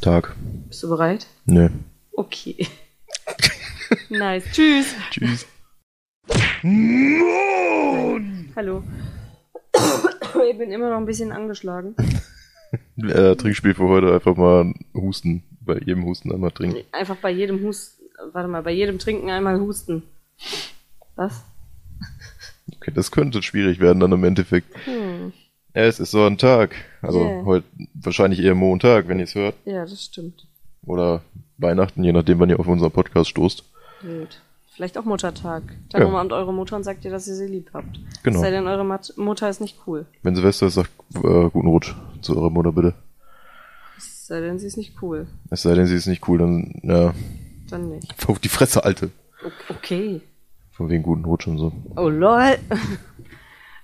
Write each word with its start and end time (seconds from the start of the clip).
Tag. 0.00 0.34
Bist 0.68 0.82
du 0.82 0.88
bereit? 0.88 1.26
Nö. 1.46 1.68
Okay. 2.12 2.66
nice. 4.08 4.44
Tschüss. 4.52 4.94
Tschüss. 5.10 5.46
Hallo. 8.56 8.82
Ich 10.50 10.58
bin 10.58 10.70
immer 10.70 10.90
noch 10.90 10.98
ein 10.98 11.06
bisschen 11.06 11.32
angeschlagen. 11.32 11.94
Äh, 12.98 13.36
Trinkspiel 13.36 13.74
für 13.74 13.88
heute 13.88 14.12
einfach 14.12 14.36
mal 14.36 14.74
husten. 14.92 15.44
Bei 15.60 15.78
jedem 15.78 16.04
Husten 16.04 16.32
einmal 16.32 16.50
trinken. 16.50 16.84
Einfach 16.92 17.16
bei 17.16 17.30
jedem 17.30 17.62
Husten, 17.62 18.04
warte 18.32 18.48
mal, 18.48 18.62
bei 18.62 18.72
jedem 18.72 18.98
Trinken 18.98 19.30
einmal 19.30 19.60
husten. 19.60 20.02
Was? 21.14 21.44
Okay, 22.74 22.90
das 22.94 23.12
könnte 23.12 23.42
schwierig 23.42 23.78
werden 23.78 24.00
dann 24.00 24.12
im 24.12 24.24
Endeffekt. 24.24 24.74
Hm. 24.84 25.05
Es 25.78 26.00
ist 26.00 26.10
so 26.10 26.24
ein 26.24 26.38
Tag. 26.38 26.74
Also 27.02 27.20
Yeah. 27.20 27.44
heute 27.44 27.66
wahrscheinlich 27.92 28.40
eher 28.40 28.54
Montag, 28.54 29.08
wenn 29.08 29.18
ihr 29.18 29.24
es 29.24 29.34
hört. 29.34 29.54
Ja, 29.66 29.82
das 29.84 30.02
stimmt. 30.04 30.46
Oder 30.86 31.20
Weihnachten, 31.58 32.02
je 32.02 32.12
nachdem, 32.12 32.38
wann 32.38 32.48
ihr 32.48 32.58
auf 32.58 32.66
unseren 32.66 32.90
Podcast 32.90 33.28
stoßt. 33.28 33.62
Gut. 34.00 34.40
Vielleicht 34.74 34.96
auch 34.96 35.04
Muttertag. 35.04 35.62
Dann 35.90 36.00
Ja. 36.00 36.06
umarmt 36.08 36.32
eure 36.32 36.54
Mutter 36.54 36.76
und 36.76 36.84
sagt 36.84 37.04
ihr, 37.04 37.10
dass 37.10 37.28
ihr 37.28 37.34
sie 37.34 37.46
lieb 37.46 37.68
habt. 37.74 38.00
Genau. 38.22 38.36
Es 38.36 38.42
sei 38.42 38.50
denn, 38.52 38.66
eure 38.66 38.84
Mat 38.84 39.12
Mutter 39.18 39.50
ist 39.50 39.60
nicht 39.60 39.76
cool. 39.86 40.06
Wenn 40.22 40.34
Silvester 40.34 40.66
ist, 40.68 40.74
sagt 40.74 40.90
äh, 41.14 41.50
guten 41.50 41.68
Rutsch 41.68 41.94
zu 42.22 42.36
eurer 42.38 42.48
Mutter 42.50 42.72
bitte. 42.72 42.94
Es 43.98 44.26
sei 44.28 44.40
denn, 44.40 44.58
sie 44.58 44.66
ist 44.68 44.78
nicht 44.78 44.94
cool. 45.02 45.26
Es 45.50 45.60
sei 45.62 45.74
denn, 45.74 45.86
sie 45.86 45.94
ist 45.96 46.06
nicht 46.06 46.26
cool, 46.26 46.38
dann 46.38 46.80
ja, 46.84 47.12
Dann 47.68 47.90
nicht. 47.90 48.28
auf 48.28 48.38
die 48.38 48.48
Fresse, 48.48 48.82
Alte. 48.82 49.10
Okay. 49.68 50.22
Von 50.72 50.88
wegen 50.88 51.02
guten 51.02 51.24
Rutsch 51.26 51.46
und 51.46 51.58
so. 51.58 51.72
Oh 51.96 52.08
lol. 52.08 52.56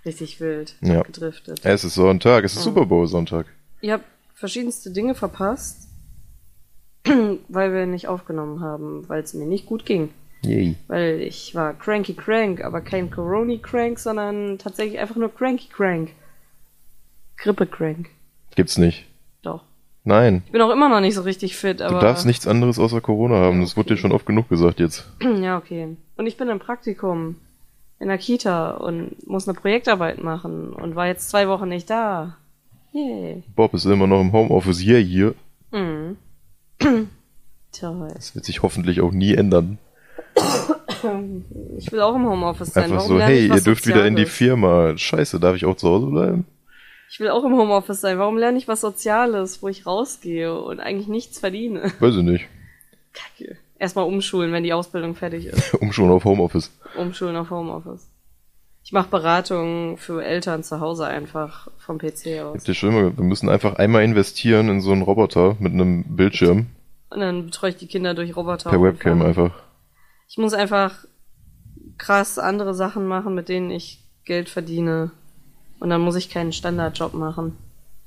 Richtig 0.05 0.41
wild. 0.41 0.75
Ja. 0.81 1.03
gedriftet. 1.03 1.61
Es 1.65 1.85
ist 1.85 1.95
Sonntag, 1.95 2.45
es 2.45 2.57
ist 2.57 2.63
Super 2.63 2.87
Bowl 2.87 3.07
Sonntag. 3.07 3.47
Ihr 3.81 3.95
habt 3.95 4.05
verschiedenste 4.35 4.91
Dinge 4.91 5.15
verpasst, 5.15 5.89
weil 7.49 7.73
wir 7.73 7.87
nicht 7.87 8.09
aufgenommen 8.09 8.61
haben, 8.61 9.09
weil 9.09 9.23
es 9.23 9.35
mir 9.35 9.47
nicht 9.47 9.67
gut 9.67 9.87
ging. 9.87 10.11
Yay. 10.45 10.75
Weil 10.89 11.21
ich 11.21 11.55
war 11.55 11.73
cranky 11.75 12.15
crank, 12.15 12.65
aber 12.65 12.81
kein 12.81 13.11
Coroni 13.11 13.59
crank, 13.59 14.01
sondern 14.01 14.59
tatsächlich 14.59 14.99
einfach 14.99 15.15
nur 15.15 15.33
cranky 15.33 15.69
crank. 15.69 16.11
Grippe 17.37 17.67
crank. 17.67 18.09
Gibt's 18.57 18.77
nicht. 18.77 19.07
Doch. 19.43 19.63
Nein. 20.05 20.43
Ich 20.47 20.53
bin 20.53 20.61
auch 20.61 20.71
immer 20.71 20.89
noch 20.89 21.01
nicht 21.01 21.15
so 21.15 21.23
richtig 21.23 21.57
fit, 21.57 21.81
aber. 21.81 22.01
Du 22.01 22.07
darfst 22.07 22.27
nichts 22.27 22.49
anderes 22.49 22.81
außer 22.81 23.01
Corona 23.01 23.37
haben. 23.37 23.61
Das 23.61 23.77
wurde 23.77 23.91
dir 23.91 23.97
schon 23.97 24.11
oft 24.11 24.27
genug 24.27 24.49
gesagt 24.49 24.81
jetzt. 24.81 25.09
Ja, 25.41 25.59
okay. 25.59 25.97
Und 26.17 26.27
ich 26.27 26.37
bin 26.37 26.49
im 26.49 26.59
Praktikum 26.59 27.37
in 28.03 28.09
der 28.09 28.19
Kita 28.19 28.73
und 28.73 29.27
muss 29.29 29.49
eine 29.49 29.59
Projektarbeit 29.59 30.23
machen 30.23 30.73
und 30.73 30.97
war 30.97 31.07
jetzt 31.07 31.31
zwei 31.31 31.47
Wochen 31.47 31.69
nicht 31.69 31.89
da. 31.89 32.37
Yay. 32.93 33.45
Bob 33.55 33.73
ist 33.75 33.85
immer 33.85 34.09
noch 34.09 34.21
im 34.21 34.33
Homeoffice. 34.33 34.83
Yeah, 34.85 34.99
hier. 34.99 35.35
Mhm. 35.71 36.17
Toll. 37.73 38.09
Das 38.13 38.35
wird 38.35 38.45
sich 38.45 38.63
hoffentlich 38.63 39.01
auch 39.01 39.13
nie 39.13 39.35
ändern. 39.35 39.79
Ich 41.79 41.93
will 41.93 42.01
auch 42.01 42.17
im 42.17 42.27
Homeoffice 42.27 42.73
sein. 42.73 42.85
Einfach 42.85 42.97
Warum 42.97 43.19
so, 43.19 43.21
hey, 43.21 43.47
ihr 43.47 43.61
dürft 43.61 43.87
wieder 43.87 44.05
in 44.05 44.17
die 44.17 44.23
Soziales? 44.23 44.37
Firma. 44.37 44.99
Scheiße, 44.99 45.39
darf 45.39 45.55
ich 45.55 45.65
auch 45.65 45.77
zu 45.77 45.89
Hause 45.89 46.07
bleiben? 46.07 46.45
Ich 47.09 47.21
will 47.21 47.29
auch 47.29 47.45
im 47.45 47.55
Homeoffice 47.55 48.01
sein. 48.01 48.19
Warum 48.19 48.37
lerne 48.37 48.59
ich 48.59 48.67
was 48.67 48.81
Soziales, 48.81 49.63
wo 49.63 49.69
ich 49.69 49.87
rausgehe 49.87 50.59
und 50.61 50.81
eigentlich 50.81 51.09
nichts 51.09 51.39
verdiene? 51.39 51.93
Weiß 52.01 52.17
ich 52.17 52.25
nicht. 52.25 52.47
Kacke. 53.13 53.57
Erstmal 53.83 54.07
umschulen, 54.07 54.53
wenn 54.53 54.63
die 54.63 54.73
Ausbildung 54.73 55.17
fertig 55.17 55.47
ist. 55.47 55.75
Um 55.81 55.93
schon 55.93 56.09
auf 56.09 56.25
Homeoffice. 56.25 56.71
Umschulen 56.97 57.35
auf 57.35 57.51
Homeoffice. 57.51 58.09
Ich 58.85 58.93
mache 58.93 59.09
Beratungen 59.09 59.97
für 59.97 60.25
Eltern 60.25 60.63
zu 60.63 60.79
Hause 60.79 61.09
einfach 61.09 61.67
vom 61.79 61.99
PC 61.99 62.43
aus. 62.45 62.59
Habt 62.59 62.69
ihr 62.69 62.75
schon 62.75 62.91
immer, 62.91 63.17
wir 63.17 63.25
müssen 63.25 63.49
einfach 63.49 63.75
einmal 63.75 64.05
investieren 64.05 64.69
in 64.69 64.81
so 64.81 64.93
einen 64.93 65.03
Roboter 65.03 65.57
mit 65.59 65.73
einem 65.73 66.05
Bildschirm. 66.15 66.67
Und 67.11 67.19
dann 67.19 67.47
betreue 67.47 67.71
ich 67.71 67.77
die 67.77 67.89
Kinder 67.89 68.15
durch 68.15 68.37
Roboter. 68.37 68.71
Per 68.71 68.81
Webcam 68.81 69.21
einfach. 69.21 69.51
Ich 70.29 70.39
muss 70.39 70.55
einfach 70.55 71.05
krass 71.99 72.39
andere 72.39 72.75
Sachen 72.75 73.09
machen, 73.09 73.35
mit 73.35 73.49
denen 73.49 73.73
ich 73.73 73.99
Geld 74.25 74.49
verdiene. 74.49 75.11
Und 75.81 75.91
dann 75.91 76.03
muss 76.03 76.15
ich 76.15 76.31
keinen 76.31 76.53
Standardjob 76.53 77.15
machen, 77.15 77.57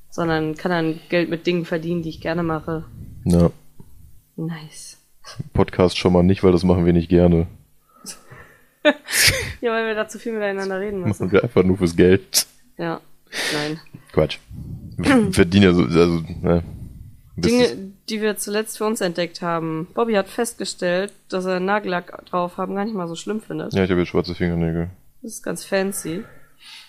sondern 0.10 0.56
kann 0.56 0.72
dann 0.72 1.00
Geld 1.10 1.30
mit 1.30 1.46
Dingen 1.46 1.66
verdienen, 1.66 2.02
die 2.02 2.10
ich 2.10 2.22
gerne 2.22 2.44
mache. 2.44 2.86
Ja. 3.26 3.52
Nice. 4.38 4.95
Podcast 5.54 5.98
schon 5.98 6.14
mal 6.14 6.24
nicht, 6.24 6.44
weil 6.44 6.52
das 6.52 6.64
machen 6.64 6.86
wir 6.86 6.94
nicht 6.94 7.10
gerne. 7.10 7.48
Ja, 9.62 9.72
weil 9.72 9.88
wir 9.88 9.96
da 9.96 10.08
zu 10.08 10.20
viel 10.20 10.34
miteinander 10.34 10.80
reden 10.80 11.00
Machen 11.00 11.10
müssen. 11.10 11.32
wir 11.32 11.44
einfach 11.44 11.64
nur 11.64 11.78
fürs 11.78 11.96
Geld. 11.96 12.46
Ja, 12.78 13.02
nein. 13.54 13.80
Quatsch. 14.12 14.38
Wir 14.98 15.34
verdienen 15.34 15.64
ja 15.64 15.74
so, 15.74 15.84
also, 15.84 16.24
ne. 16.42 16.64
Dinge, 17.36 17.68
die 18.10 18.22
wir 18.22 18.38
zuletzt 18.38 18.78
für 18.78 18.86
uns 18.86 19.02
entdeckt 19.02 19.42
haben. 19.42 19.88
Bobby 19.96 20.14
hat 20.14 20.28
festgestellt, 20.28 21.12
dass 21.30 21.46
er 21.46 21.60
Nagellack 21.60 22.26
drauf 22.28 22.58
haben 22.58 22.76
gar 22.76 22.86
nicht 22.86 22.94
mal 22.94 23.08
so 23.08 23.16
schlimm 23.16 23.42
findet. 23.42 23.74
Ja, 23.74 23.84
ich 23.84 23.90
habe 23.90 24.02
jetzt 24.02 24.10
schwarze 24.10 24.36
Fingernägel. 24.36 24.90
Das 25.22 25.34
ist 25.34 25.44
ganz 25.44 25.66
fancy. 25.66 26.24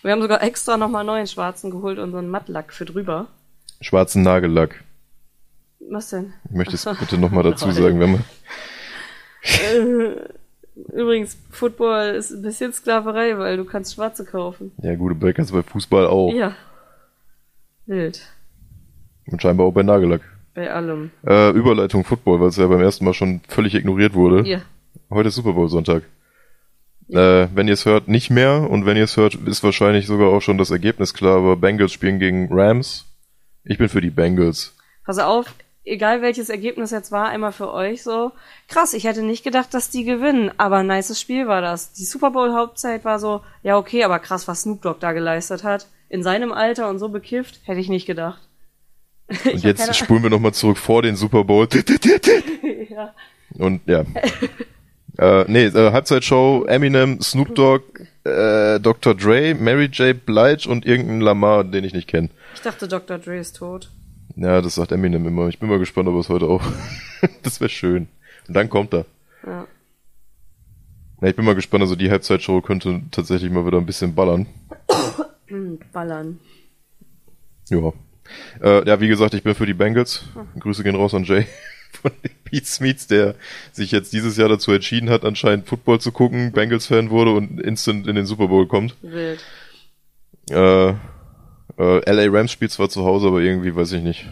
Wir 0.02 0.12
haben 0.12 0.22
sogar 0.22 0.42
extra 0.42 0.76
nochmal 0.76 1.04
neuen 1.04 1.26
schwarzen 1.26 1.70
geholt 1.70 1.98
und 1.98 2.12
so 2.12 2.18
einen 2.18 2.28
Mattlack 2.28 2.72
für 2.72 2.84
drüber. 2.84 3.28
Schwarzen 3.80 4.22
Nagellack. 4.22 4.84
Was 5.80 6.10
denn? 6.10 6.32
Ich 6.44 6.56
möchte 6.56 6.74
es 6.74 6.84
bitte 6.84 7.18
nochmal 7.18 7.44
dazu 7.44 7.70
sagen, 7.72 8.00
wenn 8.00 8.12
man, 8.12 8.24
Übrigens, 10.92 11.38
Football 11.50 12.14
ist 12.16 12.30
ein 12.32 12.42
bisschen 12.42 12.72
Sklaverei, 12.72 13.38
weil 13.38 13.56
du 13.56 13.64
kannst 13.64 13.94
schwarze 13.94 14.24
kaufen. 14.24 14.72
ja, 14.82 14.94
gute 14.94 15.14
Bäcker 15.14 15.44
bei 15.50 15.62
Fußball 15.62 16.06
auch. 16.06 16.32
Ja. 16.32 16.54
Wild. 17.86 18.20
Und 19.26 19.40
scheinbar 19.40 19.66
auch 19.66 19.72
bei 19.72 19.82
Nagellack. 19.82 20.20
Bei 20.54 20.70
allem. 20.72 21.10
Äh, 21.26 21.50
Überleitung 21.50 22.04
Football, 22.04 22.40
weil 22.40 22.48
es 22.48 22.56
ja 22.56 22.66
beim 22.66 22.80
ersten 22.80 23.04
Mal 23.04 23.14
schon 23.14 23.40
völlig 23.48 23.74
ignoriert 23.74 24.14
wurde. 24.14 24.46
Ja. 24.48 24.62
Heute 25.10 25.28
ist 25.28 25.34
Super 25.36 25.52
Bowl 25.52 25.68
Sonntag. 25.68 26.02
Äh, 27.08 27.48
wenn 27.54 27.68
ihr 27.68 27.74
es 27.74 27.86
hört, 27.86 28.08
nicht 28.08 28.30
mehr. 28.30 28.68
Und 28.68 28.84
wenn 28.86 28.96
ihr 28.96 29.04
es 29.04 29.16
hört, 29.16 29.34
ist 29.34 29.62
wahrscheinlich 29.62 30.06
sogar 30.06 30.28
auch 30.28 30.40
schon 30.40 30.58
das 30.58 30.70
Ergebnis 30.70 31.14
klar. 31.14 31.38
Aber 31.38 31.56
Bengals 31.56 31.92
spielen 31.92 32.18
gegen 32.18 32.48
Rams. 32.50 33.04
Ich 33.64 33.78
bin 33.78 33.88
für 33.88 34.00
die 34.00 34.10
Bengals. 34.10 34.74
Pass 35.04 35.18
auf, 35.18 35.54
egal 35.86 36.20
welches 36.20 36.50
Ergebnis 36.50 36.90
jetzt 36.90 37.12
war, 37.12 37.28
einmal 37.28 37.52
für 37.52 37.72
euch 37.72 38.02
so. 38.02 38.32
Krass, 38.68 38.92
ich 38.92 39.04
hätte 39.04 39.22
nicht 39.22 39.44
gedacht, 39.44 39.72
dass 39.72 39.88
die 39.88 40.04
gewinnen, 40.04 40.50
aber 40.58 40.78
ein 40.78 40.86
nices 40.86 41.20
Spiel 41.20 41.46
war 41.46 41.62
das. 41.62 41.92
Die 41.92 42.04
Super 42.04 42.32
Bowl 42.32 42.52
Hauptzeit 42.52 43.04
war 43.04 43.18
so, 43.18 43.42
ja 43.62 43.78
okay, 43.78 44.04
aber 44.04 44.18
krass, 44.18 44.48
was 44.48 44.62
Snoop 44.62 44.82
Dogg 44.82 44.98
da 45.00 45.12
geleistet 45.12 45.64
hat. 45.64 45.86
In 46.08 46.22
seinem 46.22 46.52
Alter 46.52 46.88
und 46.90 46.98
so 46.98 47.08
bekifft, 47.08 47.60
hätte 47.64 47.80
ich 47.80 47.88
nicht 47.88 48.06
gedacht. 48.06 48.42
Und 49.44 49.64
jetzt 49.64 49.92
spulen 49.96 50.22
wir 50.22 50.30
nochmal 50.30 50.54
zurück 50.54 50.76
vor 50.76 51.02
den 51.02 51.16
Super 51.16 51.42
Bowl. 51.42 51.66
ja. 52.88 53.12
Und 53.58 53.80
ja. 53.88 54.04
äh, 55.18 55.44
nee, 55.48 55.64
äh, 55.64 55.90
Halbzeitshow, 55.90 56.64
Eminem, 56.68 57.20
Snoop 57.20 57.52
Dogg, 57.56 57.82
äh, 58.22 58.78
Dr. 58.78 59.16
Dre, 59.16 59.54
Mary 59.54 59.86
J. 59.86 60.24
Blige 60.24 60.68
und 60.68 60.86
irgendein 60.86 61.22
Lamar, 61.22 61.64
den 61.64 61.82
ich 61.82 61.92
nicht 61.92 62.06
kenne. 62.06 62.30
Ich 62.54 62.60
dachte, 62.62 62.86
Dr. 62.86 63.18
Dre 63.18 63.38
ist 63.38 63.56
tot. 63.56 63.90
Ja, 64.36 64.60
das 64.60 64.74
sagt 64.74 64.92
Eminem 64.92 65.26
immer. 65.26 65.48
Ich 65.48 65.58
bin 65.58 65.68
mal 65.68 65.78
gespannt, 65.78 66.08
ob 66.08 66.14
er 66.14 66.20
es 66.20 66.28
heute 66.28 66.46
auch. 66.46 66.62
das 67.42 67.60
wäre 67.60 67.70
schön. 67.70 68.08
Und 68.46 68.54
dann 68.54 68.68
kommt 68.68 68.92
er. 68.92 69.06
Ja. 69.44 69.66
Ja, 71.22 71.28
ich 71.28 71.36
bin 71.36 71.46
mal 71.46 71.54
gespannt, 71.54 71.82
also 71.82 71.96
die 71.96 72.10
Halbzeitshow 72.10 72.60
könnte 72.60 73.00
tatsächlich 73.10 73.50
mal 73.50 73.66
wieder 73.66 73.78
ein 73.78 73.86
bisschen 73.86 74.14
ballern. 74.14 74.46
Hm, 75.46 75.78
ballern. 75.92 76.38
Ja. 77.70 77.92
Äh, 78.60 78.86
ja, 78.86 79.00
wie 79.00 79.08
gesagt, 79.08 79.32
ich 79.32 79.42
bin 79.42 79.54
für 79.54 79.64
die 79.64 79.72
Bengals. 79.74 80.24
Grüße 80.58 80.84
gehen 80.84 80.96
raus 80.96 81.14
an 81.14 81.24
Jay 81.24 81.46
von 82.02 82.10
den 82.22 82.32
Pete 82.44 82.66
Smeets, 82.66 83.06
der 83.06 83.36
sich 83.72 83.90
jetzt 83.90 84.12
dieses 84.12 84.36
Jahr 84.36 84.50
dazu 84.50 84.70
entschieden 84.72 85.08
hat, 85.08 85.24
anscheinend 85.24 85.66
Football 85.66 86.00
zu 86.00 86.12
gucken, 86.12 86.52
Bengals-Fan 86.52 87.08
wurde 87.08 87.32
und 87.32 87.58
instant 87.58 88.06
in 88.06 88.16
den 88.16 88.26
Super 88.26 88.48
Bowl 88.48 88.66
kommt. 88.66 88.94
Wild. 89.00 89.42
Äh, 90.50 90.94
äh, 91.78 92.10
LA 92.10 92.30
Rams 92.36 92.52
spielt 92.52 92.70
zwar 92.72 92.88
zu 92.88 93.04
Hause, 93.04 93.28
aber 93.28 93.40
irgendwie 93.40 93.74
weiß 93.74 93.92
ich 93.92 94.02
nicht. 94.02 94.28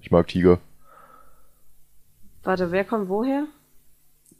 Ich 0.00 0.10
mag 0.10 0.26
Tiger. 0.28 0.58
Warte, 2.42 2.70
wer 2.70 2.84
kommt 2.84 3.08
woher? 3.08 3.46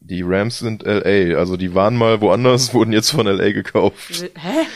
Die 0.00 0.22
Rams 0.22 0.60
sind 0.60 0.82
LA, 0.84 1.36
also 1.36 1.56
die 1.56 1.74
waren 1.74 1.96
mal 1.96 2.20
woanders, 2.20 2.72
wurden 2.74 2.92
jetzt 2.92 3.10
von 3.10 3.26
LA 3.26 3.52
gekauft. 3.52 4.30
Hä? 4.34 4.66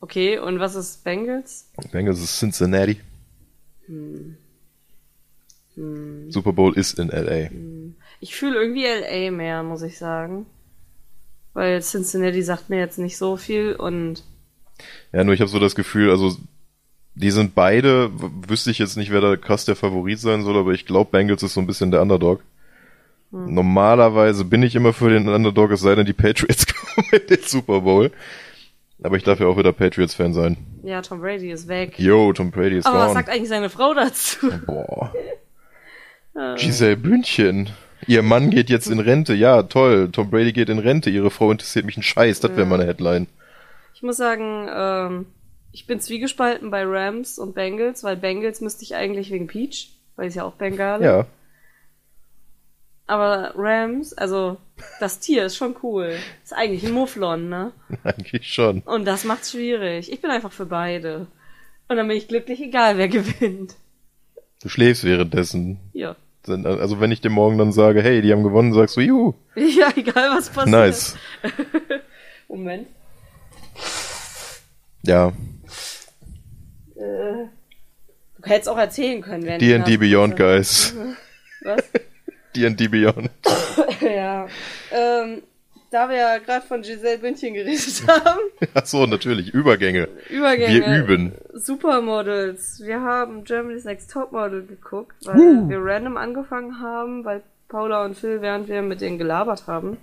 Okay, 0.00 0.38
und 0.38 0.58
was 0.60 0.74
ist 0.74 1.04
Bengals? 1.04 1.70
Bengals 1.92 2.20
ist 2.20 2.38
Cincinnati. 2.38 3.00
Super 6.28 6.52
Bowl 6.52 6.76
ist 6.76 6.98
in 6.98 7.08
LA. 7.08 7.50
Ich 8.20 8.34
fühle 8.34 8.60
irgendwie 8.60 8.84
LA 8.86 9.30
mehr, 9.30 9.62
muss 9.62 9.82
ich 9.82 9.98
sagen. 9.98 10.46
Weil 11.52 11.82
Cincinnati 11.82 12.42
sagt 12.42 12.70
mir 12.70 12.78
jetzt 12.78 12.98
nicht 12.98 13.16
so 13.16 13.36
viel 13.36 13.74
und 13.74 14.22
Ja, 15.12 15.24
nur 15.24 15.34
ich 15.34 15.40
habe 15.40 15.50
so 15.50 15.58
das 15.58 15.74
Gefühl, 15.74 16.10
also 16.10 16.36
die 17.20 17.30
sind 17.30 17.54
beide, 17.54 18.10
wüsste 18.48 18.70
ich 18.70 18.78
jetzt 18.78 18.96
nicht, 18.96 19.10
wer 19.10 19.20
da 19.20 19.36
krass 19.36 19.64
der 19.64 19.76
Favorit 19.76 20.18
sein 20.18 20.42
soll, 20.42 20.56
aber 20.56 20.72
ich 20.72 20.86
glaube, 20.86 21.10
Bengals 21.10 21.42
ist 21.42 21.54
so 21.54 21.60
ein 21.60 21.66
bisschen 21.66 21.90
der 21.90 22.02
Underdog. 22.02 22.40
Normalerweise 23.30 24.44
bin 24.44 24.62
ich 24.62 24.74
immer 24.74 24.92
für 24.92 25.08
den 25.10 25.28
Underdog, 25.28 25.70
es 25.70 25.80
sei 25.80 25.94
denn, 25.94 26.06
die 26.06 26.12
Patriots 26.12 26.66
kommen 26.94 27.06
in 27.12 27.26
den 27.28 27.42
Super 27.42 27.82
Bowl. 27.82 28.10
Aber 29.02 29.16
ich 29.16 29.22
darf 29.22 29.38
ja 29.40 29.46
auch 29.46 29.56
wieder 29.56 29.72
Patriots-Fan 29.72 30.32
sein. 30.34 30.56
ja, 30.82 31.00
Tom 31.00 31.20
Brady 31.20 31.50
ist 31.50 31.68
weg. 31.68 31.98
Yo, 31.98 32.32
Tom 32.32 32.50
Brady 32.50 32.78
ist 32.78 32.86
Aber 32.86 32.98
was 32.98 33.06
gone. 33.06 33.14
sagt 33.14 33.28
eigentlich 33.30 33.48
seine 33.48 33.70
Frau 33.70 33.94
dazu? 33.94 34.50
Boah. 34.66 35.12
Giselle 36.56 36.96
Bündchen. 36.96 37.70
Ihr 38.06 38.22
Mann 38.22 38.50
geht 38.50 38.68
jetzt 38.70 38.88
in 38.88 38.98
Rente. 38.98 39.34
Ja, 39.34 39.62
toll. 39.62 40.10
Tom 40.10 40.30
Brady 40.30 40.52
geht 40.52 40.68
in 40.68 40.78
Rente. 40.78 41.10
Ihre 41.10 41.30
Frau 41.30 41.50
interessiert 41.50 41.86
mich 41.86 41.96
ein 41.96 42.02
Scheiß. 42.02 42.40
Das 42.40 42.56
wäre 42.56 42.66
meine 42.66 42.84
Headline. 42.86 43.26
Ich 43.94 44.02
muss 44.02 44.16
sagen, 44.16 44.68
ähm, 44.74 45.26
ich 45.72 45.86
bin 45.86 46.00
zwiegespalten 46.00 46.70
bei 46.70 46.84
Rams 46.84 47.38
und 47.38 47.54
Bengals, 47.54 48.02
weil 48.04 48.16
Bengals 48.16 48.60
müsste 48.60 48.82
ich 48.84 48.94
eigentlich 48.94 49.30
wegen 49.30 49.46
Peach, 49.46 49.90
weil 50.16 50.28
ist 50.28 50.34
ja 50.34 50.44
auch 50.44 50.54
Bengale. 50.54 51.04
Ja. 51.04 51.26
Aber 53.06 53.54
Rams, 53.56 54.12
also 54.12 54.56
das 55.00 55.18
Tier 55.18 55.44
ist 55.46 55.56
schon 55.56 55.74
cool. 55.82 56.16
Ist 56.44 56.52
eigentlich 56.54 56.84
ein 56.86 56.92
Mufflon, 56.92 57.48
ne? 57.48 57.72
Eigentlich 58.04 58.46
schon. 58.52 58.82
Und 58.82 59.04
das 59.04 59.24
macht's 59.24 59.50
schwierig. 59.50 60.12
Ich 60.12 60.20
bin 60.20 60.30
einfach 60.30 60.52
für 60.52 60.66
beide. 60.66 61.26
Und 61.88 61.96
dann 61.96 62.06
bin 62.06 62.16
ich 62.16 62.28
glücklich, 62.28 62.60
egal 62.60 62.98
wer 62.98 63.08
gewinnt. 63.08 63.74
Du 64.62 64.68
schläfst 64.68 65.02
währenddessen. 65.02 65.80
Ja. 65.92 66.14
Also 66.46 67.00
wenn 67.00 67.10
ich 67.10 67.20
dir 67.20 67.30
morgen 67.30 67.58
dann 67.58 67.72
sage, 67.72 68.00
hey, 68.00 68.22
die 68.22 68.32
haben 68.32 68.44
gewonnen, 68.44 68.72
sagst 68.72 68.96
du, 68.96 69.00
juhu. 69.00 69.34
Ja, 69.56 69.90
egal 69.96 70.30
was 70.30 70.48
passiert. 70.48 70.68
Nice. 70.68 71.16
Moment. 72.48 72.86
Ja. 75.02 75.32
Äh, 77.00 77.48
du 78.42 78.50
hättest 78.50 78.68
auch 78.68 78.78
erzählen 78.78 79.22
können, 79.22 79.44
während 79.44 79.62
D&D 79.62 79.96
Beyond, 79.96 80.36
guys. 80.36 80.94
Was? 81.62 81.82
D&D 82.56 82.88
Beyond. 82.88 83.30
ja. 84.00 84.46
Ähm, 84.92 85.42
da 85.90 86.08
wir 86.08 86.16
ja 86.16 86.38
gerade 86.38 86.64
von 86.66 86.82
Giselle 86.82 87.18
Bündchen 87.18 87.54
geredet 87.54 88.02
haben, 88.06 88.40
Ach 88.74 88.86
so, 88.86 89.06
natürlich. 89.06 89.52
Übergänge. 89.52 90.08
Übergänge. 90.28 90.86
Wir 90.86 91.02
üben. 91.02 91.32
Supermodels. 91.54 92.80
Wir 92.84 93.00
haben 93.00 93.44
Germany's 93.44 93.84
Next 93.84 94.10
Topmodel 94.10 94.66
geguckt, 94.66 95.16
weil 95.24 95.68
wir 95.68 95.78
random 95.80 96.16
angefangen 96.16 96.80
haben, 96.80 97.24
weil 97.24 97.42
Paula 97.68 98.04
und 98.04 98.16
Phil, 98.16 98.40
während 98.40 98.68
wir 98.68 98.82
mit 98.82 99.00
denen 99.00 99.18
gelabert 99.18 99.66
haben, 99.66 99.96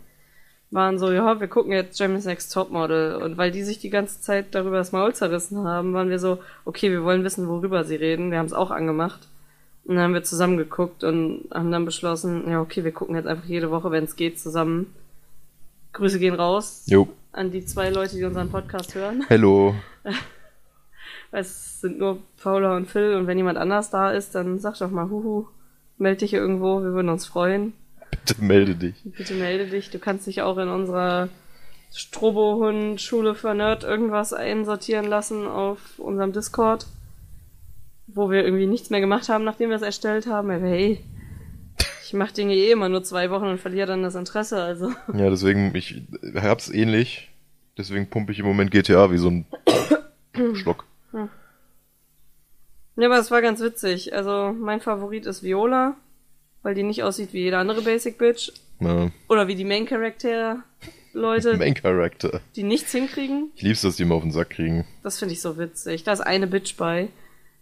waren 0.69 1.00
so, 1.00 1.12
ja, 1.12 1.40
wir 1.40 1.48
gucken 1.48 1.72
jetzt 1.72 1.98
Germany's 1.98 2.25
Next 2.25 2.54
Topmodel. 2.54 3.16
Und 3.16 3.38
weil 3.38 3.52
die 3.52 3.64
sich 3.64 3.80
die 3.80 3.90
ganze 3.90 4.22
Zeit 4.22 4.48
darüber 4.52 4.78
das 4.78 4.92
Maul 4.92 5.14
zerrissen 5.16 5.66
haben, 5.66 5.94
waren 5.94 6.10
wir 6.10 6.19
so, 6.19 6.40
okay, 6.66 6.92
wir 6.92 7.04
wollen 7.04 7.24
wissen, 7.24 7.48
worüber 7.48 7.84
sie 7.84 7.96
reden. 7.96 8.31
Wir 8.31 8.40
haben 8.40 8.46
es 8.48 8.54
auch 8.54 8.72
angemacht. 8.72 9.28
Und 9.86 9.96
dann 9.96 10.04
haben 10.04 10.14
wir 10.14 10.24
zusammen 10.24 10.58
geguckt 10.58 11.06
und 11.06 11.46
haben 11.54 11.72
dann 11.72 11.86
beschlossen, 11.86 12.50
ja, 12.50 12.60
okay, 12.60 12.84
wir 12.84 12.92
gucken 12.92 13.16
jetzt 13.16 13.28
einfach 13.28 13.46
jede 13.46 13.72
Woche, 13.72 13.90
wenn 13.92 14.04
es 14.04 14.18
geht, 14.18 14.40
zusammen. 14.40 14.94
Grüße 15.94 16.19
gehen 16.19 16.36
raus 16.36 16.84
Jo. 16.88 17.08
an 17.31 17.52
die 17.52 17.66
zwei 17.66 17.90
Leute, 17.90 18.18
die 18.18 18.25
unseren 18.25 18.50
Podcast 18.50 18.94
hören. 18.96 19.24
Hello. 19.30 19.74
Es 21.31 21.80
sind 21.81 22.00
nur 22.00 22.19
Paula 22.42 22.75
und 22.75 22.88
Phil 22.88 23.16
und 23.16 23.28
wenn 23.28 23.38
jemand 23.38 23.58
anders 23.58 23.90
da 23.90 24.12
ist, 24.12 24.36
dann 24.36 24.60
sag 24.60 24.78
doch 24.78 24.92
mal, 24.92 25.10
huhu, 25.10 25.48
melde 25.98 26.19
dich 26.19 26.34
irgendwo, 26.34 26.84
wir 26.84 26.94
würden 26.94 27.10
uns 27.10 27.25
freuen. 27.25 27.74
Bitte 28.27 28.44
melde 28.44 28.75
dich. 28.75 28.95
Bitte 29.03 29.33
melde 29.35 29.68
dich. 29.68 29.89
Du 29.89 30.00
kannst 30.00 30.27
dich 30.27 30.41
auch 30.41 30.57
in 30.57 30.68
unserer 30.68 31.29
Strobohund 31.94 33.00
Schule 33.01 33.35
für 33.35 33.53
Nerd 33.56 33.83
irgendwas 33.83 34.33
einsortieren 34.33 35.06
lassen 35.06 35.47
auf 35.47 35.79
unserem 35.97 36.33
Discord, 36.33 36.85
wo 38.07 38.29
wir 38.29 38.44
irgendwie 38.44 38.68
nichts 38.68 38.89
mehr 38.89 39.00
gemacht 39.00 39.29
haben, 39.29 39.44
nachdem 39.44 39.69
wir 39.69 39.77
es 39.77 39.81
erstellt 39.81 40.27
haben. 40.27 40.51
Aber 40.51 40.65
hey, 40.65 41.03
ich 42.06 42.13
mach 42.13 42.31
Dinge 42.31 42.53
eh 42.53 42.71
immer 42.71 42.89
nur 42.89 43.03
zwei 43.03 43.29
Wochen 43.29 43.45
und 43.45 43.59
verliere 43.59 43.88
dann 43.88 44.03
das 44.03 44.15
Interesse, 44.15 44.62
also. 44.62 44.91
Ja, 45.13 45.30
deswegen, 45.30 45.73
ich 45.75 46.01
hab's 46.35 46.69
ähnlich. 46.69 47.30
Deswegen 47.77 48.09
pumpe 48.09 48.31
ich 48.31 48.39
im 48.39 48.45
Moment 48.45 48.71
GTA 48.71 49.12
wie 49.12 49.18
so 49.18 49.30
ein 49.30 49.45
Schlock. 50.56 50.85
Ja, 51.13 53.06
aber 53.06 53.19
es 53.19 53.30
war 53.30 53.41
ganz 53.41 53.62
witzig. 53.62 54.13
Also, 54.13 54.53
mein 54.57 54.81
Favorit 54.81 55.25
ist 55.27 55.44
Viola, 55.44 55.95
weil 56.63 56.75
die 56.75 56.83
nicht 56.83 57.04
aussieht 57.04 57.33
wie 57.33 57.42
jede 57.42 57.57
andere 57.57 57.81
Basic 57.81 58.18
Bitch. 58.18 58.51
Ja. 58.80 59.09
Oder 59.30 59.48
wie 59.48 59.56
die 59.56 59.65
Main 59.65 59.86
Character 59.86 60.63
Leute, 61.13 61.57
Main 61.57 61.74
Character. 61.74 62.42
die 62.56 62.63
nichts 62.63 62.92
hinkriegen. 62.92 63.51
Ich 63.56 63.63
lieb's, 63.63 63.81
dass 63.81 63.95
die 63.95 64.04
immer 64.04 64.15
auf 64.15 64.24
den 64.24 64.31
Sack 64.31 64.51
kriegen. 64.51 64.86
Das 65.04 65.19
finde 65.19 65.33
ich 65.33 65.42
so 65.42 65.57
witzig. 65.57 66.04
Da 66.04 66.13
ist 66.13 66.21
eine 66.21 66.48
Bitch 66.48 66.77
bei. 66.77 67.09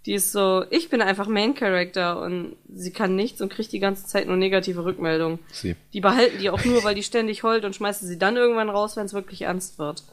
Die 0.05 0.13
ist 0.13 0.31
so, 0.31 0.65
ich 0.69 0.89
bin 0.89 1.01
einfach 1.01 1.27
Main 1.27 1.55
Character 1.55 2.21
und 2.21 2.55
sie 2.71 2.91
kann 2.91 3.15
nichts 3.15 3.41
und 3.41 3.51
kriegt 3.51 3.71
die 3.71 3.79
ganze 3.79 4.05
Zeit 4.05 4.27
nur 4.27 4.37
negative 4.37 4.85
Rückmeldungen. 4.85 5.39
Sie. 5.51 5.75
Die 5.93 6.01
behalten 6.01 6.37
die 6.39 6.51
auch 6.51 6.63
nur, 6.63 6.83
weil 6.83 6.93
die 6.93 7.01
ständig 7.01 7.41
heult 7.41 7.65
und 7.65 7.75
schmeißen 7.75 8.07
sie 8.07 8.19
dann 8.19 8.35
irgendwann 8.35 8.69
raus, 8.69 8.97
wenn 8.97 9.05
es 9.07 9.13
wirklich 9.13 9.43
ernst 9.43 9.79
wird. 9.79 10.03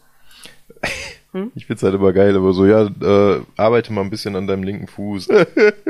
Ich 1.54 1.64
find's 1.64 1.82
halt 1.82 1.94
immer 1.94 2.12
geil, 2.12 2.36
aber 2.36 2.52
so, 2.52 2.66
ja, 2.66 2.84
äh, 2.84 3.40
arbeite 3.56 3.90
mal 3.90 4.02
ein 4.02 4.10
bisschen 4.10 4.36
an 4.36 4.46
deinem 4.46 4.64
linken 4.64 4.86
Fuß. 4.86 5.28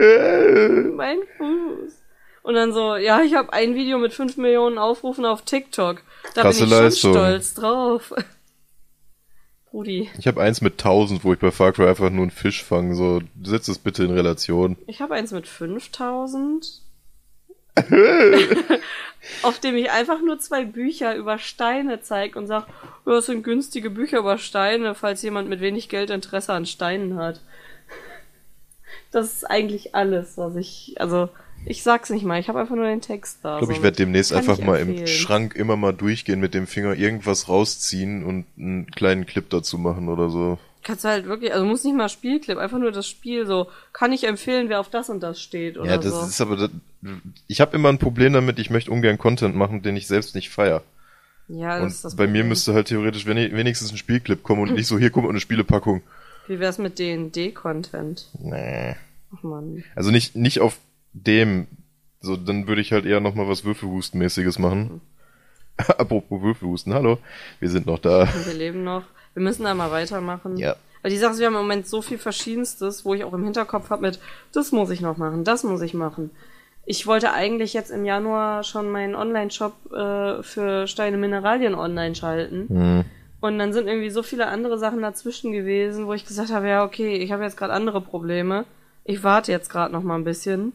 Mein 0.94 1.18
Fuß. 1.36 2.01
Und 2.42 2.54
dann 2.54 2.72
so, 2.72 2.96
ja, 2.96 3.22
ich 3.22 3.34
habe 3.34 3.52
ein 3.52 3.74
Video 3.74 3.98
mit 3.98 4.12
5 4.12 4.36
Millionen 4.36 4.78
Aufrufen 4.78 5.24
auf 5.24 5.42
TikTok. 5.42 6.02
Da 6.34 6.42
Krasse 6.42 6.60
bin 6.60 6.68
ich 6.68 6.70
Leistung. 6.72 7.12
schon 7.14 7.22
stolz 7.22 7.54
drauf. 7.54 8.12
Brudi, 9.70 10.10
Ich 10.18 10.26
habe 10.26 10.42
eins 10.42 10.60
mit 10.60 10.74
1000, 10.74 11.24
wo 11.24 11.32
ich 11.32 11.38
bei 11.38 11.50
Far 11.50 11.72
Cry 11.72 11.88
einfach 11.88 12.10
nur 12.10 12.22
einen 12.22 12.30
Fisch 12.30 12.62
fange. 12.62 12.94
So, 12.94 13.22
setz 13.42 13.68
es 13.68 13.78
bitte 13.78 14.04
in 14.04 14.10
Relation. 14.10 14.76
ich 14.86 15.00
habe 15.00 15.14
eins 15.14 15.32
mit 15.32 15.46
5000. 15.46 16.82
auf 19.42 19.58
dem 19.60 19.76
ich 19.76 19.90
einfach 19.90 20.20
nur 20.20 20.38
zwei 20.38 20.64
Bücher 20.64 21.14
über 21.14 21.38
Steine 21.38 22.02
zeig 22.02 22.36
und 22.36 22.46
sag, 22.46 22.66
ja, 23.06 23.12
das 23.12 23.26
sind 23.26 23.44
günstige 23.44 23.88
Bücher 23.88 24.18
über 24.18 24.36
Steine, 24.36 24.94
falls 24.94 25.22
jemand 25.22 25.48
mit 25.48 25.60
wenig 25.60 25.88
Geld 25.88 26.10
Interesse 26.10 26.52
an 26.52 26.66
Steinen 26.66 27.16
hat. 27.16 27.40
Das 29.10 29.32
ist 29.32 29.44
eigentlich 29.44 29.94
alles, 29.94 30.36
was 30.36 30.56
ich, 30.56 30.96
also, 30.98 31.28
ich 31.64 31.82
sag's 31.82 32.10
nicht 32.10 32.24
mal, 32.24 32.38
ich 32.40 32.48
habe 32.48 32.60
einfach 32.60 32.74
nur 32.76 32.86
den 32.86 33.00
Text 33.00 33.38
da. 33.42 33.56
Ich 33.56 33.58
glaube, 33.60 33.72
ich 33.72 33.78
so. 33.78 33.82
werde 33.84 33.96
demnächst 33.96 34.32
einfach 34.32 34.58
mal 34.58 34.80
im. 34.80 35.06
Schrank 35.06 35.54
immer 35.54 35.76
mal 35.76 35.92
durchgehen 35.92 36.40
mit 36.40 36.54
dem 36.54 36.66
Finger, 36.66 36.94
irgendwas 36.94 37.48
rausziehen 37.48 38.24
und 38.24 38.44
einen 38.58 38.90
kleinen 38.90 39.26
Clip 39.26 39.48
dazu 39.50 39.78
machen 39.78 40.08
oder 40.08 40.28
so. 40.30 40.58
Kannst 40.84 41.04
du 41.04 41.08
halt 41.08 41.26
wirklich, 41.26 41.52
also 41.54 41.64
muss 41.64 41.84
nicht 41.84 41.94
mal 41.96 42.08
Spielclip, 42.08 42.58
einfach 42.58 42.78
nur 42.78 42.90
das 42.90 43.06
Spiel 43.06 43.46
so, 43.46 43.68
kann 43.92 44.10
ich 44.12 44.24
empfehlen, 44.26 44.68
wer 44.68 44.80
auf 44.80 44.90
das 44.90 45.10
und 45.10 45.20
das 45.22 45.40
steht 45.40 45.78
oder 45.78 45.88
ja, 45.90 45.96
das 45.96 46.12
so. 46.12 46.26
ist 46.26 46.40
aber, 46.40 46.56
das, 46.56 46.70
ich 47.46 47.60
habe 47.60 47.76
immer 47.76 47.88
ein 47.88 47.98
Problem 47.98 48.32
damit, 48.32 48.58
ich 48.58 48.68
möchte 48.68 48.90
ungern 48.90 49.16
Content 49.16 49.54
machen, 49.54 49.82
den 49.82 49.96
ich 49.96 50.08
selbst 50.08 50.34
nicht 50.34 50.50
feier. 50.50 50.82
ja, 51.46 51.74
das 51.76 51.82
Und 51.82 51.88
ist 51.88 52.04
das 52.04 52.16
bei 52.16 52.26
mir 52.26 52.42
müsste 52.42 52.74
halt 52.74 52.88
theoretisch 52.88 53.26
wen- 53.26 53.54
wenigstens 53.56 53.92
ein 53.92 53.96
Spielclip 53.96 54.42
kommen 54.42 54.62
und 54.62 54.74
nicht 54.74 54.88
so, 54.88 54.98
hier, 54.98 55.12
mal, 55.14 55.28
eine 55.28 55.38
Spielepackung. 55.38 56.02
Wie 56.48 56.58
wär's 56.58 56.78
mit 56.78 56.98
D&D-Content? 56.98 58.26
Nee. 58.40 58.96
Ach 59.36 59.42
man. 59.44 59.84
Also 59.94 60.10
nicht, 60.10 60.34
nicht 60.34 60.60
auf 60.60 60.78
dem, 61.12 61.66
so, 62.20 62.36
dann 62.36 62.66
würde 62.68 62.80
ich 62.80 62.92
halt 62.92 63.04
eher 63.04 63.20
nochmal 63.20 63.48
was 63.48 63.64
Würfelhustenmäßiges 63.64 64.58
machen. 64.58 65.00
Apropos 65.76 66.42
Würfelhusten, 66.42 66.94
hallo, 66.94 67.18
wir 67.60 67.70
sind 67.70 67.86
noch 67.86 67.98
da. 67.98 68.28
Wir 68.46 68.54
leben 68.54 68.84
noch. 68.84 69.04
Wir 69.34 69.42
müssen 69.42 69.64
da 69.64 69.74
mal 69.74 69.90
weitermachen. 69.90 70.56
Ja. 70.58 70.76
Weil 71.02 71.10
die 71.10 71.16
Sache 71.16 71.32
ist, 71.32 71.38
wir 71.40 71.46
haben 71.46 71.54
im 71.54 71.62
Moment 71.62 71.86
so 71.86 72.00
viel 72.00 72.18
Verschiedenstes, 72.18 73.04
wo 73.04 73.14
ich 73.14 73.24
auch 73.24 73.32
im 73.32 73.42
Hinterkopf 73.42 73.90
habe 73.90 74.02
mit, 74.02 74.20
das 74.52 74.70
muss 74.70 74.90
ich 74.90 75.00
noch 75.00 75.16
machen, 75.16 75.42
das 75.42 75.64
muss 75.64 75.80
ich 75.80 75.94
machen. 75.94 76.30
Ich 76.84 77.06
wollte 77.06 77.32
eigentlich 77.32 77.72
jetzt 77.72 77.90
im 77.90 78.04
Januar 78.04 78.62
schon 78.62 78.90
meinen 78.90 79.14
Online-Shop 79.14 79.92
äh, 79.92 80.42
für 80.42 80.86
Steine 80.86 81.16
Mineralien 81.16 81.74
online 81.74 82.14
schalten. 82.14 82.68
Hm. 82.68 83.04
Und 83.40 83.58
dann 83.58 83.72
sind 83.72 83.88
irgendwie 83.88 84.10
so 84.10 84.22
viele 84.22 84.46
andere 84.46 84.78
Sachen 84.78 85.02
dazwischen 85.02 85.52
gewesen, 85.52 86.06
wo 86.06 86.12
ich 86.12 86.26
gesagt 86.26 86.52
habe, 86.52 86.68
ja, 86.68 86.84
okay, 86.84 87.16
ich 87.16 87.32
habe 87.32 87.42
jetzt 87.42 87.56
gerade 87.56 87.72
andere 87.72 88.00
Probleme. 88.00 88.64
Ich 89.04 89.24
warte 89.24 89.50
jetzt 89.50 89.68
gerade 89.68 89.92
noch 89.92 90.02
mal 90.02 90.14
ein 90.14 90.24
bisschen. 90.24 90.72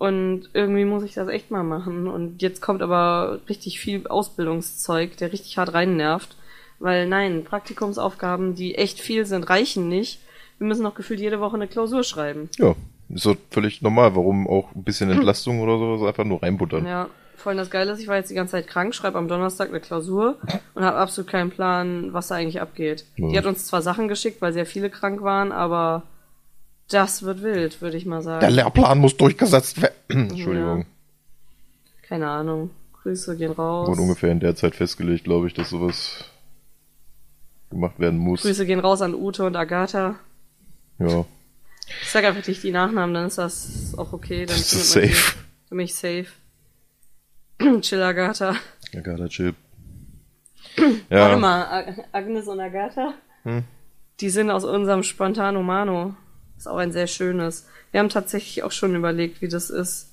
Und 0.00 0.48
irgendwie 0.54 0.86
muss 0.86 1.02
ich 1.02 1.12
das 1.12 1.28
echt 1.28 1.50
mal 1.50 1.62
machen. 1.62 2.08
Und 2.08 2.40
jetzt 2.40 2.62
kommt 2.62 2.80
aber 2.80 3.38
richtig 3.50 3.80
viel 3.80 4.06
Ausbildungszeug, 4.06 5.18
der 5.18 5.30
richtig 5.30 5.58
hart 5.58 5.74
reinnervt. 5.74 6.36
Weil 6.78 7.06
nein, 7.06 7.44
Praktikumsaufgaben, 7.44 8.54
die 8.54 8.76
echt 8.76 8.98
viel 8.98 9.26
sind, 9.26 9.50
reichen 9.50 9.90
nicht. 9.90 10.20
Wir 10.56 10.66
müssen 10.66 10.84
noch 10.84 10.94
gefühlt 10.94 11.20
jede 11.20 11.38
Woche 11.38 11.56
eine 11.56 11.68
Klausur 11.68 12.02
schreiben. 12.02 12.48
Ja, 12.56 12.74
ist 13.10 13.26
doch 13.26 13.36
völlig 13.50 13.82
normal. 13.82 14.16
Warum 14.16 14.48
auch 14.48 14.74
ein 14.74 14.84
bisschen 14.84 15.10
Entlastung 15.10 15.60
oder 15.60 15.76
sowas 15.76 16.08
einfach 16.08 16.24
nur 16.24 16.42
reinbuttern? 16.42 16.86
Ja, 16.86 17.10
vor 17.36 17.50
allem 17.50 17.58
das 17.58 17.70
Geile 17.70 17.92
ist, 17.92 18.00
ich 18.00 18.08
war 18.08 18.16
jetzt 18.16 18.30
die 18.30 18.34
ganze 18.34 18.52
Zeit 18.52 18.68
krank, 18.68 18.94
schreibe 18.94 19.18
am 19.18 19.28
Donnerstag 19.28 19.68
eine 19.68 19.80
Klausur 19.80 20.38
und 20.74 20.82
habe 20.82 20.96
absolut 20.96 21.30
keinen 21.30 21.50
Plan, 21.50 22.14
was 22.14 22.28
da 22.28 22.36
eigentlich 22.36 22.62
abgeht. 22.62 23.04
Ja. 23.16 23.28
Die 23.28 23.36
hat 23.36 23.44
uns 23.44 23.66
zwar 23.66 23.82
Sachen 23.82 24.08
geschickt, 24.08 24.40
weil 24.40 24.54
sehr 24.54 24.64
viele 24.64 24.88
krank 24.88 25.20
waren, 25.20 25.52
aber 25.52 26.04
das 26.90 27.22
wird 27.22 27.42
wild, 27.42 27.80
würde 27.80 27.96
ich 27.96 28.06
mal 28.06 28.22
sagen. 28.22 28.40
Der 28.40 28.50
Lehrplan 28.50 28.98
muss 28.98 29.16
durchgesetzt 29.16 29.80
werden. 29.82 29.94
Entschuldigung. 30.08 30.86
Keine 32.02 32.28
Ahnung. 32.28 32.70
Grüße 33.02 33.36
gehen 33.36 33.52
raus. 33.52 33.88
Wurde 33.88 34.02
ungefähr 34.02 34.30
in 34.30 34.40
der 34.40 34.54
Zeit 34.56 34.74
festgelegt, 34.74 35.24
glaube 35.24 35.46
ich, 35.46 35.54
dass 35.54 35.70
sowas 35.70 36.24
gemacht 37.70 37.98
werden 37.98 38.18
muss. 38.18 38.42
Grüße 38.42 38.66
gehen 38.66 38.80
raus 38.80 39.00
an 39.02 39.14
Ute 39.14 39.44
und 39.46 39.56
Agatha. 39.56 40.16
Ja, 40.98 41.24
Ich 42.02 42.10
sag 42.10 42.24
einfach 42.24 42.46
nicht 42.46 42.62
die 42.62 42.72
Nachnamen, 42.72 43.14
dann 43.14 43.26
ist 43.26 43.38
das 43.38 43.94
auch 43.96 44.12
okay. 44.12 44.44
Dann 44.44 44.56
das 44.58 44.72
ist 44.72 44.90
safe. 44.92 45.34
Für 45.68 45.74
mich 45.74 45.94
safe. 45.94 46.26
Chill 47.80 48.02
Agatha. 48.02 48.54
Agatha 48.94 49.28
Chip. 49.28 49.54
Warte 50.76 51.04
Ja, 51.10 51.36
mal, 51.36 51.64
Ag- 51.64 52.04
Agnes 52.12 52.48
und 52.48 52.60
Agatha? 52.60 53.14
Hm. 53.44 53.64
Die 54.20 54.30
sind 54.30 54.50
aus 54.50 54.64
unserem 54.64 55.02
Spontano 55.02 55.62
Mano. 55.62 56.14
Ist 56.60 56.68
auch 56.68 56.76
ein 56.76 56.92
sehr 56.92 57.06
schönes. 57.06 57.66
Wir 57.90 58.00
haben 58.00 58.10
tatsächlich 58.10 58.62
auch 58.62 58.70
schon 58.70 58.94
überlegt, 58.94 59.40
wie 59.40 59.48
das 59.48 59.70
ist, 59.70 60.10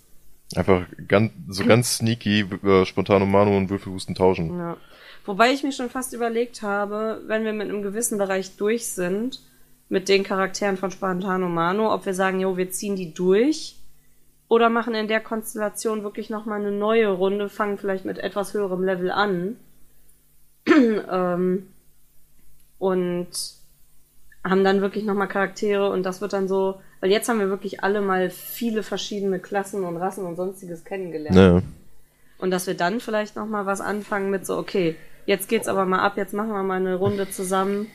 Einfach 0.56 0.86
ganz, 1.08 1.34
so 1.50 1.66
ganz 1.66 1.98
sneaky 1.98 2.46
äh, 2.63 2.86
Spontano 2.86 3.25
Manu 3.25 3.58
und 3.58 3.70
Würfelhusten 3.70 4.16
tauschen. 4.16 4.58
Ja. 4.58 4.77
Wobei 5.25 5.51
ich 5.51 5.63
mir 5.63 5.74
schon 5.74 5.89
fast 5.89 6.13
überlegt 6.13 6.62
habe, 6.62 7.22
wenn 7.27 7.44
wir 7.44 7.51
mit 7.51 7.68
einem 7.70 7.82
gewissen 7.82 8.18
Bereich 8.18 8.56
durch 8.56 8.88
sind, 8.88 9.42
mit 9.89 10.08
den 10.08 10.24
Charakteren 10.24 10.77
von 10.77 10.92
Spontano 10.92 11.50
Mano, 11.50 11.94
ob 11.94 12.06
wir 12.06 12.13
sagen, 12.13 12.39
jo, 12.39 12.56
wir 12.56 12.72
ziehen 12.72 12.96
die 12.96 13.13
durch 13.13 13.75
oder 14.48 14.70
machen 14.70 14.96
in 14.96 15.10
der 15.10 15.20
Konstellation 15.20 16.04
wirklich 16.04 16.30
nochmal 16.30 16.62
eine 16.62 16.72
neue 16.72 17.10
Runde, 17.10 17.50
fangen 17.50 17.77
vielleicht 17.77 18.06
mit 18.06 18.18
etwas 18.18 18.54
höherem 18.54 18.84
Level 18.84 19.12
an 19.12 19.58
ähm, 20.66 21.68
und 22.80 23.57
haben 24.44 24.63
dann 24.63 24.82
wirklich 24.82 25.03
nochmal 25.03 25.27
Charaktere 25.27 25.89
und 25.89 26.03
das 26.03 26.22
wird 26.22 26.34
dann 26.34 26.48
so, 26.48 26.75
weil 27.01 27.12
jetzt 27.12 27.27
haben 27.29 27.39
wir 27.39 27.50
wirklich 27.50 27.84
alle 27.84 28.01
mal 28.01 28.29
viele 28.29 28.84
verschiedene 28.84 29.39
Klassen 29.39 29.84
und 29.84 29.98
Rassen 29.98 30.25
und 30.25 30.36
sonstiges 30.36 30.84
kennengelernt. 30.84 31.36
Ja. 31.36 31.62
Und 32.39 32.51
dass 32.51 32.67
wir 32.67 32.75
dann 32.75 33.00
vielleicht 33.00 33.36
nochmal 33.36 33.65
was 33.65 33.82
anfangen 33.82 34.29
mit 34.29 34.46
so, 34.46 34.58
okay, 34.58 34.96
jetzt 35.25 35.50
geht's 35.50 35.67
aber 35.67 35.86
mal 35.86 36.00
ab, 36.00 36.17
jetzt 36.17 36.34
machen 36.34 36.51
wir 36.51 36.63
mal 36.63 36.75
eine 36.75 36.96
Runde 36.96 37.29
zusammen. 37.29 37.88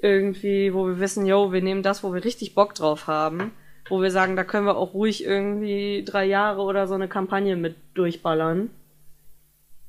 Irgendwie, 0.00 0.74
wo 0.74 0.86
wir 0.86 1.00
wissen, 1.00 1.26
yo, 1.26 1.52
wir 1.52 1.62
nehmen 1.62 1.82
das, 1.82 2.02
wo 2.02 2.12
wir 2.12 2.24
richtig 2.24 2.54
Bock 2.54 2.74
drauf 2.74 3.06
haben. 3.06 3.52
Wo 3.88 4.02
wir 4.02 4.10
sagen, 4.10 4.36
da 4.36 4.44
können 4.44 4.66
wir 4.66 4.76
auch 4.76 4.94
ruhig 4.94 5.24
irgendwie 5.24 6.04
drei 6.04 6.24
Jahre 6.24 6.62
oder 6.62 6.86
so 6.86 6.94
eine 6.94 7.08
Kampagne 7.08 7.56
mit 7.56 7.76
durchballern. 7.94 8.70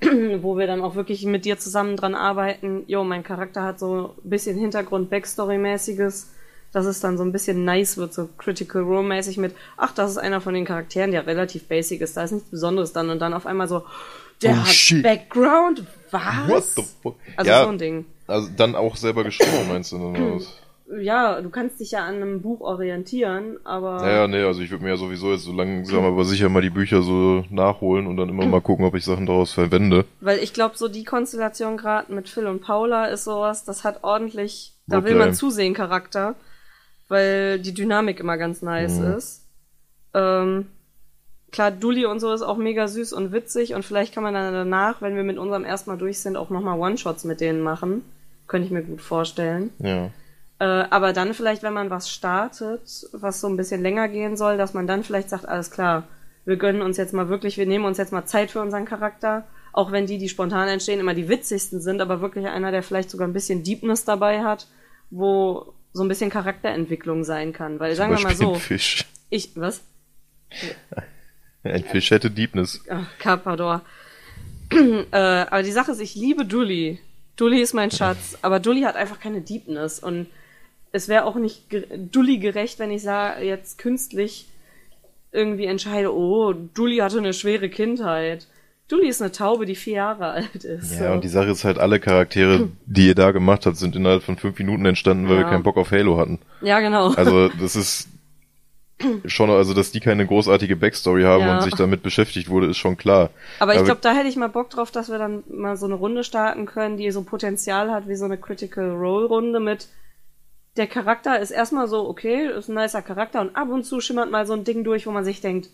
wo 0.42 0.58
wir 0.58 0.68
dann 0.68 0.82
auch 0.82 0.96
wirklich 0.96 1.26
mit 1.26 1.46
dir 1.46 1.58
zusammen 1.58 1.96
dran 1.98 2.16
arbeiten, 2.16 2.84
yo, 2.88 3.04
mein 3.04 3.24
Charakter 3.24 3.64
hat 3.64 3.80
so 3.80 4.14
ein 4.24 4.30
bisschen 4.30 4.58
Hintergrund, 4.58 5.10
Backstory-mäßiges, 5.12 6.28
dass 6.72 6.86
es 6.86 7.00
dann 7.00 7.18
so 7.18 7.24
ein 7.24 7.32
bisschen 7.32 7.66
nice 7.66 7.98
wird, 7.98 8.14
so 8.14 8.30
Critical 8.38 8.84
Role-mäßig 8.84 9.38
mit, 9.38 9.56
ach, 9.78 9.94
das 9.94 10.12
ist 10.12 10.18
einer 10.18 10.42
von 10.42 10.54
den 10.54 10.66
Charakteren, 10.66 11.12
der 11.12 11.26
relativ 11.26 11.68
basic 11.68 12.02
ist, 12.02 12.16
da 12.18 12.24
ist 12.24 12.32
nichts 12.32 12.50
Besonderes 12.50 12.94
dann 12.94 13.10
und 13.10 13.20
dann 13.20 13.34
auf 13.34 13.46
einmal 13.46 13.68
so, 13.68 13.84
der 14.44 14.52
Oh, 14.54 14.58
hat 14.58 14.68
shit. 14.68 15.02
Background? 15.02 15.84
Was? 16.12 16.48
What 16.48 16.64
the 16.64 16.84
fuck? 17.02 17.16
Also 17.36 17.50
ja, 17.50 17.64
so 17.64 17.70
ein 17.70 17.78
Ding. 17.80 18.06
Also 18.28 18.50
dann 18.56 18.76
auch 18.76 18.96
selber 18.96 19.24
geschrieben, 19.24 19.68
meinst 19.68 19.92
du? 19.94 19.98
Oder 19.98 20.20
was? 20.36 20.48
Ja, 21.02 21.42
du 21.42 21.50
kannst 21.50 21.80
dich 21.82 21.92
ja 21.92 22.06
an 22.06 22.16
einem 22.16 22.42
Buch 22.42 22.62
orientieren, 22.62 23.58
aber 23.66 24.02
Naja, 24.02 24.28
nee, 24.28 24.42
also 24.42 24.62
ich 24.62 24.72
würde 24.72 24.84
mir 24.86 24.92
ja 24.92 24.98
sowieso 24.98 25.32
jetzt 25.34 25.44
so 25.44 25.52
langsam 25.52 26.06
aber 26.06 26.24
sicher 26.24 26.48
mal 26.48 26.62
die 26.62 26.70
Bücher 26.70 27.02
so 27.02 27.44
nachholen 27.50 28.08
und 28.08 28.16
dann 28.16 28.30
immer 28.30 28.46
mal 28.46 28.62
gucken, 28.62 28.86
ob 28.86 28.96
ich 28.96 29.04
Sachen 29.04 29.26
daraus 29.26 29.52
verwende. 29.52 30.06
weil 30.22 30.40
ich 30.40 30.54
glaube, 30.54 30.78
so 30.78 30.88
die 30.88 31.04
Konstellation 31.04 31.76
gerade 31.76 32.14
mit 32.14 32.30
Phil 32.30 32.48
und 32.48 32.62
Paula 32.62 33.06
ist 33.08 33.26
sowas, 33.26 33.66
das 33.66 33.84
hat 33.84 34.04
ordentlich, 34.06 34.74
da 34.88 35.04
will 35.04 35.16
Okay. 35.16 35.20
man 35.26 35.34
zusehen 35.34 35.74
Charakter, 35.74 36.36
weil 37.10 37.60
die 37.60 37.74
Dynamik 37.74 38.20
immer 38.22 38.38
ganz 38.38 38.62
nice 38.62 39.00
Mhm. 39.00 39.08
ist. 39.18 39.44
Ähm, 40.14 40.68
klar, 41.52 41.72
Dulli 41.72 42.06
und 42.06 42.22
so 42.22 42.32
ist 42.32 42.44
auch 42.44 42.58
mega 42.58 42.88
süß 42.88 43.12
und 43.12 43.34
witzig 43.34 43.74
und 43.74 43.84
vielleicht 43.84 44.14
kann 44.14 44.24
man 44.24 44.34
dann 44.34 44.54
danach, 44.54 45.02
wenn 45.02 45.16
wir 45.18 45.24
mit 45.24 45.38
unserem 45.38 45.66
erstmal 45.66 45.98
durch 45.98 46.20
sind, 46.20 46.38
auch 46.38 46.50
nochmal 46.50 46.80
One-Shots 46.80 47.26
mit 47.26 47.42
denen 47.42 47.62
machen. 47.62 48.04
Könnte 48.48 48.68
ich 48.68 48.72
mir 48.72 48.84
gut 48.84 49.02
vorstellen. 49.02 49.72
Ja. 49.80 50.12
Äh, 50.60 50.66
aber 50.66 51.14
dann 51.14 51.34
vielleicht, 51.34 51.64
wenn 51.64 51.74
man 51.74 51.90
was 51.90 52.10
startet, 52.10 52.82
was 53.12 53.42
so 53.42 53.48
ein 53.48 53.58
bisschen 53.58 53.82
länger 53.82 54.08
gehen 54.08 54.38
soll, 54.38 54.58
dass 54.58 54.74
man 54.74 54.88
dann 54.88 55.04
vielleicht 55.04 55.30
sagt, 55.30 55.48
alles 55.48 55.70
klar, 55.70 56.08
wir 56.46 56.58
gönnen 56.58 56.82
uns 56.82 56.98
jetzt 56.98 57.14
mal 57.14 57.30
wirklich, 57.30 57.58
wir 57.58 57.66
nehmen 57.66 57.86
uns 57.86 57.98
jetzt 57.98 58.12
mal 58.12 58.26
Zeit 58.26 58.52
für 58.52 58.62
unseren 58.62 58.86
Charakter, 58.86 59.46
auch 59.74 59.92
wenn 59.92 60.08
die, 60.08 60.18
die 60.18 60.30
spontan 60.30 60.68
entstehen, 60.68 61.00
immer 61.00 61.14
die 61.14 61.30
witzigsten 61.30 61.82
sind, 61.82 62.02
aber 62.02 62.22
wirklich 62.22 62.48
einer, 62.48 62.72
der 62.72 62.82
vielleicht 62.82 63.12
sogar 63.12 63.28
ein 63.28 63.34
bisschen 63.34 63.64
Deepness 63.64 64.06
dabei 64.06 64.44
hat, 64.44 64.68
wo 65.12 65.74
so 65.94 66.04
ein 66.04 66.08
bisschen 66.08 66.30
Charakterentwicklung 66.30 67.24
sein 67.24 67.54
kann. 67.54 67.80
Weil 67.80 67.96
sagen 67.96 68.12
wir 68.12 68.20
mal 68.20 68.30
Beispiel 68.30 68.48
so, 68.48 68.54
ein 68.54 68.60
Fisch. 68.60 69.06
ich, 69.30 69.52
was? 69.56 69.84
Ein 71.64 71.84
Fisch 71.84 72.12
hätte 72.12 72.32
Deepness. 72.32 72.82
Ach, 72.90 73.06
Carpador. 73.20 73.82
äh, 74.72 75.18
aber 75.18 75.64
die 75.64 75.72
Sache 75.72 75.92
ist, 75.92 76.00
ich 76.00 76.16
liebe 76.16 76.46
Dully. 76.46 77.00
Dully 77.36 77.62
ist 77.62 77.74
mein 77.74 77.92
Schatz, 77.92 78.38
aber 78.42 78.62
Dully 78.62 78.82
hat 78.84 78.96
einfach 78.96 79.20
keine 79.20 79.42
Deepness 79.42 80.00
und 80.00 80.28
es 80.92 81.08
wäre 81.08 81.26
auch 81.26 81.36
nicht 81.36 81.66
Dully 82.12 82.38
gerecht, 82.38 82.80
wenn 82.80 82.92
ich 82.92 83.02
sage, 83.04 83.44
jetzt 83.46 83.78
künstlich 83.78 84.48
irgendwie 85.32 85.66
entscheide, 85.66 86.14
oh, 86.16 86.54
Dully 86.74 86.98
hatte 86.98 87.18
eine 87.20 87.34
schwere 87.34 87.70
Kindheit. 87.70 88.48
Dully 88.88 89.10
ist 89.10 89.22
eine 89.22 89.34
Taube, 89.34 89.66
die 89.66 89.76
vier 89.76 89.96
Jahre 89.96 90.28
alt 90.30 90.64
ist. 90.64 90.94
Ja, 91.00 91.08
so. 91.08 91.14
und 91.14 91.24
die 91.24 91.28
Sache 91.28 91.50
ist 91.50 91.66
halt, 91.66 91.78
alle 91.78 92.00
Charaktere, 92.00 92.70
die 92.86 93.08
ihr 93.08 93.16
da 93.16 93.32
gemacht 93.32 93.66
habt, 93.66 93.76
sind 93.76 93.96
innerhalb 93.98 94.24
von 94.24 94.38
fünf 94.38 94.58
Minuten 94.58 94.86
entstanden, 94.86 95.28
weil 95.28 95.36
wir 95.38 95.44
Ja. 95.44 95.50
keinen 95.50 95.64
Bock 95.64 95.76
auf 95.78 95.92
Halo 95.92 96.18
hatten. 96.18 96.40
ja, 96.62 96.80
genau. 96.80 97.10
Also, 97.12 97.50
das 97.50 97.76
ist 97.76 98.08
schon, 99.26 99.50
also, 99.52 99.74
dass 99.74 99.92
die 99.92 100.00
keine 100.00 100.26
großartige 100.26 100.76
Backstory 100.78 101.24
haben 101.24 101.42
Ja. 101.44 101.56
und 101.58 101.64
sich 101.64 101.76
damit 101.76 102.02
beschäftigt 102.02 102.50
wurde, 102.50 102.68
ist 102.68 102.78
schon 102.78 102.98
klar. 102.98 103.30
Aber 103.60 103.76
ich 103.76 103.84
glaube, 103.84 104.00
da 104.02 104.14
hätte 104.14 104.28
ich 104.30 104.38
mal 104.38 104.48
Bock 104.50 104.70
drauf, 104.72 104.90
dass 104.90 105.10
wir 105.12 105.20
dann 105.20 105.44
mal 105.50 105.76
so 105.78 105.86
eine 105.86 105.96
Runde 105.96 106.24
starten 106.24 106.66
können, 106.66 106.96
die 106.98 107.12
so 107.12 107.22
Potenzial 107.24 107.92
hat 107.92 108.08
wie 108.08 108.16
so 108.16 108.26
eine 108.26 108.38
Critical 108.38 108.92
Role 108.92 109.28
Runde 109.28 109.60
mit 109.60 109.88
der 110.78 110.88
Charakter 110.88 111.40
ist 111.40 111.52
erstmal 111.52 111.88
so, 111.88 112.08
okay, 112.08 112.48
ist 112.48 112.70
ein 112.70 112.76
nicer 112.76 113.02
Charakter 113.02 113.42
und 113.42 113.56
ab 113.56 113.70
und 113.70 113.84
zu 113.84 114.00
schimmert 114.00 114.32
mal 114.32 114.46
so 114.46 114.54
ein 114.54 114.64
Ding 114.64 114.84
durch, 114.84 115.08
wo 115.08 115.12
man 115.12 115.26
sich 115.26 115.42
denkt, 115.42 115.70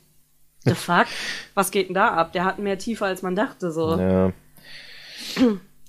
the 0.65 0.73
fuck? 0.75 1.07
Was 1.53 1.71
geht 1.71 1.89
denn 1.89 1.95
da 1.95 2.09
ab? 2.09 2.33
Der 2.33 2.45
hat 2.45 2.59
mehr 2.59 2.77
Tiefe, 2.77 3.05
als 3.05 3.21
man 3.21 3.35
dachte, 3.35 3.71
so. 3.71 3.97
Ja, 3.97 4.31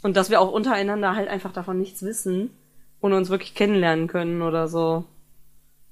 Und 0.02 0.16
dass 0.16 0.30
wir 0.30 0.40
auch 0.40 0.52
untereinander 0.52 1.14
halt 1.14 1.28
einfach 1.28 1.52
davon 1.52 1.78
nichts 1.78 2.02
wissen 2.02 2.50
und 3.00 3.12
uns 3.12 3.30
wirklich 3.30 3.54
kennenlernen 3.54 4.08
können 4.08 4.42
oder 4.42 4.68
so. 4.68 5.04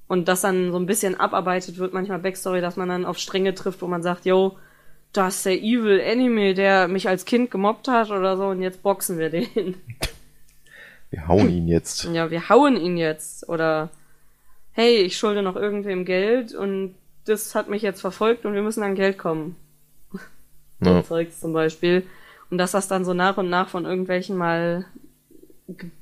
Und 0.07 0.27
das 0.27 0.41
dann 0.41 0.71
so 0.71 0.77
ein 0.77 0.85
bisschen 0.85 1.19
abarbeitet 1.19 1.77
wird, 1.77 1.93
manchmal 1.93 2.19
Backstory, 2.19 2.61
dass 2.61 2.75
man 2.75 2.89
dann 2.89 3.05
auf 3.05 3.17
Stränge 3.17 3.55
trifft, 3.55 3.81
wo 3.81 3.87
man 3.87 4.03
sagt, 4.03 4.25
yo, 4.25 4.57
das 5.13 5.37
ist 5.37 5.45
der 5.45 5.61
Evil 5.61 5.99
Enemy, 5.99 6.53
der 6.53 6.87
mich 6.87 7.07
als 7.07 7.25
Kind 7.25 7.51
gemobbt 7.51 7.87
hat 7.87 8.11
oder 8.11 8.35
so 8.35 8.47
und 8.47 8.61
jetzt 8.61 8.83
boxen 8.83 9.17
wir 9.17 9.29
den. 9.29 9.75
wir 11.13 11.27
hauen 11.27 11.49
ihn 11.55 11.67
jetzt. 11.67 12.05
Ja, 12.05 12.31
wir 12.31 12.49
hauen 12.49 12.75
ihn 12.75 12.97
jetzt. 12.97 13.47
Oder 13.47 13.89
hey, 14.71 14.97
ich 14.97 15.17
schulde 15.17 15.43
noch 15.43 15.55
irgendwem 15.55 16.03
Geld 16.03 16.53
und 16.53 16.95
das 17.25 17.55
hat 17.55 17.69
mich 17.69 17.83
jetzt 17.83 18.01
verfolgt 18.01 18.45
und 18.45 18.53
wir 18.53 18.63
müssen 18.63 18.83
an 18.83 18.95
Geld 18.95 19.17
kommen. 19.17 19.55
Ja. 20.83 21.01
Zeugs 21.01 21.39
zum 21.39 21.53
Beispiel. 21.53 22.05
Und 22.49 22.57
dass 22.57 22.71
das 22.71 22.89
dann 22.89 23.05
so 23.05 23.13
nach 23.13 23.37
und 23.37 23.49
nach 23.49 23.69
von 23.69 23.85
irgendwelchen 23.85 24.35
mal 24.35 24.85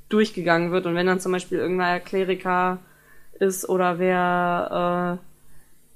durchgegangen 0.10 0.72
wird. 0.72 0.88
Und 0.88 0.96
wenn 0.96 1.06
dann 1.06 1.20
zum 1.20 1.34
Beispiel 1.34 1.60
irgendein 1.60 2.04
Kleriker 2.04 2.80
ist 3.40 3.70
oder 3.70 4.00
wer, 4.00 5.20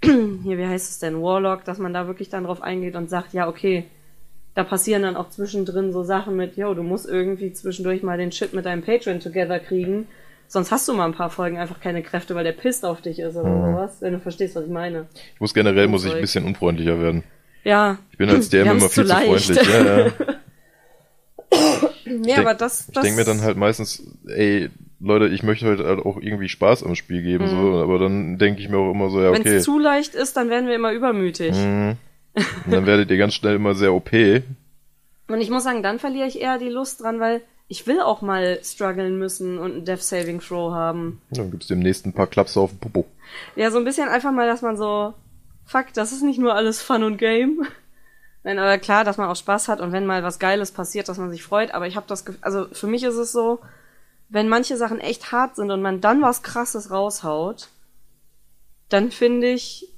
äh, 0.04 0.08
hier, 0.44 0.58
wie 0.60 0.68
heißt 0.68 0.92
es 0.92 1.00
denn, 1.00 1.20
Warlock, 1.20 1.64
dass 1.64 1.80
man 1.80 1.96
da 1.96 2.06
wirklich 2.06 2.30
dann 2.30 2.44
drauf 2.44 2.62
eingeht 2.62 2.96
und 2.96 3.10
sagt, 3.10 3.34
ja, 3.34 3.48
okay, 3.48 3.86
da 4.56 4.64
passieren 4.64 5.04
dann 5.04 5.18
auch 5.18 5.30
zwischendrin 5.30 5.92
so 5.92 6.04
Sachen 6.04 6.36
mit, 6.36 6.56
yo, 6.56 6.74
du 6.74 6.82
musst 6.82 7.08
irgendwie 7.08 7.52
zwischendurch 7.52 8.02
mal 8.04 8.18
den 8.18 8.32
Shit 8.32 8.54
mit 8.54 8.66
deinem 8.66 8.82
Patreon 8.82 9.20
together 9.20 9.60
kriegen. 9.60 10.08
Sonst 10.48 10.72
hast 10.72 10.88
du 10.88 10.94
mal 10.94 11.06
ein 11.06 11.14
paar 11.14 11.30
Folgen 11.30 11.58
einfach 11.58 11.80
keine 11.80 12.02
Kräfte, 12.02 12.36
weil 12.36 12.44
der 12.44 12.54
pisst 12.54 12.86
auf 12.86 13.02
dich 13.02 13.20
ist 13.20 13.36
oder 13.36 13.72
sowas, 13.72 13.98
wenn 14.00 14.14
du 14.14 14.20
verstehst, 14.20 14.56
was 14.56 14.64
ich 14.64 14.72
meine. 14.72 15.08
Ich 15.34 15.42
muss 15.42 15.54
generell, 15.54 15.88
muss 15.88 16.06
ich 16.06 16.14
ein 16.14 16.22
bisschen 16.22 16.46
unfreundlicher 16.46 17.00
werden. 17.00 17.24
Ja. 17.64 17.98
Ich 18.12 18.18
bin 18.18 18.30
als 18.30 18.50
DM 18.50 18.68
immer 18.68 18.90
viel 18.90 19.06
zu 19.06 19.06
zu 19.06 19.16
freundlich. 19.16 19.68
Ja, 19.68 19.98
ja. 19.98 20.12
Nee, 22.08 22.36
aber 22.36 22.54
das, 22.54 22.88
Ich 22.88 22.94
das 22.94 23.04
denke 23.04 23.20
mir 23.20 23.26
dann 23.26 23.42
halt 23.42 23.58
meistens, 23.58 24.04
ey, 24.28 24.70
Leute, 25.00 25.28
ich 25.28 25.42
möchte 25.42 25.66
heute 25.66 25.86
halt 25.86 26.06
auch 26.06 26.18
irgendwie 26.22 26.50
Spaß 26.50 26.84
am 26.84 26.96
Spiel 26.96 27.24
geben, 27.24 27.48
so, 27.48 27.82
aber 27.82 27.98
dann 27.98 28.38
denke 28.38 28.62
ich 28.62 28.70
mir 28.70 28.78
auch 28.78 28.92
immer 28.92 29.10
so, 29.10 29.22
ja, 29.22 29.32
wenn 29.32 29.42
es 29.42 29.48
okay. 29.48 29.60
zu 29.60 29.80
leicht 29.80 30.14
ist, 30.14 30.38
dann 30.38 30.50
werden 30.50 30.68
wir 30.68 30.76
immer 30.76 30.94
übermütig. 30.94 31.56
Mhm. 31.56 31.98
Und 32.36 32.72
dann 32.72 32.86
werdet 32.86 33.10
ihr 33.12 33.18
ganz 33.18 33.34
schnell 33.34 33.56
immer 33.56 33.76
sehr 33.76 33.94
OP. 33.94 34.12
Und 35.28 35.42
ich 35.42 35.50
muss 35.50 35.64
sagen, 35.64 35.84
dann 35.84 36.00
verliere 36.00 36.28
ich 36.28 36.40
eher 36.40 36.58
die 36.58 36.70
Lust 36.70 37.02
dran, 37.02 37.20
weil 37.20 37.42
ich 37.68 37.88
will 37.88 38.00
auch 38.00 38.22
mal 38.22 38.60
strugglen 38.64 39.18
müssen 39.18 39.58
und 39.58 39.72
einen 39.72 39.86
Death 39.86 40.04
Saving 40.04 40.40
Throw 40.40 40.72
haben. 40.72 41.22
Dann 41.32 41.50
gibt's 41.50 41.68
dem 41.68 41.80
nächsten 41.80 42.14
paar 42.14 42.28
Klapse 42.28 42.60
auf 42.60 42.72
den 42.72 42.80
Popo. 42.80 43.06
Ja, 43.56 43.72
so 43.72 43.80
ein 43.80 43.86
bisschen 43.86 44.08
einfach 44.08 44.32
mal, 44.32 44.48
dass 44.48 44.62
man 44.62 44.78
so, 44.78 45.14
fuck, 45.66 45.88
das 45.94 46.12
ist 46.12 46.22
nicht 46.22 46.40
nur 46.40 46.54
alles 46.54 46.82
Fun 46.82 47.04
und 47.04 47.18
Game. 47.18 47.66
Nein, 48.44 48.60
aber 48.60 48.78
klar, 48.78 49.04
dass 49.04 49.18
man 49.18 49.28
auch 49.28 49.36
Spaß 49.36 49.68
hat 49.68 49.82
und 49.82 49.92
wenn 49.92 50.06
mal 50.06 50.22
was 50.22 50.38
Geiles 50.38 50.72
passiert, 50.72 51.10
dass 51.10 51.18
man 51.18 51.32
sich 51.32 51.42
freut. 51.42 51.74
Aber 51.74 51.88
ich 51.88 51.96
habe 51.96 52.06
das 52.08 52.26
Gefühl, 52.26 52.44
also 52.44 52.68
für 52.72 52.86
mich 52.86 53.04
ist 53.04 53.16
es 53.16 53.32
so, 53.32 53.60
wenn 54.30 54.48
manche 54.48 54.78
Sachen 54.78 55.00
echt 55.00 55.32
hart 55.32 55.56
sind 55.56 55.72
und 55.72 55.82
man 55.82 56.02
dann 56.02 56.22
was 56.22 56.44
Krasses 56.44 56.92
raushaut, 56.92 57.70
dann 58.90 59.10
finde 59.10 59.48
ich, 59.48 59.92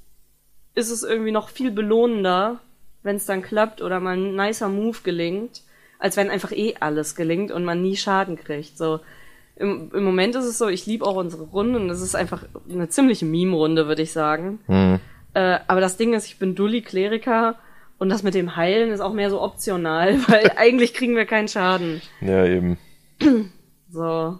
ist 0.78 0.90
es 0.90 1.02
irgendwie 1.02 1.32
noch 1.32 1.48
viel 1.48 1.72
belohnender, 1.72 2.60
wenn 3.02 3.16
es 3.16 3.26
dann 3.26 3.42
klappt 3.42 3.82
oder 3.82 3.98
mal 3.98 4.16
ein 4.16 4.36
nicer 4.36 4.68
Move 4.68 4.98
gelingt, 5.02 5.62
als 5.98 6.16
wenn 6.16 6.30
einfach 6.30 6.52
eh 6.52 6.76
alles 6.78 7.16
gelingt 7.16 7.50
und 7.50 7.64
man 7.64 7.82
nie 7.82 7.96
Schaden 7.96 8.36
kriegt. 8.36 8.78
So 8.78 9.00
im, 9.56 9.90
im 9.92 10.04
Moment 10.04 10.36
ist 10.36 10.44
es 10.44 10.56
so, 10.56 10.68
ich 10.68 10.86
liebe 10.86 11.04
auch 11.04 11.16
unsere 11.16 11.42
Runde 11.42 11.80
und 11.80 11.90
es 11.90 12.00
ist 12.00 12.14
einfach 12.14 12.44
eine 12.70 12.88
ziemliche 12.88 13.24
Meme-Runde, 13.24 13.88
würde 13.88 14.02
ich 14.02 14.12
sagen. 14.12 14.60
Hm. 14.66 15.00
Äh, 15.34 15.58
aber 15.66 15.80
das 15.80 15.96
Ding 15.96 16.14
ist, 16.14 16.26
ich 16.26 16.38
bin 16.38 16.54
Dulli 16.54 16.80
Kleriker 16.80 17.56
und 17.98 18.08
das 18.08 18.22
mit 18.22 18.34
dem 18.34 18.54
Heilen 18.54 18.92
ist 18.92 19.00
auch 19.00 19.12
mehr 19.12 19.30
so 19.30 19.42
optional, 19.42 20.16
weil 20.28 20.52
eigentlich 20.56 20.94
kriegen 20.94 21.16
wir 21.16 21.26
keinen 21.26 21.48
Schaden. 21.48 22.00
Ja, 22.20 22.44
eben. 22.44 22.78
So. 23.90 24.38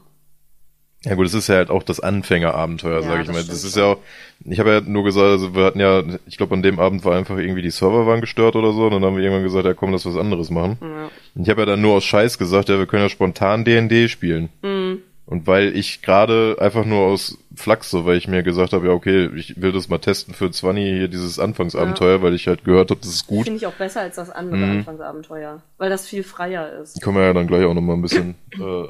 Ja 1.05 1.15
gut, 1.15 1.27
es 1.27 1.35
ist 1.35 1.49
ja 1.49 1.55
halt 1.57 1.71
auch 1.71 1.85
das 1.85 2.01
Anfängerabenteuer, 2.01 3.03
Ja, 3.03 3.07
sag 3.09 3.23
ich 3.23 3.29
mal. 3.29 3.45
Das 3.45 3.63
ist 3.65 3.75
schon. 3.75 3.83
ja 3.83 3.89
auch, 3.93 3.99
ich 4.45 4.59
habe 4.59 4.71
ja 4.73 4.81
nur 4.81 5.05
gesagt, 5.05 5.27
also 5.27 5.55
wir 5.55 5.65
hatten 5.65 5.79
ja, 5.81 6.03
ich 6.27 6.37
glaube 6.37 6.55
an 6.55 6.63
dem 6.63 6.81
Abend 6.81 7.05
war 7.05 7.17
einfach 7.17 7.39
irgendwie 7.39 7.63
die 7.63 7.71
Server 7.71 8.07
waren 8.07 8.21
gestört 8.21 8.57
oder 8.57 8.73
so, 8.73 8.87
und 8.87 8.93
dann 8.93 9.05
haben 9.05 9.17
wir 9.17 9.23
irgendwann 9.23 9.45
gesagt, 9.45 9.65
ja 9.65 9.75
komm, 9.75 9.93
lass 9.93 10.07
was 10.07 10.17
anderes 10.17 10.51
machen. 10.51 10.77
Ja. 10.81 11.11
Und 11.37 11.43
ich 11.43 11.49
habe 11.51 11.61
ja 11.63 11.67
dann 11.67 11.81
nur 11.81 11.95
aus 11.95 12.05
Scheiß 12.05 12.37
gesagt, 12.39 12.69
ja, 12.69 12.79
wir 12.79 12.87
können 12.87 13.05
ja 13.05 13.09
spontan 13.09 13.65
D&D 13.65 14.09
spielen. 14.09 14.49
Mhm. 14.63 14.99
Und 15.25 15.47
weil 15.47 15.77
ich 15.77 16.01
gerade 16.01 16.57
einfach 16.59 16.87
nur 16.87 17.01
aus 17.05 17.37
Flachs, 17.55 17.91
so 17.91 18.07
weil 18.07 18.17
ich 18.17 18.29
mir 18.29 18.43
gesagt 18.43 18.73
habe, 18.73 18.87
ja 18.87 18.93
okay, 18.95 19.29
ich 19.37 19.61
will 19.61 19.73
das 19.73 19.89
mal 19.91 19.99
testen 19.99 20.33
für 20.33 20.51
20 20.51 20.83
hier 20.83 21.09
dieses 21.09 21.39
Anfangsabenteuer, 21.39 22.23
weil 22.23 22.35
ich 22.35 22.49
halt 22.49 22.65
gehört 22.65 22.91
habe, 22.91 23.01
das 23.01 23.11
ist 23.11 23.27
gut. 23.27 23.45
Finde 23.45 23.59
ich 23.59 23.67
auch 23.67 23.75
besser 23.75 24.01
als 24.01 24.17
das 24.17 24.31
andere 24.31 24.57
Mhm. 24.65 24.79
Anfangsabenteuer, 24.79 25.61
weil 25.77 25.91
das 25.91 26.07
viel 26.09 26.23
freier 26.23 26.73
ist. 26.83 27.01
Können 27.03 27.17
wir 27.17 27.25
ja 27.25 27.35
dann 27.35 27.47
gleich 27.47 27.65
auch 27.67 27.75
nochmal 27.75 27.97
ein 27.97 28.03
bisschen 28.03 28.37
äh, 28.55 28.85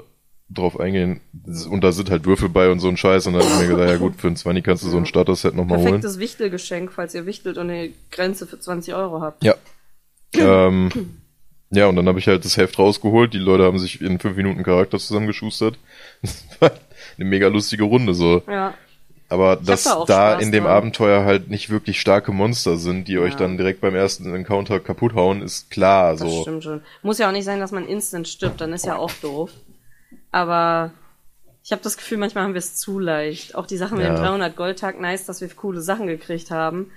drauf 0.50 0.80
eingehen. 0.80 1.20
Das 1.32 1.66
Und 1.66 1.82
da 1.84 1.92
sind 1.92 2.10
halt 2.10 2.24
Würfel 2.24 2.48
bei 2.48 2.70
und 2.70 2.80
so 2.80 2.88
ein 2.88 2.96
Scheiß. 2.96 3.26
Und 3.26 3.34
dann 3.34 3.42
habe 3.42 3.52
ich 3.54 3.60
mir 3.68 3.74
gedacht, 3.76 3.90
ja 3.90 3.96
gut, 3.98 4.16
für 4.16 4.28
ein 4.28 4.36
20 4.36 4.64
kannst 4.64 4.82
du 4.84 4.88
so 4.88 4.96
ein 4.96 5.06
Starter-Set 5.06 5.54
nochmal 5.54 5.78
holen. 5.78 5.86
Perfektes 5.88 6.18
Wichtelgeschenk, 6.18 6.92
falls 6.92 7.14
ihr 7.14 7.26
wichtelt 7.26 7.58
und 7.58 7.68
eine 7.70 7.90
Grenze 8.10 8.46
für 8.46 8.58
20 8.58 8.94
Euro 8.94 9.20
habt. 9.20 9.44
Ja. 9.44 9.54
ähm, 10.34 10.90
ja, 11.70 11.86
und 11.86 11.96
dann 11.96 12.08
habe 12.08 12.18
ich 12.18 12.26
halt 12.28 12.44
das 12.44 12.56
Heft 12.56 12.78
rausgeholt. 12.78 13.34
Die 13.34 13.38
Leute 13.38 13.64
haben 13.64 13.78
sich 13.78 14.00
in 14.00 14.18
fünf 14.18 14.36
Minuten 14.36 14.62
Charakter 14.62 14.98
zusammengeschustert. 14.98 15.78
Das 16.22 16.44
war 16.60 16.70
eine 17.18 17.24
mega 17.28 17.48
lustige 17.48 17.84
Runde 17.84 18.14
so. 18.14 18.42
Ja, 18.48 18.72
Aber 19.28 19.56
dass 19.56 19.84
da 19.84 20.04
da 20.06 20.30
Spaß 20.32 20.42
in 20.42 20.50
dem 20.52 20.64
dran. 20.64 20.72
Abenteuer 20.72 21.24
halt 21.26 21.50
nicht 21.50 21.68
wirklich 21.68 22.00
starke 22.00 22.32
Monster 22.32 22.78
sind, 22.78 23.06
die 23.08 23.18
euch 23.18 23.32
Ja. 23.32 23.38
dann 23.40 23.58
direkt 23.58 23.82
beim 23.82 23.94
ersten 23.94 24.34
Encounter 24.34 24.80
kaputt 24.80 25.14
hauen, 25.14 25.42
ist 25.42 25.70
klar. 25.70 26.12
das 26.12 26.20
so. 26.20 26.40
stimmt 26.42 26.64
schon. 26.64 26.80
Muss 27.02 27.18
ja 27.18 27.28
auch 27.28 27.32
nicht 27.32 27.44
sein, 27.44 27.60
dass 27.60 27.70
man 27.72 27.86
instant 27.86 28.28
stirbt, 28.28 28.62
dann 28.62 28.72
ist 28.72 28.86
ja 28.86 28.96
auch 28.96 29.12
doof. 29.20 29.50
Aber 30.30 30.92
ich 31.64 31.72
habe 31.72 31.82
das 31.82 31.96
Gefühl, 31.96 32.18
manchmal 32.18 32.44
haben 32.44 32.54
wir 32.54 32.58
es 32.58 32.76
zu 32.76 32.98
leicht. 32.98 33.54
Auch 33.54 33.66
die 33.66 33.76
Sachen 33.76 33.98
mit 33.98 34.06
Ja. 34.06 34.14
dem 34.14 34.22
300 34.22 34.56
Goldtag, 34.56 35.00
nice, 35.00 35.26
dass 35.26 35.40
wir 35.40 35.48
coole 35.48 35.80
Sachen 35.80 36.06
gekriegt 36.06 36.50
haben. 36.50 36.90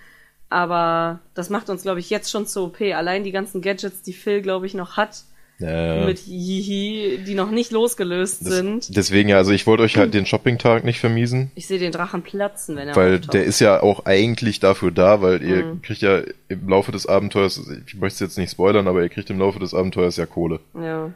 Aber 0.50 1.20
das 1.34 1.50
macht 1.50 1.70
uns, 1.70 1.84
glaube 1.84 2.00
ich, 2.02 2.10
jetzt 2.10 2.30
schon 2.30 2.46
zu 2.46 2.66
OP. 2.66 2.82
Allein 2.94 3.24
die 3.24 3.32
ganzen 3.32 3.62
Gadgets, 3.62 4.02
die 4.02 4.14
Phil, 4.14 4.42
glaube 4.42 4.66
ich, 4.66 4.74
noch 4.74 4.98
hat, 4.98 5.24
Ja. 5.60 6.06
mit 6.06 6.18
Hihi, 6.20 7.20
die 7.26 7.36
noch 7.36 7.52
nicht 7.52 7.72
losgelöst 7.72 8.46
Das, 8.46 8.54
sind. 8.56 8.98
deswegen 8.98 9.30
ja, 9.30 9.38
also 9.38 9.52
ich 9.52 9.66
wollte 9.68 9.84
euch 9.84 9.96
halt 9.98 10.14
den 10.14 10.26
Shopping-Tag 10.26 10.84
nicht 10.84 11.00
vermiesen. 11.00 11.52
Ich 11.56 11.68
sehe 11.68 11.78
den 11.80 11.92
Drachen 11.92 12.24
platzen, 12.24 12.76
wenn 12.76 12.88
er 12.90 12.96
Weil 12.96 13.16
auftaucht. 13.16 13.34
der 13.36 13.44
ist 13.46 13.60
ja 13.60 13.82
auch 13.82 14.06
eigentlich 14.06 14.60
dafür 14.60 14.92
da, 14.92 15.22
weil 15.22 15.42
ihr 15.44 15.64
Mhm. 15.66 15.82
kriegt 15.84 16.02
ja 16.02 16.22
im 16.50 16.68
Laufe 16.68 16.92
des 16.92 17.06
Abenteuers, 17.06 17.62
ich 17.86 17.96
möchte 17.96 18.16
es 18.16 18.20
jetzt 18.32 18.38
nicht 18.40 18.52
spoilern, 18.52 18.88
aber 18.88 19.04
ihr 19.04 19.10
kriegt 19.10 19.30
im 19.30 19.38
Laufe 19.40 19.60
des 19.60 19.74
Abenteuers 19.74 20.18
ja 20.18 20.26
Kohle. 20.26 20.60
Ja. 20.74 21.12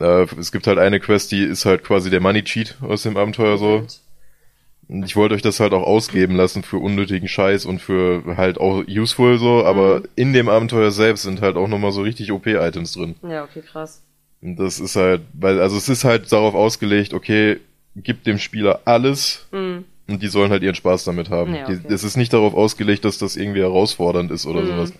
Äh, 0.00 0.26
es 0.38 0.50
gibt 0.52 0.66
halt 0.66 0.78
eine 0.78 1.00
Quest, 1.00 1.32
die 1.32 1.42
ist 1.44 1.64
halt 1.64 1.84
quasi 1.84 2.10
der 2.10 2.20
Money 2.20 2.42
Cheat 2.42 2.76
aus 2.82 3.02
dem 3.04 3.16
Abenteuer 3.16 3.58
so. 3.58 3.86
Und 4.86 5.02
ich 5.04 5.16
wollte 5.16 5.34
euch 5.34 5.40
das 5.42 5.60
halt 5.60 5.72
auch 5.72 5.82
ausgeben 5.84 6.36
lassen 6.36 6.62
für 6.62 6.76
unnötigen 6.76 7.26
Scheiß 7.26 7.64
und 7.64 7.80
für 7.80 8.36
halt 8.36 8.58
auch 8.58 8.84
useful 8.86 9.38
so, 9.38 9.64
aber 9.64 10.00
Mhm. 10.00 10.04
in 10.16 10.32
dem 10.34 10.48
Abenteuer 10.50 10.90
selbst 10.90 11.22
sind 11.22 11.40
halt 11.40 11.56
auch 11.56 11.68
nochmal 11.68 11.92
so 11.92 12.02
richtig 12.02 12.30
OP-Items 12.32 12.92
drin. 12.92 13.14
Ja, 13.26 13.44
okay, 13.44 13.62
krass. 13.62 14.02
Und 14.42 14.56
das 14.56 14.80
ist 14.80 14.96
halt, 14.96 15.22
weil, 15.32 15.58
also 15.60 15.76
es 15.78 15.88
ist 15.88 16.04
halt 16.04 16.30
darauf 16.30 16.54
ausgelegt, 16.54 17.14
okay, 17.14 17.60
gib 17.96 18.24
dem 18.24 18.36
Spieler 18.38 18.80
alles 18.84 19.46
Mhm. 19.52 19.84
und 20.06 20.22
die 20.22 20.28
sollen 20.28 20.50
halt 20.50 20.62
ihren 20.62 20.74
Spaß 20.74 21.04
damit 21.04 21.30
haben. 21.30 21.54
Ja, 21.54 21.64
Die- 21.64 21.76
okay. 21.76 21.94
Es 21.94 22.04
ist 22.04 22.18
nicht 22.18 22.34
darauf 22.34 22.52
ausgelegt, 22.52 23.06
dass 23.06 23.16
das 23.16 23.36
irgendwie 23.36 23.60
herausfordernd 23.60 24.30
ist 24.32 24.44
oder 24.44 24.60
Mhm. 24.60 24.66
sowas. 24.66 24.92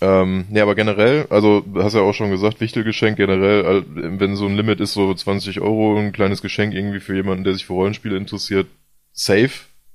Ähm, 0.00 0.44
nee, 0.50 0.60
aber 0.60 0.74
generell, 0.74 1.26
also 1.30 1.60
du 1.60 1.82
hast 1.82 1.94
ja 1.94 2.00
auch 2.02 2.12
schon 2.12 2.30
gesagt, 2.30 2.60
Wichtelgeschenk 2.60 3.16
generell, 3.16 3.84
wenn 3.94 4.36
so 4.36 4.46
ein 4.46 4.56
Limit 4.56 4.80
ist, 4.80 4.92
so 4.92 5.12
20 5.14 5.60
Euro, 5.60 5.96
ein 5.98 6.12
kleines 6.12 6.42
Geschenk 6.42 6.74
irgendwie 6.74 7.00
für 7.00 7.14
jemanden, 7.16 7.44
der 7.44 7.54
sich 7.54 7.64
für 7.66 7.72
Rollenspiele 7.72 8.16
interessiert, 8.16 8.66
safe. 9.12 9.52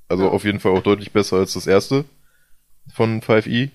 Also 0.10 0.24
Ja. 0.26 0.30
auf 0.32 0.44
jeden 0.44 0.60
Fall 0.60 0.72
auch 0.74 0.82
deutlich 0.84 1.12
besser 1.12 1.38
als 1.38 1.54
das 1.54 1.68
erste 1.68 2.06
von 2.94 3.22
5e. 3.22 3.70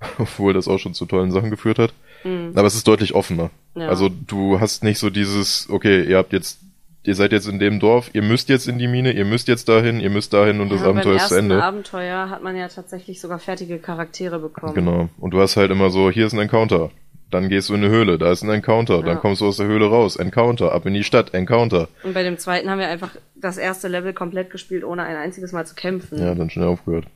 Obwohl 0.18 0.52
das 0.52 0.66
auch 0.66 0.78
schon 0.78 0.94
zu 0.94 1.06
tollen 1.06 1.30
Sachen 1.30 1.50
geführt 1.50 1.78
hat. 1.78 1.94
Mhm. 2.24 2.52
Aber 2.56 2.66
es 2.66 2.74
ist 2.74 2.88
deutlich 2.88 3.14
offener. 3.14 3.50
Ja. 3.76 3.88
Also 3.88 4.08
du 4.08 4.58
hast 4.58 4.82
nicht 4.82 4.98
so 4.98 5.08
dieses, 5.10 5.70
okay, 5.70 6.02
ihr 6.02 6.18
habt 6.18 6.32
jetzt, 6.32 6.58
ihr 7.04 7.14
seid 7.14 7.32
jetzt 7.32 7.48
in 7.48 7.58
dem 7.58 7.80
Dorf, 7.80 8.10
ihr 8.12 8.22
müsst 8.22 8.48
jetzt 8.48 8.68
in 8.68 8.78
die 8.78 8.88
Mine, 8.88 9.12
ihr 9.12 9.24
müsst 9.24 9.48
jetzt 9.48 9.68
dahin, 9.68 10.00
ihr 10.00 10.10
müsst 10.10 10.32
dahin 10.32 10.60
und 10.60 10.70
das 10.70 10.80
ja, 10.80 10.88
Abenteuer 10.88 11.14
beim 11.14 11.22
ist 11.22 11.28
zu 11.28 11.34
Ende. 11.36 11.62
Abenteuer 11.62 12.30
hat 12.30 12.42
man 12.42 12.56
ja 12.56 12.68
tatsächlich 12.68 13.20
sogar 13.20 13.38
fertige 13.38 13.78
Charaktere 13.78 14.38
bekommen. 14.38 14.74
Genau. 14.74 15.08
Und 15.18 15.32
du 15.32 15.40
hast 15.40 15.56
halt 15.56 15.70
immer 15.70 15.90
so, 15.90 16.10
hier 16.10 16.26
ist 16.26 16.32
ein 16.32 16.40
Encounter. 16.40 16.90
Dann 17.32 17.48
gehst 17.48 17.68
du 17.68 17.74
in 17.74 17.82
eine 17.82 17.90
Höhle, 17.92 18.18
da 18.18 18.30
ist 18.30 18.42
ein 18.42 18.50
Encounter, 18.50 18.98
dann 18.98 19.06
Ja. 19.06 19.14
kommst 19.16 19.40
du 19.40 19.46
aus 19.46 19.56
der 19.56 19.66
Höhle 19.66 19.86
raus, 19.86 20.16
Encounter, 20.16 20.72
ab 20.72 20.86
in 20.86 20.94
die 20.94 21.02
Stadt, 21.02 21.34
Encounter. 21.34 21.88
Und 22.04 22.14
bei 22.14 22.22
dem 22.22 22.38
zweiten 22.38 22.70
haben 22.70 22.78
wir 22.78 22.88
einfach 22.88 23.10
das 23.34 23.58
erste 23.58 23.88
Level 23.88 24.12
komplett 24.12 24.50
gespielt, 24.50 24.84
ohne 24.84 25.02
ein 25.02 25.16
einziges 25.16 25.50
Mal 25.52 25.66
zu 25.66 25.74
kämpfen. 25.74 26.18
Ja, 26.18 26.34
dann 26.34 26.48
schnell 26.50 26.66
aufgehört. 26.68 27.06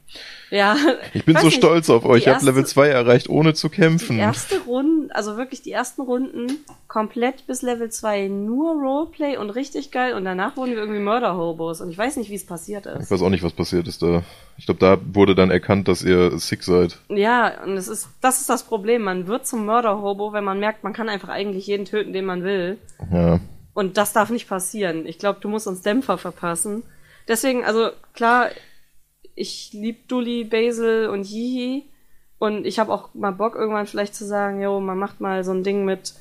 Ja. 0.50 0.76
Ich 1.14 1.24
bin 1.24 1.36
so 1.36 1.46
nicht, 1.46 1.56
stolz 1.56 1.88
auf 1.90 2.04
euch, 2.04 2.22
ich 2.22 2.28
hab 2.28 2.42
Level 2.42 2.62
erste- 2.62 2.74
2 2.74 2.88
erreicht, 2.88 3.28
ohne 3.28 3.54
zu 3.54 3.68
kämpfen. 3.68 4.16
Die 4.16 4.22
erste 4.22 4.58
Runde, 4.60 5.14
also 5.14 5.36
wirklich 5.36 5.62
die 5.62 5.72
ersten 5.72 6.02
Runden, 6.02 6.46
komplett 6.88 7.46
bis 7.46 7.62
Level 7.62 7.90
2 7.90 8.28
nur 8.28 8.72
Roleplay 8.80 9.36
und 9.36 9.50
richtig 9.50 9.90
geil 9.90 10.14
und 10.14 10.24
danach 10.24 10.56
wurden 10.56 10.70
wir 10.72 10.78
irgendwie 10.78 11.00
Murder-Hobos 11.00 11.80
und 11.80 11.90
ich 11.90 11.98
weiß 11.98 12.16
nicht, 12.16 12.30
wie 12.30 12.34
es 12.36 12.46
passiert 12.46 12.86
Ich 12.86 13.00
ist. 13.02 13.10
weiß 13.10 13.22
auch 13.22 13.30
nicht, 13.30 13.42
was 13.42 13.52
passiert 13.52 13.86
ist 13.86 14.02
da. 14.02 14.22
Ich 14.58 14.66
glaube, 14.66 14.80
da 14.80 14.98
wurde 15.12 15.34
dann 15.34 15.50
erkannt, 15.50 15.88
dass 15.88 16.02
ihr 16.02 16.38
sick 16.38 16.62
seid. 16.62 16.98
Ja, 17.08 17.62
und 17.64 17.76
es 17.76 17.88
ist, 17.88 18.08
das 18.20 18.40
ist 18.40 18.48
das 18.48 18.64
Problem. 18.64 19.02
Man 19.02 19.26
wird 19.26 19.46
zum 19.46 19.66
Murder-Hobo, 19.66 20.32
wenn 20.32 20.44
man 20.44 20.58
merkt, 20.58 20.82
man 20.82 20.92
kann 20.92 21.08
einfach 21.08 21.28
eigentlich 21.28 21.66
jeden 21.66 21.84
töten, 21.84 22.12
den 22.12 22.24
man 22.24 22.42
will. 22.42 22.78
Ja. 23.12 23.40
Und 23.74 23.98
das 23.98 24.12
darf 24.12 24.30
nicht 24.30 24.48
passieren. 24.48 25.06
Ich 25.06 25.18
glaube, 25.18 25.40
du 25.40 25.48
musst 25.48 25.66
uns 25.66 25.82
Dämpfer 25.82 26.16
verpassen. 26.16 26.82
Deswegen, 27.28 27.64
also 27.64 27.90
klar, 28.14 28.48
ich 29.34 29.70
lieb 29.72 30.08
Dully, 30.08 30.44
Basil 30.44 31.08
und 31.12 31.26
Yihi. 31.26 31.84
Und 32.38 32.66
ich 32.66 32.78
habe 32.78 32.92
auch 32.92 33.14
mal 33.14 33.32
Bock, 33.32 33.54
irgendwann 33.54 33.86
vielleicht 33.86 34.14
zu 34.14 34.24
sagen, 34.24 34.60
jo, 34.60 34.80
man 34.80 34.98
macht 34.98 35.20
mal 35.20 35.44
so 35.44 35.52
ein 35.52 35.62
Ding 35.62 35.84
mit 35.84 36.14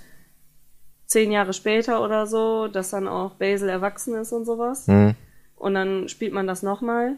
zehn 1.06 1.32
Jahre 1.32 1.54
später 1.54 2.04
oder 2.04 2.28
so, 2.28 2.68
dass 2.68 2.90
dann 2.90 3.08
auch 3.08 3.36
Basil 3.36 3.70
erwachsen 3.70 4.16
ist 4.16 4.34
und 4.34 4.46
sowas. 4.46 4.88
Hm. 4.88 5.16
Und 5.56 5.74
dann 5.74 6.10
spielt 6.10 6.34
man 6.34 6.48
das 6.48 6.64
nochmal. 6.64 7.18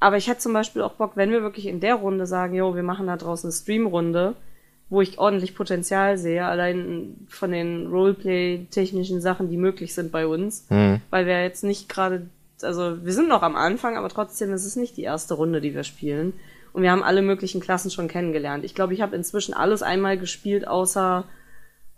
Aber 0.00 0.16
ich 0.16 0.28
hätte 0.28 0.40
zum 0.40 0.54
Beispiel 0.54 0.82
auch 0.82 0.94
Bock, 0.94 1.12
wenn 1.14 1.30
wir 1.30 1.42
wirklich 1.42 1.66
in 1.66 1.78
der 1.78 1.96
Runde 1.96 2.26
sagen, 2.26 2.54
jo, 2.54 2.74
wir 2.74 2.82
machen 2.82 3.06
da 3.06 3.16
draußen 3.16 3.48
eine 3.48 3.54
Streamrunde, 3.54 4.34
wo 4.88 5.02
ich 5.02 5.18
ordentlich 5.18 5.54
Potenzial 5.54 6.16
sehe, 6.16 6.44
allein 6.44 7.26
von 7.28 7.52
den 7.52 7.86
Roleplay-technischen 7.86 9.20
Sachen, 9.20 9.50
die 9.50 9.58
möglich 9.58 9.94
sind 9.94 10.10
bei 10.10 10.26
uns. 10.26 10.66
Hm. 10.68 11.00
Weil 11.10 11.26
wir 11.26 11.42
jetzt 11.42 11.62
nicht 11.62 11.88
gerade, 11.90 12.26
also 12.62 13.04
wir 13.04 13.12
sind 13.12 13.28
noch 13.28 13.42
am 13.42 13.56
Anfang, 13.56 13.96
aber 13.96 14.08
trotzdem 14.08 14.52
ist 14.54 14.64
es 14.64 14.74
nicht 14.74 14.96
die 14.96 15.02
erste 15.02 15.34
Runde, 15.34 15.60
die 15.60 15.74
wir 15.74 15.84
spielen. 15.84 16.32
Und 16.72 16.82
wir 16.82 16.90
haben 16.90 17.02
alle 17.02 17.20
möglichen 17.20 17.60
Klassen 17.60 17.90
schon 17.90 18.08
kennengelernt. 18.08 18.64
Ich 18.64 18.74
glaube, 18.74 18.94
ich 18.94 19.02
habe 19.02 19.14
inzwischen 19.14 19.54
alles 19.54 19.82
einmal 19.82 20.16
gespielt, 20.16 20.66
außer 20.66 21.24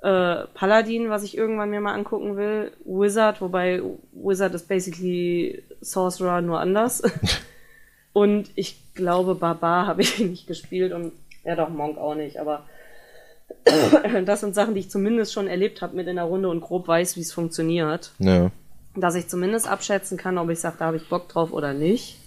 äh, 0.02 0.46
Paladin, 0.54 1.08
was 1.08 1.22
ich 1.22 1.36
irgendwann 1.36 1.70
mir 1.70 1.80
mal 1.80 1.94
angucken 1.94 2.36
will. 2.36 2.72
Wizard, 2.84 3.40
wobei 3.40 3.80
Wizard 4.12 4.54
ist 4.54 4.66
basically 4.66 5.62
Sorcerer 5.80 6.40
nur 6.40 6.58
anders. 6.58 7.02
und 8.12 8.50
ich 8.54 8.94
glaube, 8.94 9.34
Barbar 9.34 9.86
habe 9.86 10.02
ich 10.02 10.18
nicht 10.20 10.46
gespielt 10.46 10.92
und 10.92 11.12
ja 11.44 11.56
doch, 11.56 11.68
Monk 11.68 11.98
auch 11.98 12.14
nicht, 12.14 12.38
aber 12.38 12.64
das 14.24 14.40
sind 14.40 14.54
Sachen, 14.54 14.74
die 14.74 14.80
ich 14.80 14.90
zumindest 14.90 15.32
schon 15.32 15.46
erlebt 15.46 15.82
habe 15.82 15.96
mit 15.96 16.06
in 16.06 16.16
der 16.16 16.24
Runde 16.24 16.48
und 16.48 16.60
grob 16.60 16.88
weiß, 16.88 17.16
wie 17.16 17.20
es 17.20 17.32
funktioniert. 17.32 18.12
Ja. 18.18 18.50
Dass 18.94 19.14
ich 19.14 19.28
zumindest 19.28 19.68
abschätzen 19.68 20.18
kann, 20.18 20.38
ob 20.38 20.50
ich 20.50 20.60
sage, 20.60 20.76
da 20.78 20.86
habe 20.86 20.96
ich 20.96 21.08
Bock 21.08 21.28
drauf 21.28 21.52
oder 21.52 21.72
nicht. 21.72 22.18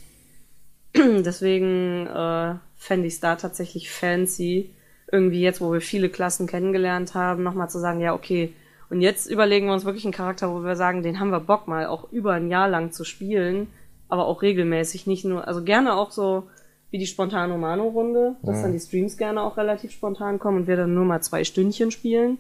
Deswegen 0.96 2.08
äh, 2.08 2.56
fände 2.76 3.08
ich 3.08 3.16
es 3.16 3.20
da 3.20 3.36
tatsächlich 3.36 3.92
fancy, 3.92 4.72
irgendwie 5.12 5.42
jetzt, 5.42 5.62
wo 5.62 5.72
wir 5.72 5.82
viele 5.82 6.10
Klassen 6.10 6.48
kennengelernt 6.48 7.14
haben, 7.14 7.44
nochmal 7.44 7.70
zu 7.70 7.80
sagen, 7.80 8.00
ja, 8.02 8.14
okay, 8.14 8.54
und 8.90 9.02
jetzt 9.02 9.30
überlegen 9.30 9.68
wir 9.68 9.74
uns 9.74 9.86
wirklich 9.86 10.06
einen 10.06 10.14
Charakter, 10.14 10.52
wo 10.52 10.64
wir 10.64 10.76
sagen, 10.76 11.04
den 11.04 11.20
haben 11.20 11.32
wir 11.32 11.40
Bock 11.40 11.68
mal 11.68 11.88
auch 11.88 12.12
über 12.12 12.34
ein 12.34 12.50
Jahr 12.50 12.70
lang 12.70 12.92
zu 12.92 13.04
spielen, 13.04 13.68
aber 14.10 14.26
auch 14.28 14.42
regelmäßig, 14.42 15.08
nicht 15.08 15.26
nur, 15.26 15.48
also 15.48 15.64
gerne 15.64 15.96
auch 15.96 16.12
so 16.12 16.44
wie 16.92 16.98
die 16.98 17.08
spontane 17.08 17.58
Mano-Runde, 17.58 18.36
dass 18.44 18.62
dann 18.62 18.72
die 18.72 18.80
Streams 18.80 19.18
gerne 19.18 19.42
auch 19.42 19.58
relativ 19.58 19.92
spontan 19.92 20.40
kommen 20.40 20.60
und 20.60 20.68
wir 20.68 20.78
dann 20.78 20.94
nur 20.94 21.06
mal 21.06 21.22
zwei 21.22 21.44
Stündchen 21.44 21.92
spielen. 21.92 22.38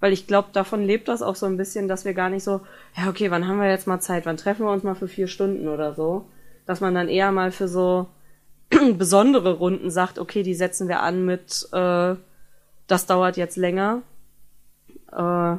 Weil 0.00 0.12
ich 0.12 0.26
glaube, 0.26 0.48
davon 0.52 0.82
lebt 0.82 1.08
das 1.08 1.22
auch 1.22 1.36
so 1.36 1.46
ein 1.46 1.56
bisschen, 1.56 1.86
dass 1.86 2.04
wir 2.04 2.12
gar 2.12 2.28
nicht 2.28 2.42
so, 2.42 2.60
ja, 2.96 3.08
okay, 3.08 3.30
wann 3.30 3.46
haben 3.46 3.60
wir 3.60 3.70
jetzt 3.70 3.86
mal 3.86 4.00
Zeit? 4.00 4.26
Wann 4.26 4.36
treffen 4.36 4.66
wir 4.66 4.72
uns 4.72 4.82
mal 4.82 4.96
für 4.96 5.08
vier 5.08 5.28
Stunden 5.28 5.68
oder 5.68 5.94
so? 5.94 6.26
Dass 6.66 6.80
man 6.80 6.94
dann 6.94 7.08
eher 7.08 7.30
mal 7.30 7.52
für 7.52 7.68
so 7.68 8.08
besondere 8.98 9.54
Runden 9.54 9.90
sagt, 9.90 10.18
okay, 10.18 10.42
die 10.42 10.54
setzen 10.54 10.88
wir 10.88 11.00
an 11.00 11.24
mit, 11.24 11.68
äh, 11.72 12.16
das 12.86 13.06
dauert 13.06 13.36
jetzt 13.36 13.56
länger. 13.56 14.02
Äh, 15.12 15.56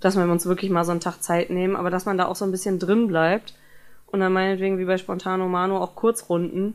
dass 0.00 0.16
wir 0.16 0.30
uns 0.30 0.44
wirklich 0.44 0.70
mal 0.70 0.84
so 0.84 0.90
einen 0.90 1.00
Tag 1.00 1.22
Zeit 1.22 1.48
nehmen, 1.48 1.74
aber 1.74 1.88
dass 1.88 2.04
man 2.04 2.18
da 2.18 2.26
auch 2.26 2.36
so 2.36 2.44
ein 2.44 2.50
bisschen 2.50 2.78
drin 2.78 3.08
bleibt 3.08 3.54
und 4.08 4.20
dann 4.20 4.32
meinetwegen 4.32 4.78
wie 4.78 4.84
bei 4.84 4.98
Spontano 4.98 5.48
Mano 5.48 5.78
auch 5.78 5.94
Kurzrunden 5.94 6.74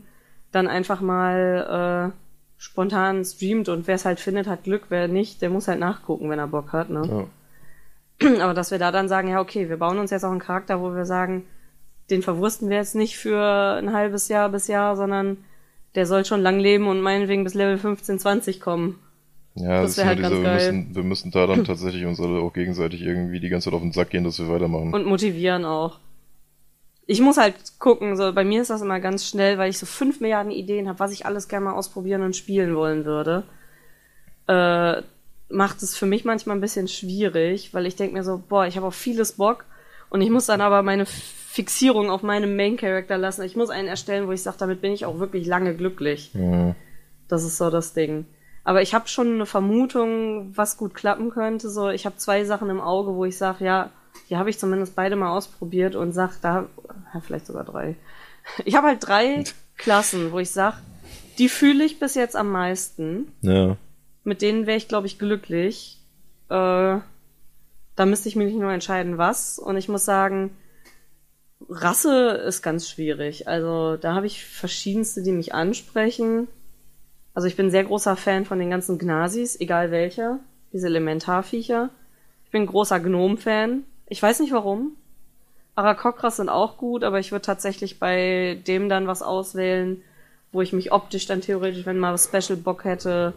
dann 0.52 0.68
einfach 0.68 1.00
mal 1.00 2.12
äh, 2.12 2.18
spontan 2.56 3.24
streamt 3.24 3.68
und 3.68 3.86
wer 3.86 3.96
es 3.96 4.04
halt 4.04 4.20
findet, 4.20 4.46
hat 4.46 4.64
Glück, 4.64 4.84
wer 4.88 5.08
nicht, 5.08 5.42
der 5.42 5.50
muss 5.50 5.68
halt 5.68 5.80
nachgucken, 5.80 6.30
wenn 6.30 6.38
er 6.38 6.46
Bock 6.48 6.72
hat, 6.72 6.90
ne? 6.90 7.28
ja. 8.20 8.40
Aber 8.42 8.54
dass 8.54 8.70
wir 8.70 8.78
da 8.78 8.92
dann 8.92 9.08
sagen, 9.08 9.28
ja, 9.28 9.40
okay, 9.40 9.68
wir 9.68 9.76
bauen 9.76 9.98
uns 9.98 10.10
jetzt 10.10 10.24
auch 10.24 10.30
einen 10.30 10.38
Charakter, 10.38 10.80
wo 10.80 10.94
wir 10.94 11.04
sagen, 11.04 11.44
den 12.10 12.22
verwursten 12.22 12.68
wir 12.70 12.76
jetzt 12.76 12.94
nicht 12.94 13.16
für 13.16 13.40
ein 13.76 13.92
halbes 13.92 14.28
Jahr 14.28 14.48
bis 14.50 14.68
Jahr, 14.68 14.96
sondern 14.96 15.38
der 15.94 16.06
soll 16.06 16.24
schon 16.24 16.40
lang 16.42 16.58
leben 16.58 16.86
und 16.86 17.00
meinetwegen 17.00 17.44
bis 17.44 17.54
Level 17.54 17.78
15, 17.78 18.18
20 18.18 18.60
kommen. 18.60 18.98
Ja, 19.56 19.82
Das 19.82 19.94
das, 19.94 19.98
ist 19.98 20.04
halt 20.04 20.18
diese, 20.18 20.30
ganz 20.30 20.40
wir 20.40 20.44
geil. 20.44 20.72
müssen, 20.72 20.94
wir 20.94 21.02
müssen 21.02 21.30
da 21.30 21.46
dann 21.46 21.64
tatsächlich 21.66 22.04
uns 22.04 22.20
alle 22.20 22.40
auch 22.40 22.52
gegenseitig 22.52 23.02
irgendwie 23.02 23.40
die 23.40 23.48
ganze 23.48 23.66
Zeit 23.66 23.74
auf 23.74 23.82
den 23.82 23.92
Sack 23.92 24.10
gehen, 24.10 24.24
dass 24.24 24.38
wir 24.38 24.48
weitermachen. 24.48 24.92
Und 24.92 25.06
motivieren 25.06 25.64
auch. 25.64 25.98
Ich 27.06 27.20
muss 27.20 27.36
halt 27.36 27.54
gucken, 27.78 28.16
so 28.16 28.32
bei 28.32 28.44
mir 28.44 28.62
ist 28.62 28.70
das 28.70 28.82
immer 28.82 29.00
ganz 29.00 29.26
schnell, 29.26 29.58
weil 29.58 29.70
ich 29.70 29.78
so 29.78 29.86
fünf 29.86 30.20
Milliarden 30.20 30.52
Ideen 30.52 30.88
habe, 30.88 30.98
was 30.98 31.12
ich 31.12 31.26
alles 31.26 31.48
gerne 31.48 31.66
mal 31.66 31.74
ausprobieren 31.74 32.22
und 32.22 32.36
spielen 32.36 32.74
wollen 32.74 33.04
würde. 33.04 33.44
Äh, 34.46 35.02
macht 35.50 35.82
es 35.82 35.96
für 35.96 36.06
mich 36.06 36.24
manchmal 36.24 36.56
ein 36.56 36.62
bisschen 36.62 36.88
schwierig, 36.88 37.74
weil 37.74 37.86
ich 37.86 37.96
denke 37.96 38.14
mir 38.14 38.24
so, 38.24 38.42
boah, 38.48 38.66
ich 38.66 38.76
habe 38.76 38.86
auf 38.86 38.94
vieles 38.94 39.32
Bock 39.32 39.64
und 40.08 40.20
ich 40.22 40.30
muss 40.30 40.46
dann 40.46 40.60
aber 40.60 40.82
meine 40.82 41.06
Fixierung 41.06 42.10
auf 42.10 42.22
meinem 42.22 42.56
Main 42.56 42.76
Character 42.76 43.18
lassen. 43.18 43.42
Ich 43.42 43.56
muss 43.56 43.70
einen 43.70 43.88
erstellen, 43.88 44.26
wo 44.26 44.32
ich 44.32 44.42
sage, 44.42 44.56
damit 44.58 44.80
bin 44.80 44.92
ich 44.92 45.04
auch 45.04 45.18
wirklich 45.18 45.46
lange 45.46 45.74
glücklich. 45.74 46.30
ja. 46.34 46.74
Das 47.28 47.42
ist 47.42 47.56
so 47.56 47.70
das 47.70 47.94
Ding. 47.94 48.26
Aber 48.64 48.82
ich 48.82 48.94
habe 48.94 49.08
schon 49.08 49.34
eine 49.34 49.46
Vermutung, 49.46 50.56
was 50.56 50.76
gut 50.76 50.94
klappen 50.94 51.30
könnte. 51.30 51.70
So, 51.70 51.88
ich 51.88 52.06
habe 52.06 52.16
zwei 52.16 52.44
Sachen 52.44 52.70
im 52.70 52.80
Auge, 52.80 53.14
wo 53.14 53.24
ich 53.24 53.36
sage, 53.36 53.64
ja, 53.64 53.90
die 54.28 54.36
habe 54.36 54.50
ich 54.50 54.58
zumindest 54.58 54.94
beide 54.94 55.16
mal 55.16 55.36
ausprobiert 55.36 55.96
und 55.96 56.12
sag, 56.12 56.40
da, 56.40 56.66
ja, 57.12 57.20
vielleicht 57.20 57.46
sogar 57.46 57.64
drei. 57.64 57.96
Ich 58.64 58.74
habe 58.74 58.88
halt 58.88 59.06
drei 59.06 59.44
Klassen, 59.76 60.32
wo 60.32 60.38
ich 60.38 60.50
sag, 60.50 60.80
die 61.38 61.48
fühle 61.48 61.84
ich 61.84 61.98
bis 61.98 62.14
jetzt 62.14 62.36
am 62.36 62.50
meisten. 62.50 63.32
ja. 63.42 63.76
Mit 64.26 64.40
denen 64.40 64.66
wäre 64.66 64.78
ich, 64.78 64.88
glaube 64.88 65.06
ich, 65.06 65.18
glücklich. 65.18 66.00
Äh, 66.48 66.98
da 67.96 68.06
müsste 68.06 68.26
ich 68.30 68.36
mir 68.36 68.46
nicht 68.46 68.58
nur 68.58 68.72
entscheiden, 68.72 69.18
was. 69.18 69.58
Und 69.58 69.76
ich 69.76 69.90
muss 69.90 70.06
sagen, 70.06 70.56
Rasse 71.68 72.30
ist 72.46 72.62
ganz 72.62 72.88
schwierig. 72.88 73.48
Also 73.48 73.98
da 73.98 74.14
habe 74.14 74.26
ich 74.26 74.44
verschiedenste, 74.44 75.22
die 75.22 75.32
mich 75.32 75.52
ansprechen. 75.54 76.48
Also 77.34 77.48
ich 77.48 77.56
bin 77.56 77.70
sehr 77.70 77.84
großer 77.84 78.16
Fan 78.16 78.44
von 78.44 78.58
den 78.58 78.70
ganzen 78.70 78.98
Gnasis, 78.98 79.60
egal 79.60 79.90
welcher. 79.90 80.40
Diese 80.72 80.86
Elementarviecher. 80.86 81.90
Ich 82.44 82.50
bin 82.50 82.62
ein 82.62 82.66
großer 82.66 83.00
Gnome-Fan. 83.00 83.84
Ich 84.06 84.22
weiß 84.22 84.40
nicht 84.40 84.52
warum. 84.52 84.96
Arakokras 85.76 86.36
sind 86.36 86.48
auch 86.48 86.76
gut, 86.76 87.02
aber 87.02 87.18
ich 87.18 87.32
würde 87.32 87.44
tatsächlich 87.44 87.98
bei 87.98 88.58
dem 88.66 88.88
dann 88.88 89.06
was 89.06 89.22
auswählen, 89.22 90.02
wo 90.52 90.62
ich 90.62 90.72
mich 90.72 90.92
optisch 90.92 91.26
dann 91.26 91.40
theoretisch, 91.40 91.84
wenn 91.84 91.98
mal 91.98 92.12
was 92.12 92.26
Special 92.26 92.56
Bock 92.56 92.84
hätte, 92.84 93.34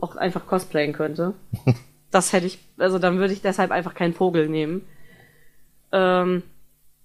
auch 0.00 0.16
einfach 0.16 0.46
cosplayen 0.46 0.92
könnte. 0.92 1.34
das 2.10 2.32
hätte 2.32 2.46
ich, 2.46 2.58
also 2.78 2.98
dann 2.98 3.18
würde 3.18 3.32
ich 3.32 3.40
deshalb 3.40 3.70
einfach 3.70 3.94
keinen 3.94 4.14
Vogel 4.14 4.48
nehmen. 4.48 4.86
Ähm, 5.92 6.42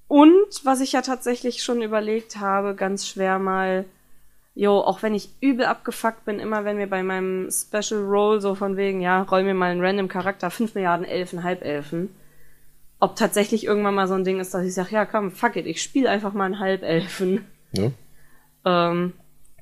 und 0.08 0.64
was 0.64 0.82
ich 0.82 0.92
ja 0.92 1.02
tatsächlich 1.02 1.64
schon 1.64 1.82
überlegt 1.82 2.38
habe, 2.38 2.76
ganz 2.76 3.08
schwer 3.08 3.40
mal, 3.40 3.86
jo, 4.54 4.80
auch 4.80 5.02
wenn 5.02 5.16
ich 5.16 5.30
übel 5.42 5.66
abgefuckt 5.66 6.26
bin, 6.26 6.40
immer 6.40 6.64
wenn 6.64 6.78
wir 6.78 6.90
bei 6.90 7.02
meinem 7.02 7.50
Special 7.50 8.04
Roll 8.04 8.42
so 8.42 8.56
von 8.56 8.78
wegen, 8.78 9.02
ja, 9.02 9.24
roll 9.24 9.44
mir 9.44 9.54
mal 9.54 9.72
einen 9.72 9.84
random 9.84 10.08
Charakter, 10.08 10.52
5 10.52 10.76
Milliarden 10.76 11.06
Elfen, 11.06 11.44
Halbelfen, 11.44 12.10
ob 13.00 13.16
tatsächlich 13.16 13.66
irgendwann 13.66 13.96
mal 13.96 14.08
so 14.08 14.14
ein 14.14 14.24
Ding 14.24 14.40
ist, 14.40 14.54
dass 14.54 14.66
ich 14.66 14.74
sage, 14.74 14.90
ja 14.92 15.06
komm, 15.06 15.32
fuck 15.32 15.56
it, 15.56 15.66
ich 15.66 15.82
spiele 15.82 16.10
einfach 16.10 16.34
mal 16.34 16.46
einen 16.46 16.60
Halbelfen. 16.60 17.46
ja. 17.72 17.92
Ähm, 18.66 19.14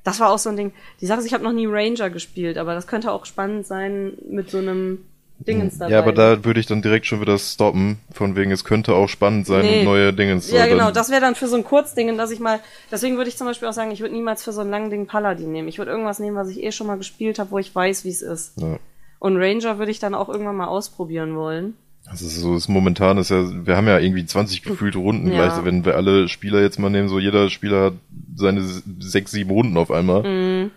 das 0.02 0.20
war 0.20 0.30
auch 0.30 0.38
so 0.38 0.50
ein 0.50 0.56
Ding. 0.56 0.72
Die 1.00 1.06
Sache 1.06 1.20
ist, 1.20 1.26
ich 1.26 1.32
habe 1.32 1.42
noch 1.44 1.52
nie 1.52 1.66
Ranger 1.66 2.10
gespielt, 2.10 2.58
aber 2.58 2.74
das 2.74 2.86
könnte 2.86 3.10
auch 3.10 3.24
spannend 3.24 3.66
sein 3.66 4.12
mit 4.28 4.50
so 4.50 4.58
einem 4.58 4.98
Dingens 5.38 5.78
dabei. 5.78 5.92
Ja, 5.92 5.98
aber 5.98 6.12
da 6.12 6.44
würde 6.44 6.60
ich 6.60 6.66
dann 6.66 6.82
direkt 6.82 7.06
schon 7.06 7.22
wieder 7.22 7.38
stoppen, 7.38 7.98
von 8.12 8.36
wegen, 8.36 8.50
es 8.50 8.64
könnte 8.64 8.94
auch 8.94 9.08
spannend 9.08 9.46
sein 9.46 9.62
Nee. 9.62 9.78
und 9.78 9.86
neue 9.86 10.12
Dingens. 10.12 10.50
Ja, 10.50 10.66
genau, 10.66 10.90
das 10.90 11.10
wäre 11.10 11.22
dann 11.22 11.34
für 11.34 11.48
so 11.48 11.56
ein 11.56 11.64
Kurzding, 11.64 12.16
dass 12.18 12.30
ich 12.30 12.38
mal, 12.38 12.60
deswegen 12.92 13.16
würde 13.16 13.30
ich 13.30 13.36
zum 13.38 13.46
Beispiel 13.46 13.66
auch 13.66 13.72
sagen, 13.72 13.90
ich 13.92 14.00
würde 14.00 14.14
niemals 14.14 14.44
für 14.44 14.52
so 14.52 14.60
ein 14.60 14.68
langen 14.70 14.90
Ding 14.90 15.06
Paladin 15.06 15.50
nehmen. 15.50 15.68
Ich 15.68 15.78
würde 15.78 15.90
irgendwas 15.90 16.18
nehmen, 16.18 16.36
was 16.36 16.50
ich 16.50 16.62
eh 16.62 16.70
schon 16.70 16.86
mal 16.86 16.98
gespielt 16.98 17.38
habe, 17.38 17.50
wo 17.50 17.58
ich 17.58 17.74
weiß, 17.74 18.04
wie 18.04 18.10
es 18.10 18.20
ist. 18.22 18.60
Ja. 18.60 18.78
Und 19.20 19.38
Ranger 19.38 19.78
würde 19.78 19.90
ich 19.90 19.98
dann 20.00 20.14
auch 20.14 20.28
irgendwann 20.28 20.56
mal 20.56 20.68
ausprobieren 20.68 21.34
wollen. 21.34 21.76
Also 22.06 22.26
ist 22.26 22.36
so, 22.36 22.54
das 22.54 22.68
momentan 22.68 23.16
ist 23.18 23.30
ja, 23.30 23.66
wir 23.66 23.76
haben 23.76 23.86
ja 23.86 23.98
irgendwie 23.98 24.26
20 24.26 24.62
gefühlte 24.62 24.98
Runden 24.98 25.32
Ja. 25.32 25.46
gleich, 25.48 25.64
wenn 25.64 25.84
wir 25.84 25.96
alle 25.96 26.28
Spieler 26.28 26.60
jetzt 26.60 26.78
mal 26.78 26.90
nehmen, 26.90 27.08
so 27.08 27.18
jeder 27.18 27.48
Spieler 27.50 27.84
hat 27.86 27.94
seine 28.36 28.62
sechs, 29.00 29.30
sieben 29.30 29.50
Runden 29.50 29.76
auf 29.78 29.90
einmal. 29.90 30.22
Mhm. 30.22 30.70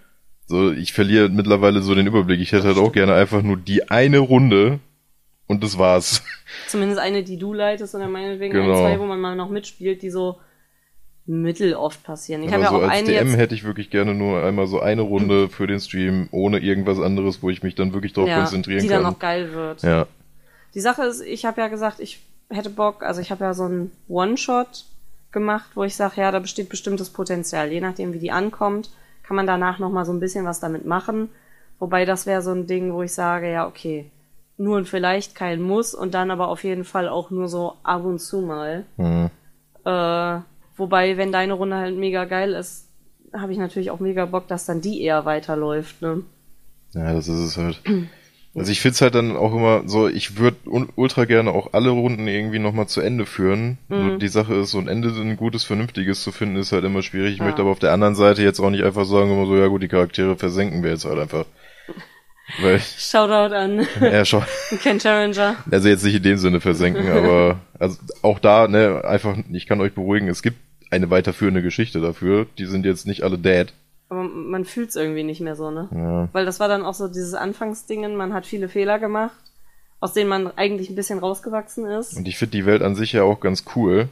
So, 0.45 0.71
ich 0.71 0.93
verliere 0.93 1.27
mittlerweile 1.29 1.81
so 1.81 1.93
den 1.93 2.07
Überblick. 2.07 2.39
Ich 2.39 2.53
hätte 2.53 2.63
halt 2.67 2.77
auch 2.77 2.93
gerne 2.93 3.13
einfach 3.13 3.41
nur 3.41 3.57
die 3.57 3.89
eine 3.91 4.19
Runde 4.19 4.79
und 5.47 5.63
das 5.63 5.77
war's. 5.77 6.23
Zumindest 6.67 6.99
eine, 7.01 7.23
die 7.23 7.37
du 7.37 7.53
leitest 7.53 7.93
oder 7.93 8.07
meinetwegen 8.07 8.53
Genau. 8.53 8.85
ein, 8.85 8.93
zwei, 8.93 8.99
wo 8.99 9.05
man 9.05 9.19
mal 9.19 9.35
noch 9.35 9.49
mitspielt, 9.49 10.01
die 10.01 10.09
so 10.09 10.37
mitteloft 11.25 12.03
passieren. 12.03 12.43
Ich 12.43 12.53
habe 12.53 12.63
ja 12.63 12.69
so 12.69 12.77
auch 12.77 12.83
als 12.83 12.91
eine 12.99 13.07
DM 13.09 13.29
hätte 13.33 13.53
ich 13.53 13.65
wirklich 13.65 13.89
gerne 13.89 14.13
nur 14.13 14.41
einmal 14.43 14.67
so 14.67 14.79
eine 14.79 15.01
Runde 15.01 15.49
für 15.49 15.67
den 15.67 15.79
Stream, 15.81 16.29
ohne 16.31 16.59
irgendwas 16.59 16.99
anderes, 17.01 17.43
wo 17.43 17.49
ich 17.49 17.63
mich 17.63 17.75
dann 17.75 17.91
wirklich 17.93 18.13
darauf 18.13 18.29
ja, 18.29 18.37
konzentrieren 18.39 18.81
die 18.81 18.87
kann. 18.87 19.03
dann 19.03 19.13
auch 19.13 19.19
geil 19.19 19.51
wird. 19.53 19.83
ja. 19.83 20.07
Die 20.73 20.81
Sache 20.81 21.03
ist, 21.03 21.21
ich 21.21 21.45
habe 21.45 21.61
ja 21.61 21.67
gesagt, 21.67 21.99
ich 21.99 22.21
hätte 22.49 22.69
Bock, 22.69 23.03
also 23.03 23.21
ich 23.21 23.31
habe 23.31 23.43
ja 23.43 23.53
so 23.53 23.63
einen 23.63 23.91
One-Shot 24.07 24.85
gemacht, 25.31 25.71
wo 25.75 25.83
ich 25.83 25.95
sage, 25.95 26.21
ja, 26.21 26.31
da 26.31 26.39
besteht 26.39 26.69
bestimmtes 26.69 27.09
Potenzial. 27.09 27.71
Je 27.71 27.81
nachdem, 27.81 28.13
wie 28.13 28.19
die 28.19 28.31
ankommt, 28.31 28.89
kann 29.23 29.35
man 29.35 29.47
danach 29.47 29.79
noch 29.79 29.91
mal 29.91 30.05
so 30.05 30.13
ein 30.13 30.19
bisschen 30.19 30.45
was 30.45 30.59
damit 30.59 30.85
machen. 30.85 31.29
Wobei 31.79 32.05
das 32.05 32.25
wäre 32.25 32.41
so 32.41 32.51
ein 32.51 32.67
Ding, 32.67 32.93
wo 32.93 33.03
ich 33.03 33.13
sage, 33.13 33.51
ja, 33.51 33.67
okay, 33.67 34.09
nur 34.57 34.77
und 34.77 34.87
vielleicht 34.87 35.35
kein 35.35 35.61
Muss 35.61 35.93
und 35.93 36.13
dann 36.13 36.31
aber 36.31 36.47
auf 36.47 36.63
jeden 36.63 36.83
Fall 36.83 37.07
auch 37.07 37.29
nur 37.29 37.47
so 37.47 37.73
ab 37.83 38.03
und 38.03 38.19
zu 38.19 38.41
mal. 38.41 38.85
Hm. 38.97 39.29
Äh, 39.85 40.39
wobei, 40.75 41.17
wenn 41.17 41.31
deine 41.31 41.53
Runde 41.53 41.75
halt 41.75 41.95
mega 41.95 42.25
geil 42.25 42.53
ist, 42.53 42.87
habe 43.33 43.51
ich 43.51 43.57
natürlich 43.59 43.91
auch 43.91 43.99
mega 43.99 44.25
Bock, 44.25 44.47
dass 44.47 44.65
dann 44.65 44.81
die 44.81 45.01
eher 45.01 45.25
weiterläuft, 45.25 46.01
ne? 46.01 46.23
Ja, 46.93 47.13
das 47.13 47.27
ist 47.27 47.39
es 47.39 47.57
halt. 47.57 47.81
Also 48.57 48.71
ich 48.71 48.81
find's 48.81 49.01
halt 49.01 49.13
dann 49.15 49.37
auch 49.37 49.53
immer 49.53 49.83
so, 49.85 50.07
ich 50.07 50.37
würde 50.39 50.57
ultra 50.95 51.25
gerne 51.25 51.51
auch 51.51 51.73
alle 51.73 51.89
Runden 51.91 52.27
irgendwie 52.27 52.59
nochmal 52.59 52.87
zu 52.87 53.01
Ende 53.01 53.25
führen. 53.25 53.77
Mhm. 53.87 54.07
Nur 54.07 54.17
die 54.17 54.27
Sache 54.27 54.55
ist, 54.55 54.71
so 54.71 54.79
ein 54.79 54.87
Ende, 54.87 55.09
ein 55.09 55.37
gutes, 55.37 55.63
vernünftiges 55.63 56.23
zu 56.23 56.31
finden, 56.31 56.55
ist 56.57 56.71
halt 56.71 56.83
immer 56.83 57.03
schwierig. 57.03 57.33
Ich 57.33 57.39
Ja. 57.39 57.45
möchte 57.45 57.61
aber 57.61 57.71
auf 57.71 57.79
der 57.79 57.91
anderen 57.93 58.15
Seite 58.15 58.41
jetzt 58.41 58.59
auch 58.59 58.69
nicht 58.71 58.83
einfach 58.83 59.05
sagen, 59.05 59.31
immer 59.31 59.45
so, 59.45 59.55
ja 59.55 59.67
gut, 59.67 59.83
die 59.83 59.87
Charaktere 59.87 60.35
versenken 60.37 60.83
wir 60.83 60.91
jetzt 60.91 61.05
halt 61.05 61.19
einfach. 61.19 61.45
Weil, 62.61 62.79
Shoutout 62.79 63.53
an 63.53 63.85
ja 64.01 64.23
schon, 64.25 64.41
Ken 64.81 64.99
Challenger. 64.99 65.57
also 65.69 65.89
jetzt 65.89 66.03
nicht 66.05 66.15
in 66.15 66.23
dem 66.23 66.37
Sinne 66.37 66.61
versenken, 66.61 67.09
aber 67.11 67.59
also 67.77 67.97
auch 68.21 68.39
da, 68.39 68.67
ne, 68.69 69.03
einfach, 69.05 69.37
ich 69.51 69.67
kann 69.67 69.81
euch 69.81 69.93
beruhigen, 69.93 70.29
es 70.29 70.41
gibt 70.41 70.57
eine 70.89 71.09
weiterführende 71.09 71.61
Geschichte 71.61 71.99
dafür. 71.99 72.47
Die 72.57 72.65
sind 72.65 72.85
jetzt 72.85 73.05
nicht 73.05 73.23
alle 73.23 73.37
dead. 73.37 73.73
Aber 74.09 74.23
man 74.23 74.63
fühlt's 74.65 74.95
irgendwie 74.95 75.23
nicht 75.23 75.41
mehr 75.41 75.55
so, 75.55 75.69
ne? 75.69 75.89
Ja. 75.93 76.29
Weil 76.31 76.45
das 76.45 76.59
war 76.59 76.67
dann 76.69 76.85
auch 76.85 76.93
so 76.93 77.07
dieses 77.07 77.33
Anfangsdingen, 77.33 78.15
man 78.15 78.33
hat 78.33 78.45
viele 78.45 78.69
Fehler 78.69 78.99
gemacht, 78.99 79.35
aus 79.99 80.13
denen 80.13 80.29
man 80.29 80.47
eigentlich 80.55 80.89
ein 80.89 80.95
bisschen 80.95 81.19
rausgewachsen 81.19 81.85
ist. 81.85 82.15
Und 82.15 82.27
ich 82.27 82.37
finde 82.37 82.51
die 82.51 82.65
Welt 82.65 82.81
an 82.81 82.95
sich 82.95 83.11
ja 83.11 83.23
auch 83.23 83.39
ganz 83.41 83.65
cool. 83.75 84.07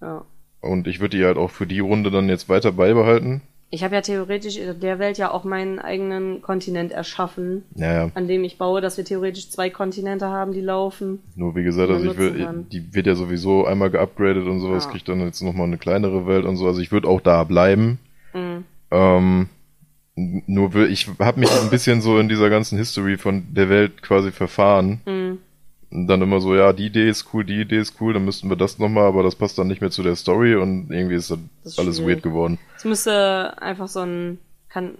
Ja. 0.00 0.24
Und 0.60 0.86
ich 0.86 1.00
würde 1.00 1.16
die 1.16 1.24
halt 1.24 1.38
auch 1.38 1.50
für 1.50 1.66
die 1.66 1.80
Runde 1.80 2.10
dann 2.10 2.28
jetzt 2.28 2.48
weiter 2.48 2.72
beibehalten. 2.72 3.40
Ich 3.70 3.82
habe 3.82 3.94
ja 3.94 4.02
theoretisch 4.02 4.58
in 4.58 4.80
der 4.80 4.98
Welt 4.98 5.16
ja 5.16 5.30
auch 5.30 5.44
meinen 5.44 5.78
eigenen 5.78 6.42
Kontinent 6.42 6.92
erschaffen, 6.92 7.64
Naja, 7.74 8.10
an 8.14 8.28
dem 8.28 8.44
ich 8.44 8.58
baue, 8.58 8.82
dass 8.82 8.98
wir 8.98 9.04
theoretisch 9.06 9.48
zwei 9.48 9.70
Kontinente 9.70 10.26
haben, 10.26 10.52
die 10.52 10.60
laufen. 10.60 11.20
nur 11.36 11.56
wie 11.56 11.64
gesagt, 11.64 11.90
also 11.90 12.10
ich 12.10 12.18
will, 12.18 12.66
die 12.70 12.94
wird 12.94 13.06
ja 13.06 13.14
sowieso 13.14 13.64
einmal 13.64 13.88
geupgradet 13.90 14.46
und 14.46 14.60
sowas, 14.60 14.84
Ja. 14.84 14.90
kriegt 14.90 15.08
dann 15.08 15.20
jetzt 15.20 15.40
nochmal 15.40 15.68
eine 15.68 15.78
kleinere 15.78 16.26
Welt 16.26 16.44
und 16.44 16.56
so. 16.58 16.66
Also 16.66 16.82
ich 16.82 16.92
würde 16.92 17.08
auch 17.08 17.22
da 17.22 17.44
bleiben. 17.44 17.98
Mhm. 18.34 18.64
Ähm, 18.92 19.48
nur 20.14 20.74
ich 20.76 21.08
habe 21.18 21.40
mich 21.40 21.50
ein 21.50 21.70
bisschen 21.70 22.02
so 22.02 22.18
in 22.18 22.28
dieser 22.28 22.50
ganzen 22.50 22.76
History 22.78 23.16
von 23.16 23.54
der 23.54 23.68
Welt 23.70 24.02
quasi 24.02 24.30
verfahren. 24.30 25.00
Mhm. 25.06 25.38
Und 25.90 26.06
dann 26.06 26.22
immer 26.22 26.40
so, 26.40 26.54
ja, 26.54 26.72
die 26.72 26.86
Idee 26.86 27.08
ist 27.08 27.26
cool, 27.32 27.44
die 27.44 27.60
Idee 27.60 27.78
ist 27.78 28.00
cool, 28.00 28.14
dann 28.14 28.24
müssten 28.24 28.48
wir 28.48 28.56
das 28.56 28.78
nochmal, 28.78 29.04
aber 29.04 29.22
das 29.22 29.34
passt 29.34 29.58
dann 29.58 29.68
nicht 29.68 29.82
mehr 29.82 29.90
zu 29.90 30.02
der 30.02 30.16
Story 30.16 30.54
und 30.54 30.90
irgendwie 30.90 31.16
ist 31.16 31.30
das, 31.30 31.38
Das 31.64 31.72
ist 31.72 31.78
alles 31.78 31.96
schwierig. 31.96 32.14
weird 32.16 32.22
geworden. 32.22 32.58
Es 32.76 32.84
müsste 32.84 33.60
einfach 33.60 33.88
so 33.88 34.00
ein 34.00 34.38
kan 34.70 34.92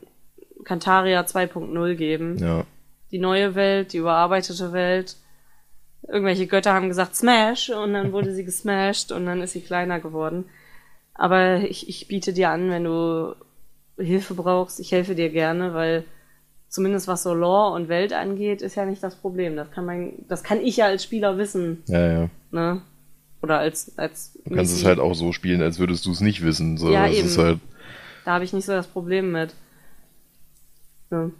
Kantaria 0.65 1.23
2.0 1.23 1.95
geben. 1.95 2.37
Ja. 2.39 2.65
Die 3.11 3.19
neue 3.19 3.55
Welt, 3.55 3.93
die 3.93 3.99
überarbeitete 3.99 4.73
Welt. 4.73 5.17
Irgendwelche 6.07 6.47
Götter 6.47 6.73
haben 6.75 6.89
gesagt 6.89 7.17
Smash 7.17 7.71
und 7.71 7.95
dann 7.95 8.13
wurde 8.13 8.35
sie 8.35 8.45
gesmashed 8.47 9.13
und 9.13 9.27
dann 9.27 9.41
ist 9.41 9.53
sie 9.53 9.61
kleiner 9.63 9.99
geworden. 9.99 10.45
Aber 11.15 11.61
ich, 11.61 11.89
ich 11.89 12.07
biete 12.07 12.33
dir 12.33 12.51
an, 12.51 12.71
wenn 12.71 12.85
du 12.85 13.35
Hilfe 13.99 14.35
brauchst, 14.35 14.81
ich 14.81 14.93
helfe 14.93 15.15
dir 15.15 15.29
gerne, 15.31 15.75
weil 15.75 16.05
zumindest 16.69 17.07
was 17.09 17.23
so 17.23 17.35
Lore 17.35 17.75
und 17.75 17.89
Welt 17.89 18.13
angeht, 18.13 18.63
ist 18.63 18.75
ja 18.77 18.85
nicht 18.87 19.03
das 19.03 19.15
Problem. 19.15 19.57
Das 19.57 19.71
kann 19.71 19.85
man, 19.85 20.13
das 20.29 20.43
kann 20.43 20.61
ich 20.61 20.79
ja 20.79 20.87
als 20.87 21.05
Spieler 21.05 21.37
wissen, 21.39 21.83
Ja, 21.87 22.07
ja. 22.23 22.29
ne? 22.51 22.83
Oder 23.43 23.59
als, 23.59 23.99
als 23.99 24.33
Du 24.45 24.55
kannst 24.55 24.71
es 24.73 24.79
Messi. 24.79 24.85
halt 24.87 24.99
auch 25.01 25.15
so 25.15 25.33
spielen, 25.33 25.63
als 25.63 25.79
würdest 25.79 26.07
du 26.07 26.13
es 26.13 26.21
nicht 26.21 26.43
wissen. 26.45 26.79
So, 26.79 26.91
Ja, 26.93 27.07
das 27.09 27.17
eben. 27.17 27.27
ist 27.29 27.39
halt, 27.39 27.59
Da 28.25 28.33
habe 28.35 28.45
ich 28.45 28.53
nicht 28.53 28.65
so 28.65 28.73
das 28.73 28.87
Problem 28.87 29.33
mit. 29.33 29.53
Ja. 31.11 31.31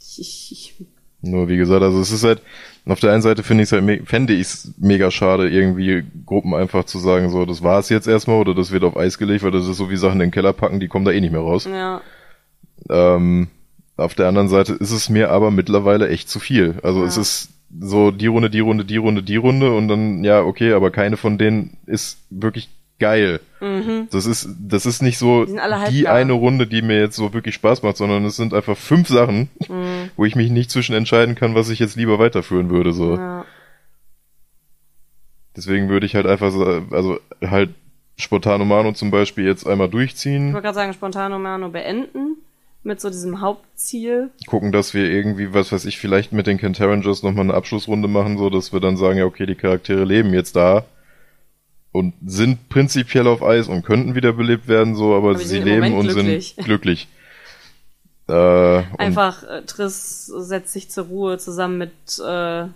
Ich, 0.00 0.20
ich, 0.20 0.52
ich 0.52 0.86
Nur 1.22 1.48
wie 1.48 1.56
gesagt, 1.56 1.82
also 1.82 2.00
es 2.00 2.10
ist 2.10 2.24
halt, 2.24 2.42
auf 2.84 2.98
der 2.98 3.12
einen 3.12 3.22
Seite 3.22 3.42
finde 3.44 3.62
ich 3.62 3.70
es 3.70 3.72
halt, 3.72 4.08
fände 4.08 4.32
ich 4.32 4.40
es 4.40 4.74
mega 4.78 5.10
schade, 5.12 5.48
irgendwie 5.48 6.02
Gruppen 6.26 6.52
einfach 6.54 6.84
zu 6.84 6.98
sagen, 6.98 7.30
so, 7.30 7.44
das 7.46 7.62
war 7.62 7.78
es 7.78 7.88
jetzt 7.88 8.08
erstmal 8.08 8.40
oder 8.40 8.54
das 8.54 8.72
wird 8.72 8.82
auf 8.82 8.96
Eis 8.96 9.18
gelegt, 9.18 9.44
weil 9.44 9.52
das 9.52 9.68
ist 9.68 9.76
so 9.76 9.88
wie 9.88 9.96
Sachen 9.96 10.14
in 10.14 10.18
den 10.26 10.30
Keller 10.32 10.52
packen, 10.52 10.80
die 10.80 10.88
kommen 10.88 11.04
da 11.04 11.12
eh 11.12 11.20
nicht 11.20 11.30
mehr 11.32 11.40
raus. 11.40 11.64
Ja. 11.64 12.00
Ähm, 12.90 13.48
auf 13.96 14.14
der 14.14 14.26
anderen 14.26 14.48
Seite 14.48 14.72
ist 14.72 14.90
es 14.90 15.08
mir 15.08 15.30
aber 15.30 15.50
mittlerweile 15.50 16.08
echt 16.08 16.28
zu 16.28 16.40
viel. 16.40 16.74
Also 16.82 17.00
Ja. 17.00 17.06
es 17.06 17.16
ist 17.16 17.50
so 17.80 18.10
die 18.10 18.26
Runde, 18.26 18.50
die 18.50 18.60
Runde, 18.60 18.84
die 18.84 18.96
Runde, 18.96 19.22
die 19.22 19.36
Runde 19.36 19.72
und 19.72 19.88
dann, 19.88 20.24
ja, 20.24 20.42
okay, 20.42 20.72
aber 20.72 20.90
keine 20.90 21.16
von 21.16 21.38
denen 21.38 21.76
ist 21.86 22.18
wirklich 22.30 22.68
geil. 22.98 23.40
Mhm. 23.60 24.08
Das 24.10 24.26
ist, 24.26 24.48
das 24.60 24.86
ist 24.86 25.02
nicht 25.02 25.18
so 25.18 25.44
Die 25.44 25.58
die 25.90 26.08
eine 26.08 26.32
Runde, 26.32 26.66
die 26.66 26.82
mir 26.82 27.00
jetzt 27.00 27.16
so 27.16 27.32
wirklich 27.32 27.54
Spaß 27.56 27.82
macht, 27.82 27.96
sondern 27.96 28.24
es 28.24 28.36
sind 28.36 28.54
einfach 28.54 28.76
fünf 28.76 29.08
Sachen, 29.08 29.48
Mhm. 29.68 30.10
wo 30.16 30.24
ich 30.24 30.36
mich 30.36 30.50
nicht 30.50 30.70
zwischen 30.70 30.94
entscheiden 30.94 31.34
kann, 31.34 31.54
was 31.54 31.68
ich 31.68 31.78
jetzt 31.78 31.96
lieber 31.96 32.18
weiterführen 32.18 32.70
würde, 32.70 32.92
so. 32.92 33.16
Ja. 33.16 33.44
Deswegen 35.56 35.88
würde 35.88 36.06
ich 36.06 36.14
halt 36.14 36.26
einfach, 36.26 36.50
so, 36.50 36.64
also 36.90 37.18
halt 37.44 37.70
Spontano 38.16 38.64
Mano 38.64 38.92
zum 38.92 39.10
Beispiel 39.10 39.44
jetzt 39.44 39.66
einmal 39.66 39.88
Ich 39.88 39.92
durchziehen, 39.92 40.52
wollte 40.52 40.62
gerade 40.64 40.74
sagen, 40.74 40.92
Spontano 40.92 41.38
Mano 41.38 41.68
beenden 41.68 42.36
mit 42.84 43.00
so 43.00 43.10
diesem 43.10 43.40
Hauptziel. 43.40 44.30
gucken, 44.46 44.72
dass 44.72 44.92
wir 44.94 45.04
irgendwie, 45.10 45.52
was 45.54 45.70
weiß 45.72 45.84
ich, 45.84 45.98
vielleicht 45.98 46.32
mit 46.32 46.46
den 46.46 46.58
Cantarangers 46.58 47.22
nochmal 47.22 47.44
eine 47.44 47.54
Abschlussrunde 47.54 48.08
machen, 48.08 48.38
so 48.38 48.50
dass 48.50 48.72
wir 48.72 48.80
dann 48.80 48.96
sagen, 48.96 49.18
ja, 49.18 49.24
okay, 49.24 49.46
die 49.46 49.54
Charaktere 49.54 50.04
leben 50.04 50.32
jetzt 50.34 50.56
da 50.56 50.84
und 51.92 52.14
sind 52.26 52.68
prinzipiell 52.68 53.26
auf 53.26 53.42
Eis 53.42 53.68
und 53.68 53.84
könnten 53.84 54.14
wiederbelebt 54.14 54.66
werden, 54.66 54.94
so, 54.94 55.14
aber, 55.14 55.30
Aber 55.30 55.38
sie 55.38 55.60
leben 55.60 55.94
und 55.94 56.08
glücklich. 56.08 56.54
sind 56.56 56.64
glücklich. 56.66 57.08
Äh, 58.28 58.82
Einfach 58.98 59.42
äh, 59.42 59.62
Triss 59.62 60.26
setzt 60.26 60.72
sich 60.72 60.88
zur 60.90 61.06
Ruhe 61.06 61.38
zusammen 61.38 61.76
mit 61.78 61.90
äh, 62.24 62.66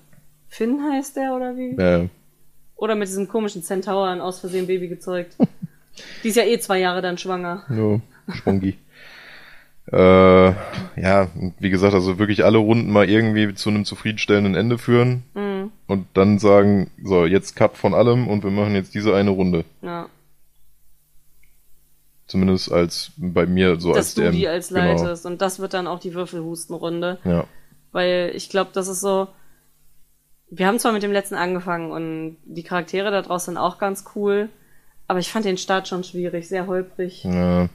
Finn 0.49 0.81
heißt 0.93 1.17
der 1.17 1.33
oder 1.35 1.57
wie? 1.57 1.81
äh, 1.81 2.09
Oder 2.75 2.97
mit 2.97 3.07
diesem 3.09 3.29
komischen 3.29 3.63
Zentauren 3.63 4.21
aus 4.21 4.41
Versehen 4.41 4.67
Baby 4.67 4.89
gezeugt. 4.89 5.37
Die 6.25 6.29
ist 6.29 6.35
ja 6.37 6.43
eh 6.43 6.59
zwei 6.59 6.81
Jahre 6.81 7.01
dann 7.01 7.17
schwanger. 7.17 7.63
No, 7.69 8.01
Schwungi. 8.35 8.77
äh, 9.93 9.97
ja, 11.01 11.29
wie 11.61 11.71
gesagt, 11.71 11.95
also 11.95 12.19
wirklich 12.19 12.45
alle 12.45 12.59
Runden 12.59 12.91
mal 12.91 13.09
irgendwie 13.09 13.55
zu 13.55 13.71
einem 13.71 13.85
zufriedenstellenden 13.85 14.57
Ende 14.57 14.79
führen 14.79 15.23
Mhm. 15.35 15.46
Und 15.87 16.07
dann 16.15 16.39
sagen, 16.39 16.91
so, 17.03 17.27
jetzt 17.27 17.55
Cut 17.57 17.77
von 17.77 17.95
allem 17.95 18.29
und 18.29 18.43
wir 18.43 18.51
machen 18.51 18.75
jetzt 18.75 18.95
diese 18.95 19.15
eine 19.15 19.31
Runde. 19.31 19.65
Ja. 19.83 20.09
Zumindest 22.27 22.73
als 22.73 23.13
bei 23.17 23.47
mir 23.47 23.79
so 23.79 23.91
Dass 23.91 23.99
als 23.99 24.15
du 24.15 24.23
DM. 24.23 24.33
die 24.33 24.49
als 24.49 24.69
Genau. 24.69 24.81
leitest. 24.81 25.27
Und 25.27 25.41
das 25.41 25.61
wird 25.61 25.75
dann 25.75 25.87
auch 25.87 26.01
die 26.01 26.15
Würfelhustenrunde. 26.15 27.19
Ja. 27.25 27.45
Weil 27.93 28.33
ich 28.35 28.51
glaube, 28.51 28.71
das 28.73 28.89
ist 28.89 29.01
so. 29.01 29.29
Wir 30.51 30.67
haben 30.67 30.79
zwar 30.79 30.93
mit 30.93 31.03
dem 31.03 31.13
letzten 31.13 31.35
angefangen 31.37 31.91
und 31.91 32.37
die 32.45 32.63
Charaktere 32.63 33.11
da 33.11 33.23
draußen 33.23 33.55
sind 33.55 33.59
auch 33.59 33.79
ganz 33.79 34.05
cool, 34.15 34.49
aber 35.09 35.19
ich 35.19 35.31
fand 35.31 35.45
den 35.45 35.59
Start 35.59 35.89
schon 35.89 36.05
schwierig, 36.05 36.49
sehr 36.49 36.69
holprig 36.69 37.25
ja. 37.25 37.69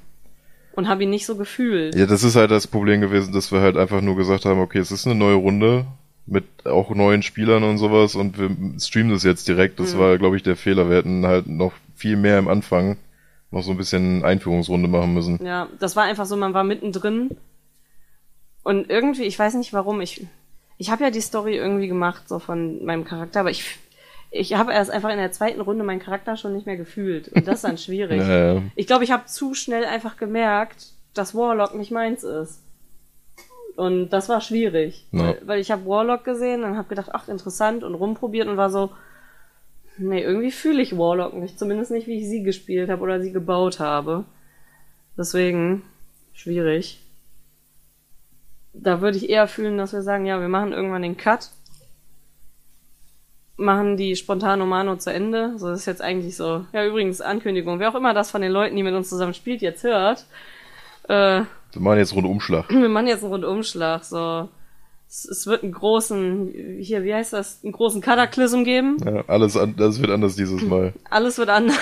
und 0.74 0.88
habe 0.88 1.04
ihn 1.04 1.10
nicht 1.10 1.26
so 1.26 1.36
gefühlt. 1.36 1.95
Ja, 1.95 2.06
das 2.06 2.24
ist 2.24 2.38
halt 2.38 2.50
das 2.50 2.67
Problem 2.67 3.02
gewesen, 3.02 3.34
dass 3.34 3.52
wir 3.52 3.60
halt 3.60 3.76
einfach 3.76 4.00
nur 4.00 4.15
gesagt 4.15 4.45
haben, 4.45 4.62
okay, 4.62 4.80
es 4.80 4.91
ist 4.91 5.06
eine 5.06 5.15
neue 5.15 5.36
Runde 5.36 5.86
mit 6.31 6.45
auch 6.65 6.89
neuen 6.91 7.21
Spielern 7.23 7.63
und 7.63 7.77
sowas 7.77 8.15
und 8.15 8.39
wir 8.39 8.49
streamen 8.79 9.11
das 9.11 9.23
jetzt 9.23 9.47
direkt. 9.47 9.79
Mhm. 9.79 9.83
Das 9.83 9.97
war, 9.97 10.17
glaube 10.17 10.37
ich, 10.37 10.43
der 10.43 10.55
Fehler. 10.55 10.89
Wir 10.89 10.97
hätten 10.97 11.25
halt 11.27 11.47
noch 11.47 11.73
viel 11.95 12.15
mehr 12.15 12.39
im 12.39 12.47
Anfang 12.47 12.97
noch 13.51 13.63
so 13.63 13.71
ein 13.71 13.77
bisschen 13.77 14.23
Einführungsrunde 14.23 14.87
machen 14.87 15.13
müssen. 15.13 15.45
Ja, 15.45 15.67
das 15.79 15.95
war 15.97 16.03
einfach 16.05 16.25
so, 16.25 16.37
man 16.37 16.53
war 16.53 16.63
mittendrin 16.63 17.31
und 18.63 18.89
irgendwie, 18.89 19.23
ich 19.23 19.37
weiß 19.37 19.55
nicht 19.55 19.73
warum, 19.73 20.01
ich 20.01 20.25
ich 20.77 20.89
habe 20.89 21.03
ja 21.03 21.11
die 21.11 21.21
Story 21.21 21.57
irgendwie 21.57 21.87
gemacht 21.87 22.27
so 22.27 22.39
von 22.39 22.83
meinem 22.85 23.03
Charakter, 23.03 23.41
aber 23.41 23.51
ich 23.51 23.77
ich 24.31 24.53
habe 24.53 24.71
erst 24.71 24.89
einfach 24.89 25.09
in 25.09 25.17
der 25.17 25.33
zweiten 25.33 25.59
Runde 25.59 25.83
meinen 25.83 25.99
Charakter 25.99 26.37
schon 26.37 26.53
nicht 26.53 26.65
mehr 26.65 26.77
gefühlt 26.77 27.27
und 27.27 27.45
das 27.45 27.55
ist 27.55 27.63
dann 27.65 27.77
schwierig. 27.85 28.21
Äh, 28.21 28.61
Ich 28.75 28.87
glaube, 28.87 29.03
ich 29.03 29.11
habe 29.11 29.25
zu 29.25 29.53
schnell 29.53 29.83
einfach 29.85 30.15
gemerkt, 30.15 30.93
dass 31.13 31.35
Warlock 31.35 31.75
nicht 31.75 31.91
meins 31.91 32.23
ist. 32.23 32.61
Und 33.75 34.10
das 34.10 34.27
war 34.29 34.41
schwierig, 34.41 35.05
Ja. 35.12 35.19
weil, 35.23 35.41
weil 35.45 35.60
ich 35.60 35.71
habe 35.71 35.86
Warlock 35.86 36.23
gesehen 36.23 36.63
und 36.63 36.77
habe 36.77 36.89
gedacht, 36.89 37.10
ach 37.13 37.27
interessant 37.27 37.84
und 37.84 37.95
rumprobiert 37.95 38.47
und 38.47 38.57
war 38.57 38.69
so, 38.69 38.91
nee, 39.97 40.21
irgendwie 40.21 40.51
fühle 40.51 40.81
ich 40.81 40.97
Warlock 40.97 41.34
nicht, 41.34 41.57
zumindest 41.57 41.91
nicht, 41.91 42.07
wie 42.07 42.19
ich 42.19 42.27
sie 42.27 42.43
gespielt 42.43 42.89
habe 42.89 43.01
oder 43.01 43.21
sie 43.21 43.31
gebaut 43.31 43.79
habe. 43.79 44.25
Deswegen 45.17 45.84
schwierig. 46.34 46.99
Da 48.73 49.01
würde 49.01 49.17
ich 49.17 49.29
eher 49.29 49.47
fühlen, 49.47 49.77
dass 49.77 49.93
wir 49.93 50.01
sagen, 50.01 50.25
ja, 50.25 50.39
wir 50.39 50.47
machen 50.47 50.71
irgendwann 50.73 51.01
den 51.01 51.17
Cut, 51.17 51.49
machen 53.57 53.97
die 53.97 54.15
Spontano 54.15 54.65
Mano 54.65 54.95
zu 54.97 55.12
Ende. 55.13 55.57
So 55.57 55.69
das 55.69 55.81
ist 55.81 55.86
jetzt 55.86 56.01
eigentlich 56.01 56.36
so. 56.36 56.65
Ja, 56.73 56.86
übrigens 56.86 57.21
Ankündigung. 57.21 57.79
Wer 57.79 57.89
auch 57.89 57.95
immer 57.95 58.13
das 58.13 58.31
von 58.31 58.41
den 58.41 58.51
Leuten, 58.51 58.75
die 58.75 58.84
mit 58.84 58.93
uns 58.95 59.10
zusammen 59.10 59.34
spielt, 59.34 59.62
jetzt 59.62 59.84
hört, 59.84 60.25
äh, 61.07 61.41
wir 61.73 61.81
machen 61.81 61.97
jetzt 61.97 62.15
Rundumschlag. 62.15 62.69
wir 62.69 62.89
machen 62.89 63.07
jetzt 63.07 63.23
einen 63.23 63.31
Rundumschlag. 63.31 64.03
So, 64.03 64.49
es, 65.07 65.25
es 65.25 65.47
wird 65.47 65.63
einen 65.63 65.71
großen, 65.71 66.53
hier, 66.79 67.03
wie 67.03 67.13
heißt 67.13 67.33
das, 67.33 67.59
einen 67.63 67.73
großen 67.73 68.01
Kataklysm 68.01 68.63
geben. 68.63 68.97
Ja, 69.05 69.23
alles 69.27 69.57
an, 69.57 69.75
das 69.77 70.01
wird 70.01 70.11
anders 70.11 70.35
dieses 70.35 70.61
Mal. 70.61 70.93
Alles 71.09 71.37
wird 71.37 71.49
anders. 71.49 71.77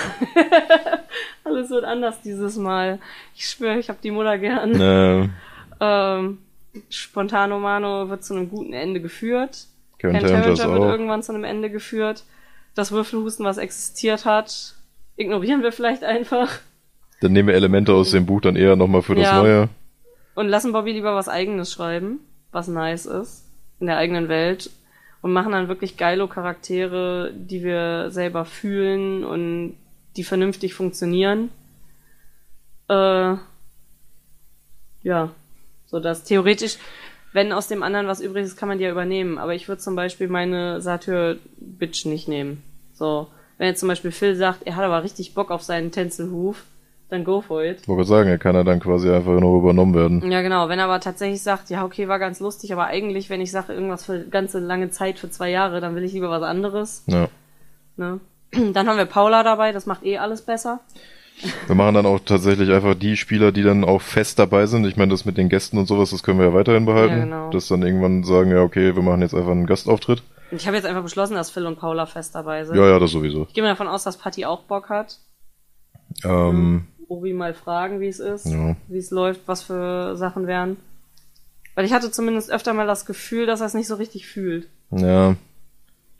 Alles 1.44 1.70
wird 1.70 1.84
anders 1.84 2.20
dieses 2.22 2.56
Mal. 2.56 2.98
Ich 3.36 3.46
schwöre, 3.46 3.78
ich 3.78 3.88
habe 3.88 3.98
die 4.02 4.10
Mutter 4.10 4.38
gern. 4.38 4.80
äh, 4.80 5.28
Ähm, 5.80 6.38
Spontano 6.88 7.58
Mano 7.58 8.08
wird 8.10 8.22
zu 8.24 8.34
einem 8.34 8.48
guten 8.50 8.72
Ende 8.72 9.00
geführt. 9.00 9.66
Ken 9.98 10.12
Tarranger 10.18 10.72
wird 10.72 10.82
irgendwann 10.82 11.22
zu 11.22 11.32
einem 11.32 11.44
Ende 11.44 11.70
geführt. 11.70 12.24
Das 12.74 12.92
Würfelhusten, 12.92 13.44
was 13.44 13.58
existiert 13.58 14.24
hat, 14.24 14.74
ignorieren 15.16 15.62
wir 15.62 15.72
vielleicht 15.72 16.04
einfach 16.04 16.50
Dann 17.20 17.32
nehmen 17.32 17.48
wir 17.48 17.54
Elemente 17.54 17.92
aus 17.92 18.10
dem 18.10 18.26
Buch 18.26 18.40
dann 18.40 18.56
eher 18.56 18.76
nochmal 18.76 19.02
für 19.02 19.14
das 19.14 19.24
Ja. 19.24 19.42
Neue. 19.42 19.68
und 20.34 20.48
lassen 20.48 20.72
Bobby 20.72 20.92
lieber 20.92 21.14
was 21.14 21.28
eigenes 21.28 21.70
schreiben, 21.72 22.20
was 22.50 22.66
nice 22.68 23.04
ist, 23.06 23.44
in 23.78 23.86
der 23.86 23.98
eigenen 23.98 24.28
Welt. 24.28 24.70
Und 25.22 25.34
machen 25.34 25.52
dann 25.52 25.68
wirklich 25.68 25.98
geilo 25.98 26.28
Charaktere, 26.28 27.30
die 27.34 27.62
wir 27.62 28.10
selber 28.10 28.46
fühlen 28.46 29.22
und 29.22 29.76
die 30.16 30.24
vernünftig 30.24 30.72
funktionieren. 30.72 31.50
Äh, 32.88 33.34
ja, 35.02 35.30
so 35.86 36.00
dass 36.00 36.24
theoretisch, 36.24 36.78
wenn 37.32 37.52
aus 37.52 37.68
dem 37.68 37.82
anderen 37.82 38.06
was 38.06 38.20
übrig 38.20 38.44
ist, 38.44 38.56
kann 38.56 38.68
man 38.68 38.78
die 38.78 38.84
ja 38.84 38.90
übernehmen. 38.90 39.36
Aber 39.36 39.54
ich 39.54 39.68
würde 39.68 39.82
zum 39.82 39.94
Beispiel 39.94 40.28
meine 40.28 40.80
Satyr-Bitch 40.80 42.06
nicht 42.06 42.26
nehmen. 42.28 42.62
So, 42.94 43.28
wenn 43.58 43.68
jetzt 43.68 43.80
zum 43.80 43.88
Beispiel 43.88 44.10
Phil 44.12 44.34
sagt, 44.36 44.62
er 44.64 44.76
hat 44.76 44.84
aber 44.84 45.02
richtig 45.04 45.34
Bock 45.34 45.50
auf 45.50 45.62
seinen 45.62 45.92
Tänzelhuf, 45.92 46.64
dann 47.10 47.24
go 47.24 47.40
for 47.40 47.62
it. 47.62 47.80
Ich 47.82 47.88
wollte 47.88 48.04
sagen, 48.04 48.28
er 48.28 48.38
kann 48.38 48.54
ja 48.54 48.64
dann 48.64 48.80
quasi 48.80 49.10
einfach 49.10 49.38
noch 49.40 49.58
übernommen 49.58 49.94
werden. 49.94 50.30
Ja, 50.30 50.42
genau. 50.42 50.68
Wenn 50.68 50.78
er 50.78 50.86
aber 50.86 51.00
tatsächlich 51.00 51.42
sagt, 51.42 51.70
ja, 51.70 51.84
okay, 51.84 52.08
war 52.08 52.18
ganz 52.18 52.40
lustig, 52.40 52.72
aber 52.72 52.86
eigentlich, 52.86 53.30
wenn 53.30 53.40
ich 53.40 53.50
sage, 53.50 53.72
irgendwas 53.72 54.04
für 54.04 54.20
ganze 54.24 54.58
lange 54.60 54.90
Zeit, 54.90 55.18
für 55.18 55.30
zwei 55.30 55.50
Jahre, 55.50 55.80
dann 55.80 55.94
will 55.94 56.04
ich 56.04 56.12
lieber 56.12 56.30
was 56.30 56.42
anderes. 56.42 57.04
Ja. 57.06 57.28
Ne? 57.96 58.20
Dann 58.72 58.88
haben 58.88 58.96
wir 58.96 59.04
Paula 59.04 59.44
dabei, 59.44 59.70
das 59.70 59.86
macht 59.86 60.02
eh 60.02 60.18
alles 60.18 60.42
besser. 60.42 60.80
Wir 61.66 61.76
machen 61.76 61.94
dann 61.94 62.04
auch 62.04 62.18
tatsächlich 62.18 62.70
einfach 62.70 62.94
die 62.94 63.16
Spieler, 63.16 63.52
die 63.52 63.62
dann 63.62 63.84
auch 63.84 64.02
fest 64.02 64.38
dabei 64.38 64.66
sind. 64.66 64.84
Ich 64.86 64.96
meine, 64.96 65.10
das 65.10 65.24
mit 65.24 65.38
den 65.38 65.48
Gästen 65.48 65.78
und 65.78 65.86
sowas, 65.86 66.10
das 66.10 66.22
können 66.22 66.38
wir 66.38 66.46
ja 66.46 66.54
weiterhin 66.54 66.84
behalten. 66.84 67.16
Ja, 67.16 67.24
genau. 67.24 67.50
Dass 67.50 67.68
dann 67.68 67.82
irgendwann 67.82 68.24
sagen, 68.24 68.50
ja, 68.50 68.62
okay, 68.62 68.94
wir 68.94 69.02
machen 69.02 69.22
jetzt 69.22 69.34
einfach 69.34 69.52
einen 69.52 69.66
Gastauftritt. 69.66 70.22
Ich 70.50 70.66
habe 70.66 70.76
jetzt 70.76 70.86
einfach 70.86 71.02
beschlossen, 71.02 71.34
dass 71.34 71.50
Phil 71.50 71.66
und 71.66 71.78
Paula 71.78 72.06
fest 72.06 72.34
dabei 72.34 72.64
sind. 72.64 72.76
Ja, 72.76 72.88
ja, 72.88 72.98
das 72.98 73.12
sowieso. 73.12 73.46
Ich 73.48 73.54
gehe 73.54 73.62
mal 73.62 73.70
davon 73.70 73.88
aus, 73.88 74.04
dass 74.04 74.16
Patty 74.16 74.44
auch 74.44 74.64
Bock 74.64 74.88
hat. 74.88 75.18
Ähm, 76.24 76.86
Obi 77.10 77.32
mal 77.32 77.52
fragen, 77.54 78.00
wie 78.00 78.08
es 78.08 78.20
ist, 78.20 78.46
Ja. 78.46 78.76
wie 78.88 78.98
es 78.98 79.10
läuft, 79.10 79.40
was 79.46 79.62
für 79.62 80.16
Sachen 80.16 80.46
wären. 80.46 80.76
Weil 81.74 81.84
ich 81.84 81.92
hatte 81.92 82.10
zumindest 82.10 82.50
öfter 82.50 82.72
mal 82.72 82.86
das 82.86 83.04
Gefühl, 83.04 83.46
dass 83.46 83.60
er 83.60 83.66
es 83.66 83.74
nicht 83.74 83.86
so 83.88 83.96
richtig 83.96 84.26
fühlt. 84.26 84.68
ja, 84.90 85.34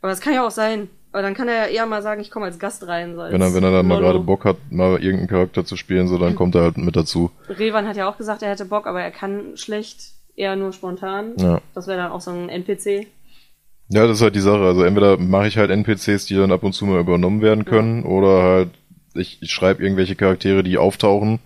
Aber 0.01 0.09
das 0.09 0.21
kann 0.21 0.33
ja 0.33 0.45
auch 0.45 0.51
sein. 0.51 0.89
Aber 1.13 1.21
dann 1.23 1.33
kann 1.33 1.49
er 1.49 1.55
ja 1.55 1.65
eher 1.65 1.85
mal 1.87 2.01
sagen, 2.01 2.21
ich 2.21 2.31
komme 2.31 2.45
als 2.45 2.57
Gast 2.57 2.87
rein. 2.87 3.15
So 3.15 3.21
als 3.21 3.33
wenn 3.33 3.41
er, 3.41 3.53
wenn 3.53 3.63
er 3.65 3.71
dann 3.71 3.85
mal 3.87 3.95
Lolo. 3.95 4.07
gerade 4.07 4.19
Bock 4.23 4.45
hat, 4.45 4.55
mal 4.69 4.93
irgendeinen 4.93 5.27
Charakter 5.27 5.65
zu 5.65 5.75
spielen, 5.75 6.07
so 6.07 6.17
dann 6.17 6.35
kommt 6.35 6.55
er 6.55 6.61
halt 6.61 6.77
mit 6.77 6.95
dazu. 6.95 7.31
Revan 7.49 7.85
hat 7.85 7.97
ja 7.97 8.07
auch 8.09 8.17
gesagt, 8.17 8.41
er 8.43 8.49
hätte 8.49 8.63
Bock, 8.65 8.87
aber 8.87 9.01
er 9.01 9.11
kann 9.11 9.57
schlecht, 9.57 10.13
eher 10.37 10.55
nur 10.55 10.71
spontan. 10.71 11.33
Ja. 11.37 11.59
Das 11.75 11.87
wäre 11.87 11.97
dann 11.97 12.11
auch 12.13 12.21
so 12.21 12.31
ein 12.31 12.47
NPC. 12.47 13.07
Ja, 13.89 14.07
das 14.07 14.17
ist 14.17 14.21
halt 14.23 14.35
die 14.35 14.39
Sache. 14.39 14.61
Also 14.63 14.83
entweder 14.83 15.17
mache 15.17 15.47
ich 15.47 15.57
halt 15.57 15.69
NPCs, 15.69 16.25
die 16.27 16.35
dann 16.35 16.53
ab 16.53 16.63
und 16.63 16.71
zu 16.71 16.85
mal 16.85 17.01
übernommen 17.01 17.41
werden 17.41 17.65
können, 17.65 18.03
oder 18.05 18.41
halt 18.43 18.69
ich, 19.13 19.37
ich 19.41 19.51
schreibe 19.51 19.83
irgendwelche 19.83 20.15
Charaktere, 20.15 20.63
die 20.63 20.77
auftauchen. 20.77 21.39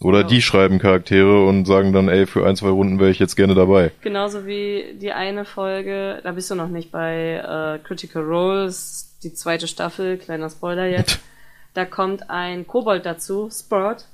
Oder 0.00 0.22
Ja. 0.22 0.26
die 0.26 0.42
schreiben 0.42 0.80
Charaktere 0.80 1.46
und 1.46 1.64
sagen 1.64 1.92
dann, 1.92 2.08
ey, 2.08 2.26
für 2.26 2.44
ein, 2.46 2.56
zwei 2.56 2.70
Runden 2.70 2.98
wäre 2.98 3.10
ich 3.10 3.20
jetzt 3.20 3.36
gerne 3.36 3.54
dabei. 3.54 3.92
Genauso 4.00 4.46
wie 4.46 4.96
die 5.00 5.12
eine 5.12 5.44
Folge, 5.44 6.18
da 6.24 6.32
bist 6.32 6.50
du 6.50 6.56
noch 6.56 6.68
nicht 6.68 6.90
bei 6.90 7.34
äh, 7.36 7.78
Critical 7.86 8.22
Roles, 8.24 9.16
die 9.22 9.32
zweite 9.32 9.68
Staffel, 9.68 10.18
kleiner 10.18 10.50
Spoiler 10.50 10.86
jetzt. 10.86 11.20
da 11.74 11.84
kommt 11.84 12.30
ein 12.30 12.66
Kobold 12.66 13.06
dazu, 13.06 13.48
Spurt. 13.50 14.06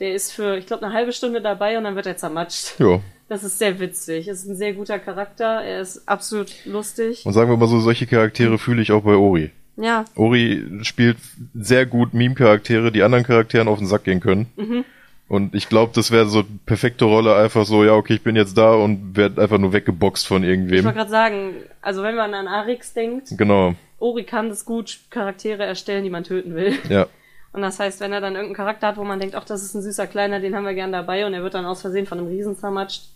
Der 0.00 0.14
ist 0.14 0.32
für, 0.32 0.56
ich 0.56 0.66
glaube, 0.66 0.84
eine 0.84 0.92
halbe 0.94 1.12
Stunde 1.12 1.40
dabei 1.40 1.78
und 1.78 1.84
dann 1.84 1.94
wird 1.94 2.06
er 2.06 2.16
zermatscht. 2.16 2.80
Ja, 2.80 2.98
Das 3.28 3.44
ist 3.44 3.58
sehr 3.60 3.78
witzig. 3.78 4.26
Ist 4.26 4.46
ein 4.48 4.56
sehr 4.56 4.72
guter 4.72 4.98
Charakter. 4.98 5.62
Er 5.62 5.80
ist 5.80 6.08
absolut 6.08 6.52
lustig. 6.66 7.24
Und 7.24 7.34
sagen 7.34 7.48
wir 7.48 7.56
mal 7.56 7.68
so, 7.68 7.78
solche 7.78 8.08
Charaktere 8.08 8.58
fühle 8.58 8.82
ich 8.82 8.90
auch 8.90 9.04
bei 9.04 9.14
Ori. 9.14 9.52
Ja, 9.80 10.04
Ori 10.16 10.64
spielt 10.82 11.16
sehr 11.54 11.86
gut 11.86 12.12
Meme-Charaktere, 12.14 12.92
die 12.92 13.02
anderen 13.02 13.24
Charakteren 13.24 13.66
auf 13.68 13.78
den 13.78 13.86
Sack 13.86 14.04
gehen 14.04 14.20
können. 14.20 14.84
Und 15.28 15.54
ich 15.54 15.68
glaube, 15.68 15.92
das 15.94 16.10
wäre 16.10 16.26
so 16.26 16.42
perfekte 16.66 17.04
Rolle, 17.04 17.36
einfach 17.36 17.64
so, 17.64 17.84
ja, 17.84 17.92
okay, 17.94 18.14
ich 18.14 18.22
bin 18.22 18.34
jetzt 18.36 18.58
da 18.58 18.72
und 18.74 19.16
werde 19.16 19.40
einfach 19.40 19.58
nur 19.58 19.72
weggeboxt 19.72 20.26
von 20.26 20.42
ich 20.42 20.48
irgendwem. 20.50 20.84
wollte 20.84 20.98
gerade 20.98 21.10
sagen, 21.10 21.54
also 21.82 22.02
wenn 22.02 22.16
man 22.16 22.34
an 22.34 22.48
Arix 22.48 22.92
denkt, 22.94 23.28
Genau, 23.38 23.74
Ori 24.00 24.24
kann 24.24 24.48
das 24.48 24.64
gut, 24.64 24.98
Charaktere 25.10 25.64
erstellen, 25.64 26.02
die 26.04 26.10
man 26.10 26.24
töten 26.24 26.54
will. 26.54 26.74
ja. 26.88 27.06
Und 27.52 27.62
das 27.62 27.80
heißt, 27.80 27.98
wenn 28.00 28.12
er 28.12 28.20
dann 28.20 28.34
irgendeinen 28.34 28.54
Charakter 28.54 28.86
hat, 28.86 28.96
wo 28.96 29.02
man 29.02 29.18
denkt, 29.18 29.34
ach, 29.34 29.44
das 29.44 29.64
ist 29.64 29.74
ein 29.74 29.82
süßer 29.82 30.06
Kleiner, 30.06 30.38
den 30.38 30.54
haben 30.54 30.64
wir 30.64 30.74
gern 30.74 30.92
dabei 30.92 31.26
und 31.26 31.34
er 31.34 31.42
wird 31.42 31.54
dann 31.54 31.66
aus 31.66 31.80
Versehen 31.80 32.06
von 32.06 32.18
einem 32.18 32.28
Riesen 32.28 32.56
zermatscht, 32.56 33.06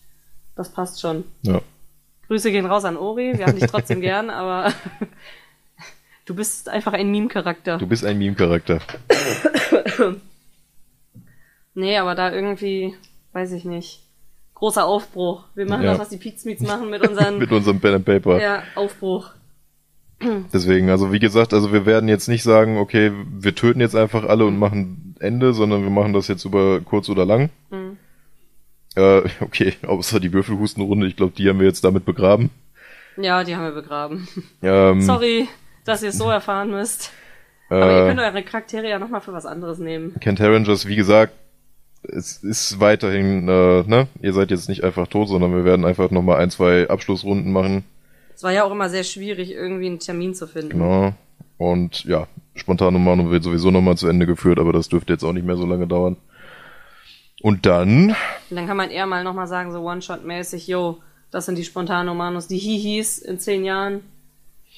das 0.56 0.70
passt 0.72 1.00
schon. 1.00 1.22
ja. 1.42 1.60
Grüße 2.26 2.50
gehen 2.50 2.66
raus 2.66 2.84
an 2.84 2.96
Ori, 2.96 3.38
wir 3.38 3.46
haben 3.46 3.56
dich 3.60 3.70
trotzdem 3.70 4.00
gern, 4.00 4.30
aber 4.30 4.72
du 6.24 6.34
bist 6.34 6.68
einfach 6.68 6.92
ein 6.92 7.10
Meme-Charakter. 7.10 7.78
Du 7.78 7.86
bist 7.86 8.04
ein 8.04 8.18
Meme-Charakter. 8.18 8.80
Nee, 11.74 11.98
aber 11.98 12.14
da 12.14 12.32
irgendwie, 12.32 12.94
weiß 13.32 13.52
ich 13.52 13.64
nicht. 13.64 14.00
Großer 14.54 14.84
Aufbruch. 14.86 15.44
Wir 15.54 15.66
machen 15.68 15.82
Ja. 15.82 15.90
das, 15.92 15.98
was 15.98 16.08
die 16.10 16.16
Pizmeets 16.18 16.62
machen 16.62 16.88
mit 16.88 17.06
unseren 17.06 17.38
Mit 17.40 17.50
unserem 17.50 17.80
Pen 17.80 17.94
and 17.94 18.04
Paper. 18.04 18.40
ja, 18.40 18.62
Aufbruch. 18.76 19.30
Deswegen, 20.52 20.90
also 20.90 21.12
wie 21.12 21.18
gesagt, 21.18 21.52
also 21.52 21.72
wir 21.72 21.84
werden 21.86 22.08
jetzt 22.08 22.28
nicht 22.28 22.44
sagen, 22.44 22.78
okay, 22.78 23.10
wir 23.28 23.54
töten 23.56 23.80
jetzt 23.80 23.96
einfach 23.96 24.24
alle 24.24 24.46
und 24.46 24.56
machen 24.58 25.16
Ende, 25.18 25.52
sondern 25.52 25.82
wir 25.82 25.90
machen 25.90 26.12
das 26.12 26.28
jetzt 26.28 26.44
über 26.44 26.80
kurz 26.80 27.08
oder 27.08 27.26
lang. 27.26 27.50
Mhm. 27.70 27.96
Äh, 28.94 29.22
okay, 29.40 29.74
außer 29.84 30.20
die 30.20 30.32
Würfelhustenrunde, 30.32 31.08
ich 31.08 31.16
glaube, 31.16 31.32
die 31.36 31.48
haben 31.48 31.58
wir 31.58 31.66
jetzt 31.66 31.82
damit 31.82 32.04
begraben. 32.04 32.50
Ja, 33.16 33.42
die 33.44 33.54
haben 33.56 33.64
wir 33.64 33.72
begraben. 33.72 34.28
Ähm, 34.62 35.00
Sorry, 35.02 35.48
dass 35.84 36.02
ihr 36.02 36.10
es 36.10 36.18
so 36.18 36.28
erfahren 36.30 36.70
müsst. 36.70 37.12
Aber 37.68 37.90
ihr 37.90 38.04
äh, 38.04 38.08
könnt 38.08 38.20
eure 38.20 38.42
Charaktere 38.42 38.88
ja 38.88 38.98
nochmal 38.98 39.20
für 39.20 39.32
was 39.32 39.46
anderes 39.46 39.78
nehmen. 39.78 40.14
Kent 40.20 40.40
Harringers, 40.40 40.86
wie 40.86 40.96
gesagt, 40.96 41.32
es 42.02 42.36
ist 42.42 42.80
weiterhin, 42.80 43.48
äh, 43.48 43.82
ne, 43.86 44.08
ihr 44.20 44.32
seid 44.32 44.50
jetzt 44.50 44.68
nicht 44.68 44.84
einfach 44.84 45.06
tot, 45.08 45.28
sondern 45.28 45.54
wir 45.54 45.64
werden 45.64 45.84
einfach 45.84 46.10
nochmal 46.10 46.40
ein, 46.40 46.50
zwei 46.50 46.88
Abschlussrunden 46.88 47.52
machen. 47.52 47.84
Es 48.34 48.42
war 48.42 48.52
ja 48.52 48.64
auch 48.64 48.70
immer 48.72 48.88
sehr 48.88 49.04
schwierig, 49.04 49.52
irgendwie 49.52 49.86
einen 49.86 50.00
Termin 50.00 50.34
zu 50.34 50.46
finden. 50.46 50.70
Genau. 50.70 51.14
Und 51.56 52.04
ja, 52.04 52.26
spontane 52.54 52.98
Mano 52.98 53.30
wird 53.30 53.44
sowieso 53.44 53.70
nochmal 53.70 53.96
zu 53.96 54.08
Ende 54.08 54.26
geführt, 54.26 54.58
aber 54.58 54.72
das 54.72 54.88
dürfte 54.88 55.12
jetzt 55.12 55.24
auch 55.24 55.32
nicht 55.32 55.46
mehr 55.46 55.56
so 55.56 55.66
lange 55.66 55.86
dauern. 55.86 56.16
Und 57.40 57.66
dann, 57.66 58.10
Und 58.50 58.56
dann 58.56 58.66
kann 58.66 58.76
man 58.76 58.90
eher 58.90 59.06
mal 59.06 59.22
nochmal 59.22 59.46
sagen, 59.46 59.72
so 59.72 59.80
One-Shot-mäßig, 59.80 60.66
yo, 60.66 60.98
das 61.30 61.46
sind 61.46 61.56
die 61.58 61.64
Spontanomanos, 61.64 62.48
die 62.48 62.58
Hihis 62.58 63.18
in 63.18 63.38
zehn 63.38 63.64
Jahren. 63.64 64.00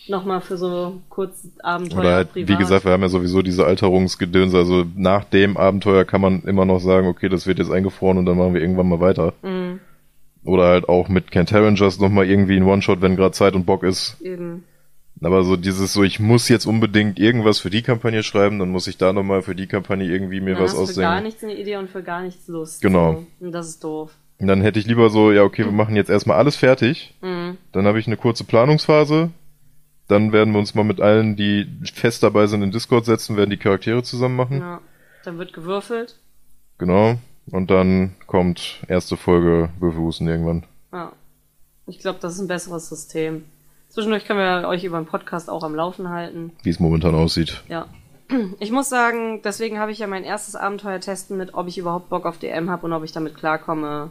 Nochmal 0.09 0.41
für 0.41 0.57
so 0.57 1.01
kurz 1.09 1.49
Abenteuer 1.63 2.01
oder 2.01 2.15
halt, 2.15 2.33
privat. 2.33 2.49
wie 2.49 2.57
gesagt, 2.63 2.85
wir 2.85 2.93
haben 2.93 3.03
ja 3.03 3.09
sowieso 3.09 3.43
diese 3.43 3.67
Alterungsgedönse, 3.67 4.57
also 4.57 4.85
nach 4.95 5.25
dem 5.25 5.57
Abenteuer 5.57 6.05
kann 6.05 6.21
man 6.21 6.43
immer 6.43 6.65
noch 6.65 6.79
sagen, 6.81 7.09
okay, 7.09 7.29
das 7.29 7.47
wird 7.47 7.59
jetzt 7.59 7.71
eingefroren 7.73 8.19
und 8.19 8.27
dann 8.27 8.37
machen 8.39 8.55
wir 8.55 8.61
irgendwann 8.61 8.89
mal 8.89 9.01
weiter. 9.01 9.33
Mhm, 9.43 9.81
Oder 10.45 10.65
halt 10.69 10.89
auch 10.89 11.09
mit 11.09 11.31
Kent 11.33 11.51
Harringers 11.53 11.99
nochmal 11.99 12.27
irgendwie 12.27 12.57
ein 12.57 12.63
One-Shot, 12.65 13.01
wenn 13.03 13.17
gerade 13.17 13.33
Zeit 13.33 13.55
und 13.55 13.67
Bock 13.67 13.83
ist. 13.83 14.21
eben. 14.21 14.65
Aber 15.23 15.43
so 15.45 15.57
dieses 15.57 15.95
so, 15.95 16.03
ich 16.05 16.21
muss 16.21 16.49
jetzt 16.51 16.67
unbedingt 16.67 17.19
irgendwas 17.19 17.59
für 17.59 17.71
die 17.71 17.81
Kampagne 17.83 18.23
schreiben, 18.23 18.59
dann 18.59 18.69
muss 18.71 18.87
ich 18.87 18.99
da 18.99 19.15
nochmal 19.15 19.41
für 19.41 19.55
die 19.55 19.67
Kampagne 19.67 20.07
irgendwie 20.07 20.41
mir 20.43 20.55
Dann 20.55 20.65
was 20.65 20.73
hast 20.77 20.91
du 20.91 20.95
für 20.95 21.01
gar 21.01 21.13
ausdenken. 21.17 21.25
nichts 21.25 21.43
eine 21.43 21.57
Idee 21.57 21.77
und 21.79 21.89
für 21.89 22.03
gar 22.03 22.21
nichts 22.23 22.47
Lust. 22.49 22.83
Genau. 22.83 23.25
So. 23.41 23.47
Und 23.47 23.53
das 23.53 23.69
ist 23.69 23.83
doof. 23.83 24.13
Und 24.39 24.47
dann 24.49 24.61
hätte 24.61 24.79
ich 24.79 24.87
lieber 24.87 25.09
so, 25.09 25.33
ja 25.33 25.43
okay, 25.43 25.65
wir 25.65 25.73
machen 25.73 25.97
jetzt 25.97 26.11
erstmal 26.11 26.37
alles 26.37 26.57
fertig, 26.57 27.15
Mhm. 27.23 27.57
dann 27.73 27.87
habe 27.87 27.99
ich 27.99 28.07
eine 28.07 28.19
kurze 28.19 28.45
Planungsphase, 28.45 29.31
dann 30.09 30.33
werden 30.33 30.53
wir 30.53 30.61
uns 30.61 30.75
mal 30.75 30.85
mit 30.85 31.01
allen, 31.01 31.37
die 31.37 31.67
fest 31.95 32.23
dabei 32.23 32.47
sind, 32.47 32.63
in 32.63 32.71
Discord 32.71 33.05
setzen, 33.05 33.37
werden 33.37 33.51
die 33.51 33.57
Charaktere 33.57 34.03
zusammen 34.03 34.37
machen. 34.37 34.61
Ja. 34.61 34.81
Dann 35.25 35.39
wird 35.39 35.53
gewürfelt. 35.53 36.17
Genau. 36.79 37.17
Und 37.51 37.71
dann 37.71 38.15
kommt 38.27 38.83
erste 38.89 39.17
Folge 39.17 39.71
Würfelhusten 39.79 40.29
irgendwann. 40.29 40.65
Ja. 40.93 41.13
Ich 41.87 41.99
glaube, 41.99 42.19
das 42.21 42.35
ist 42.35 42.41
ein 42.41 42.49
besseres 42.49 42.89
System. 42.89 43.45
Zwischendurch 43.89 44.25
können 44.25 44.41
wir 44.41 44.69
euch 44.69 44.85
über 44.85 44.99
den 44.99 45.07
Podcast 45.07 45.49
auch 45.49 45.63
am 45.63 45.75
Laufen 45.75 46.11
halten. 46.11 46.53
Wie 46.63 46.71
es 46.71 46.81
momentan 46.81 47.15
aussieht. 47.15 47.63
Ja. 47.69 47.87
Ich 48.59 48.73
muss 48.73 48.89
sagen, 48.89 49.41
deswegen 49.45 49.79
habe 49.79 49.93
ich 49.93 50.01
ja 50.01 50.09
mein 50.09 50.25
erstes 50.25 50.57
Abenteuer 50.57 50.99
testen 50.99 51.37
mit, 51.37 51.55
ob 51.55 51.69
ich 51.69 51.79
überhaupt 51.79 52.09
Bock 52.09 52.27
auf 52.27 52.39
DM 52.39 52.69
habe 52.71 52.85
und 52.85 52.93
ob 52.93 53.05
ich 53.05 53.13
damit 53.13 53.37
klarkomme, 53.37 54.11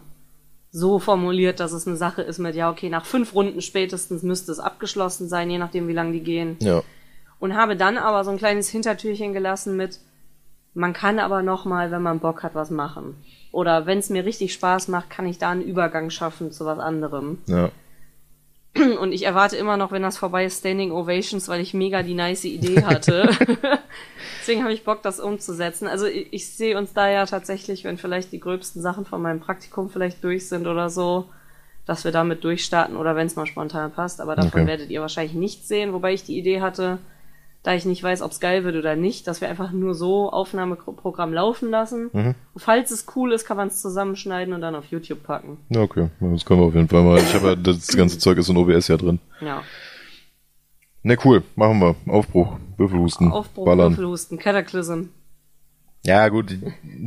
so 0.76 1.00
formuliert, 1.00 1.62
dass 1.62 1.72
es 1.72 1.88
eine 1.88 1.96
Sache 1.96 2.22
ist 2.22 2.38
mit, 2.38 2.54
ja, 2.54 2.70
okay, 2.70 2.90
nach 2.90 3.06
fünf 3.06 3.34
Runden 3.34 3.62
spätestens 3.62 4.24
müsste 4.24 4.52
es 4.52 4.60
abgeschlossen 4.60 5.30
sein, 5.30 5.50
je 5.50 5.58
nachdem, 5.58 5.88
wie 5.88 5.94
lang 5.94 6.12
die 6.12 6.20
gehen. 6.20 6.58
Ja. 6.60 6.84
Und 7.40 7.56
habe 7.56 7.78
dann 7.78 7.98
aber 7.98 8.26
so 8.26 8.32
ein 8.32 8.38
kleines 8.38 8.68
Hintertürchen 8.68 9.32
gelassen 9.32 9.78
mit, 9.78 10.02
man 10.74 10.92
kann 10.92 11.20
aber 11.20 11.44
noch 11.44 11.64
mal, 11.64 11.92
wenn 11.92 12.02
man 12.02 12.20
Bock 12.20 12.44
hat, 12.44 12.56
was 12.56 12.72
machen. 12.72 13.16
Oder 13.54 13.86
wenn 13.86 14.00
es 14.00 14.10
mir 14.10 14.26
richtig 14.26 14.52
Spaß 14.52 14.90
macht, 14.90 15.10
kann 15.10 15.26
ich 15.26 15.38
da 15.38 15.52
einen 15.52 15.62
Übergang 15.62 16.10
schaffen 16.10 16.52
zu 16.52 16.66
was 16.66 16.78
anderem. 16.78 17.38
Ja. 17.48 17.70
Und 19.00 19.12
ich 19.14 19.24
erwarte 19.26 19.56
immer 19.58 19.78
noch, 19.78 19.92
wenn 19.92 20.02
das 20.02 20.18
vorbei 20.18 20.46
ist, 20.46 20.60
Standing 20.60 20.92
Ovations, 20.92 21.48
weil 21.48 21.62
ich 21.62 21.74
mega 21.74 22.04
die 22.04 22.14
nice 22.14 22.44
Idee 22.46 22.84
hatte. 22.84 23.30
Deswegen 24.40 24.64
habe 24.64 24.74
ich 24.74 24.84
Bock, 24.84 25.02
das 25.02 25.20
umzusetzen. 25.20 25.88
Also 25.88 26.06
ich, 26.06 26.28
ich 26.32 26.48
sehe 26.54 26.78
uns 26.78 26.94
da 26.94 27.10
ja 27.10 27.26
tatsächlich, 27.26 27.84
wenn 27.84 27.98
vielleicht 27.98 28.32
die 28.32 28.40
gröbsten 28.40 28.82
Sachen 28.82 29.06
von 29.06 29.22
meinem 29.22 29.40
Praktikum 29.40 29.90
vielleicht 29.90 30.24
durch 30.24 30.48
sind 30.50 30.68
oder 30.68 30.90
so, 30.90 31.30
dass 31.86 32.04
wir 32.04 32.12
damit 32.12 32.44
durchstarten 32.44 32.98
oder 32.98 33.16
wenn 33.16 33.28
es 33.28 33.36
mal 33.36 33.46
spontan 33.46 33.92
passt. 33.92 34.22
Aber 34.22 34.36
davon 34.36 34.62
Okay. 34.62 34.68
werdet 34.68 34.90
ihr 34.90 35.02
wahrscheinlich 35.02 35.36
nichts 35.36 35.68
sehen, 35.68 35.94
wobei 35.94 36.14
ich 36.14 36.24
die 36.24 36.38
Idee 36.38 36.62
hatte, 36.62 37.00
da 37.66 37.74
ich 37.74 37.86
nicht 37.86 38.04
weiß, 38.04 38.22
ob 38.22 38.32
es 38.32 38.40
geil 38.40 38.64
wird 38.64 38.76
oder 38.76 38.96
nicht, 38.96 39.26
dass 39.26 39.42
wir 39.42 39.50
einfach 39.50 39.72
nur 39.72 39.96
so 39.96 40.32
Aufnahmeprogramm 40.32 41.34
laufen 41.34 41.72
lassen. 41.72 42.12
Mhm. 42.14 42.36
Falls 42.56 42.92
es 42.92 43.08
cool 43.16 43.34
ist, 43.34 43.46
kann 43.46 43.58
man 43.58 43.70
es 43.70 43.82
zusammenschneiden 43.82 44.54
und 44.54 44.62
dann 44.62 44.76
auf 44.76 44.86
YouTube 44.86 45.24
packen. 45.24 45.58
Ja, 45.70 45.82
okay. 45.82 46.10
Das 46.20 46.46
können 46.46 46.60
wir 46.60 46.68
auf 46.68 46.76
jeden 46.76 46.88
Fall 46.88 47.02
mal. 47.02 47.18
Ich 47.18 47.34
habe 47.34 47.48
ja, 47.48 47.56
das 47.56 47.88
ganze 47.88 48.20
Zeug 48.20 48.38
ist 48.38 48.50
in 48.50 48.58
OBS 48.58 48.88
ja 48.88 48.98
drin. 48.98 49.20
Ja. 49.42 49.64
Ne, 51.02 51.18
cool. 51.26 51.42
Machen 51.56 51.80
wir. 51.80 51.96
Aufbruch. 52.08 52.58
Würfelhusten. 52.78 53.32
Aufbruch, 53.32 53.66
Ballern. 53.66 53.94
Würfelhusten, 53.94 54.38
Cataclysm. 54.38 55.06
Ja, 56.06 56.30
gut. 56.30 56.56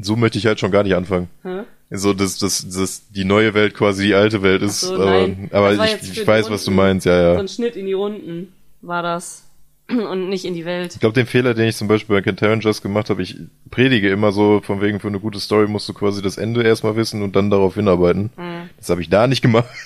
So 0.03 0.17
möchte 0.17 0.39
ich 0.39 0.47
halt 0.47 0.59
schon 0.59 0.73
gar 0.73 0.83
nicht 0.83 0.97
anfangen. 0.97 1.29
Hä? 1.45 1.63
So, 1.91 2.13
dass, 2.15 2.37
dass, 2.39 2.69
dass 2.69 3.09
die 3.11 3.25
neue 3.25 3.55
Welt 3.55 3.75
quasi 3.75 4.07
die 4.07 4.15
alte 4.15 4.43
Welt 4.43 4.63
ist. 4.63 4.81
so, 4.81 4.95
aber 4.95 5.05
nein. 5.05 5.51
aber 5.53 5.73
ich, 5.73 6.19
ich 6.19 6.27
weiß, 6.27 6.51
was 6.51 6.65
du 6.65 6.71
Runden. 6.71 6.77
meinst. 6.83 7.07
Ja, 7.07 7.13
So 7.13 7.35
ja. 7.35 7.39
ein 7.39 7.49
Schnitt 7.49 7.77
in 7.77 7.87
die 7.87 7.93
Runden 7.93 8.53
war 8.81 9.05
das. 9.05 9.48
Und 10.11 10.29
nicht 10.29 10.45
in 10.45 10.55
die 10.55 10.65
Welt. 10.65 10.95
Ich 10.95 11.01
glaube, 11.01 11.15
den 11.15 11.27
Fehler, 11.27 11.55
den 11.55 11.69
ich 11.69 11.77
zum 11.77 11.89
Beispiel 11.89 12.17
bei 12.17 12.23
Kent 12.23 12.63
Just 12.63 12.83
gemacht 12.83 13.09
habe, 13.09 13.23
ich 13.23 13.37
predige 13.71 14.11
immer 14.11 14.33
so, 14.33 14.61
von 14.63 14.81
wegen 14.83 15.01
für 15.01 15.09
eine 15.09 15.19
gute 15.21 15.41
Story 15.41 15.67
musst 15.67 15.89
du 15.89 15.95
quasi 15.95 16.21
das 16.21 16.37
Ende 16.37 16.63
erstmal 16.63 16.97
wissen 16.97 17.23
und 17.23 17.35
dann 17.37 17.51
darauf 17.51 17.75
hinarbeiten. 17.75 18.31
Mhm. 18.37 18.69
Das 18.77 18.91
habe 18.91 19.01
ich 19.01 19.09
da 19.09 19.27
nicht 19.27 19.43
gemacht. 19.43 19.69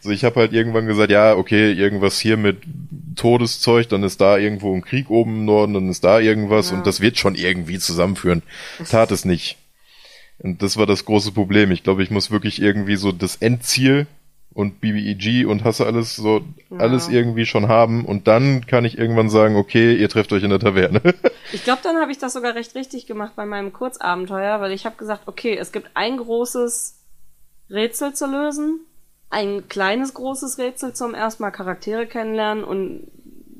So, 0.00 0.10
ich 0.10 0.22
habe 0.24 0.38
halt 0.38 0.52
irgendwann 0.52 0.86
gesagt, 0.86 1.10
ja, 1.10 1.34
okay, 1.34 1.72
irgendwas 1.72 2.20
hier 2.20 2.36
mit 2.36 2.58
Todeszeug, 3.16 3.88
dann 3.88 4.04
ist 4.04 4.20
da 4.20 4.38
irgendwo 4.38 4.72
ein 4.72 4.82
Krieg 4.82 5.10
oben 5.10 5.38
im 5.40 5.44
Norden, 5.44 5.74
dann 5.74 5.88
ist 5.90 6.04
da 6.04 6.20
irgendwas 6.20 6.70
Ja. 6.70 6.76
und 6.76 6.86
das 6.86 7.00
wird 7.00 7.18
schon 7.18 7.34
irgendwie 7.34 7.80
zusammenführen. 7.80 8.42
Tat 8.88 9.10
es 9.10 9.24
nicht. 9.24 9.56
Und 10.38 10.62
das 10.62 10.76
war 10.76 10.86
das 10.86 11.04
große 11.04 11.32
Problem. 11.32 11.72
Ich 11.72 11.82
glaube, 11.82 12.04
ich 12.04 12.12
muss 12.12 12.30
wirklich 12.30 12.62
irgendwie 12.62 12.94
so 12.94 13.10
das 13.10 13.34
Endziel 13.34 14.06
und 14.54 14.80
BBEG 14.80 15.46
und 15.48 15.64
hasse 15.64 15.84
alles 15.84 16.14
so 16.16 16.42
Ja. 16.70 16.78
alles 16.78 17.08
irgendwie 17.08 17.44
schon 17.44 17.68
haben 17.68 18.04
und 18.04 18.28
dann 18.28 18.66
kann 18.66 18.84
ich 18.84 18.96
irgendwann 18.96 19.28
sagen, 19.28 19.56
okay, 19.56 19.94
ihr 19.96 20.08
trefft 20.08 20.32
euch 20.32 20.42
in 20.44 20.50
der 20.50 20.60
Taverne. 20.60 21.00
Ich 21.52 21.62
glaube, 21.62 21.80
dann 21.84 21.96
habe 22.00 22.10
ich 22.10 22.18
das 22.18 22.32
sogar 22.32 22.54
recht 22.56 22.74
richtig 22.74 23.06
gemacht 23.06 23.32
bei 23.36 23.44
meinem 23.46 23.72
Kurzabenteuer, 23.72 24.60
weil 24.60 24.72
ich 24.72 24.86
habe 24.86 24.96
gesagt, 24.96 25.22
okay, 25.26 25.56
es 25.56 25.70
gibt 25.70 25.90
ein 25.94 26.16
großes 26.16 26.98
Rätsel 27.70 28.12
zu 28.14 28.26
lösen, 28.26 28.80
ein 29.30 29.68
kleines 29.68 30.14
großes 30.14 30.58
Rätsel 30.58 30.94
zum 30.94 31.14
erstmal 31.14 31.52
Charaktere 31.52 32.06
kennenlernen 32.06 32.64
und 32.64 33.06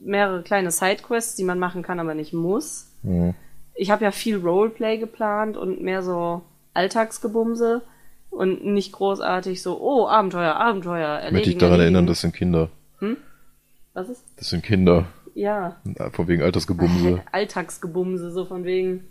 mehrere 0.04 0.42
kleine 0.42 0.70
Sidequests, 0.70 1.36
die 1.36 1.44
man 1.44 1.58
machen 1.58 1.82
kann, 1.82 2.00
aber 2.00 2.14
nicht 2.14 2.32
muss. 2.32 2.88
Ja. 3.04 3.34
Ich 3.74 3.90
habe 3.90 4.04
ja 4.04 4.10
viel 4.10 4.38
Roleplay 4.38 4.98
geplant 4.98 5.56
und 5.56 5.80
mehr 5.82 6.02
so 6.02 6.42
Alltagsgebumse 6.72 7.82
und 8.34 8.64
nicht 8.64 8.92
großartig 8.92 9.62
so, 9.62 9.80
oh, 9.80 10.06
Abenteuer, 10.08 10.54
Abenteuer, 10.56 11.18
Ich 11.18 11.32
möchte 11.32 11.34
erledigen, 11.50 11.58
daran 11.60 11.80
erinnern, 11.80 11.94
erledigen. 11.94 12.06
das 12.08 12.20
sind 12.20 12.34
Kinder. 12.34 12.68
Was 13.92 14.08
ist? 14.08 14.24
Das 14.36 14.48
sind 14.50 14.64
Kinder. 14.64 15.06
Ja. 15.34 15.76
Von 16.12 16.26
wegen 16.28 16.42
Altersgebumse. 16.42 17.22
Alltagsgebumse, 17.32 18.30
so 18.32 18.44
von 18.44 18.64
wegen, 18.64 19.04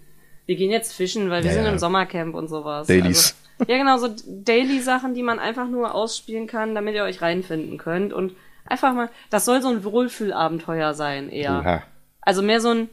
wir 0.46 0.56
gehen 0.56 0.72
jetzt 0.72 0.94
fischen, 0.94 1.30
weil 1.30 1.44
wir 1.44 1.50
Ja, 1.52 1.56
sind 1.56 1.66
ja. 1.66 1.72
im 1.72 1.78
Sommercamp 1.80 2.36
und 2.36 2.48
sowas. 2.50 2.88
Dailies. 2.88 3.36
Also, 3.60 3.72
ja, 3.72 3.78
genau, 3.78 3.98
so 3.98 4.10
Daily-Sachen, 4.28 5.14
die 5.14 5.24
man 5.24 5.40
einfach 5.40 5.68
nur 5.70 5.94
ausspielen 5.96 6.48
kann, 6.48 6.76
damit 6.76 6.96
ihr 6.96 7.04
euch 7.04 7.22
reinfinden 7.22 7.78
könnt. 7.78 8.12
Und 8.14 8.34
einfach 8.66 8.94
mal, 8.94 9.10
das 9.30 9.46
soll 9.46 9.62
so 9.62 9.70
ein 9.70 9.84
Wohlfühlabenteuer 9.84 10.94
sein, 10.94 11.30
eher. 11.30 11.62
Oha. 11.64 11.84
Also 12.22 12.42
mehr 12.42 12.60
so 12.60 12.70
ein, 12.70 12.90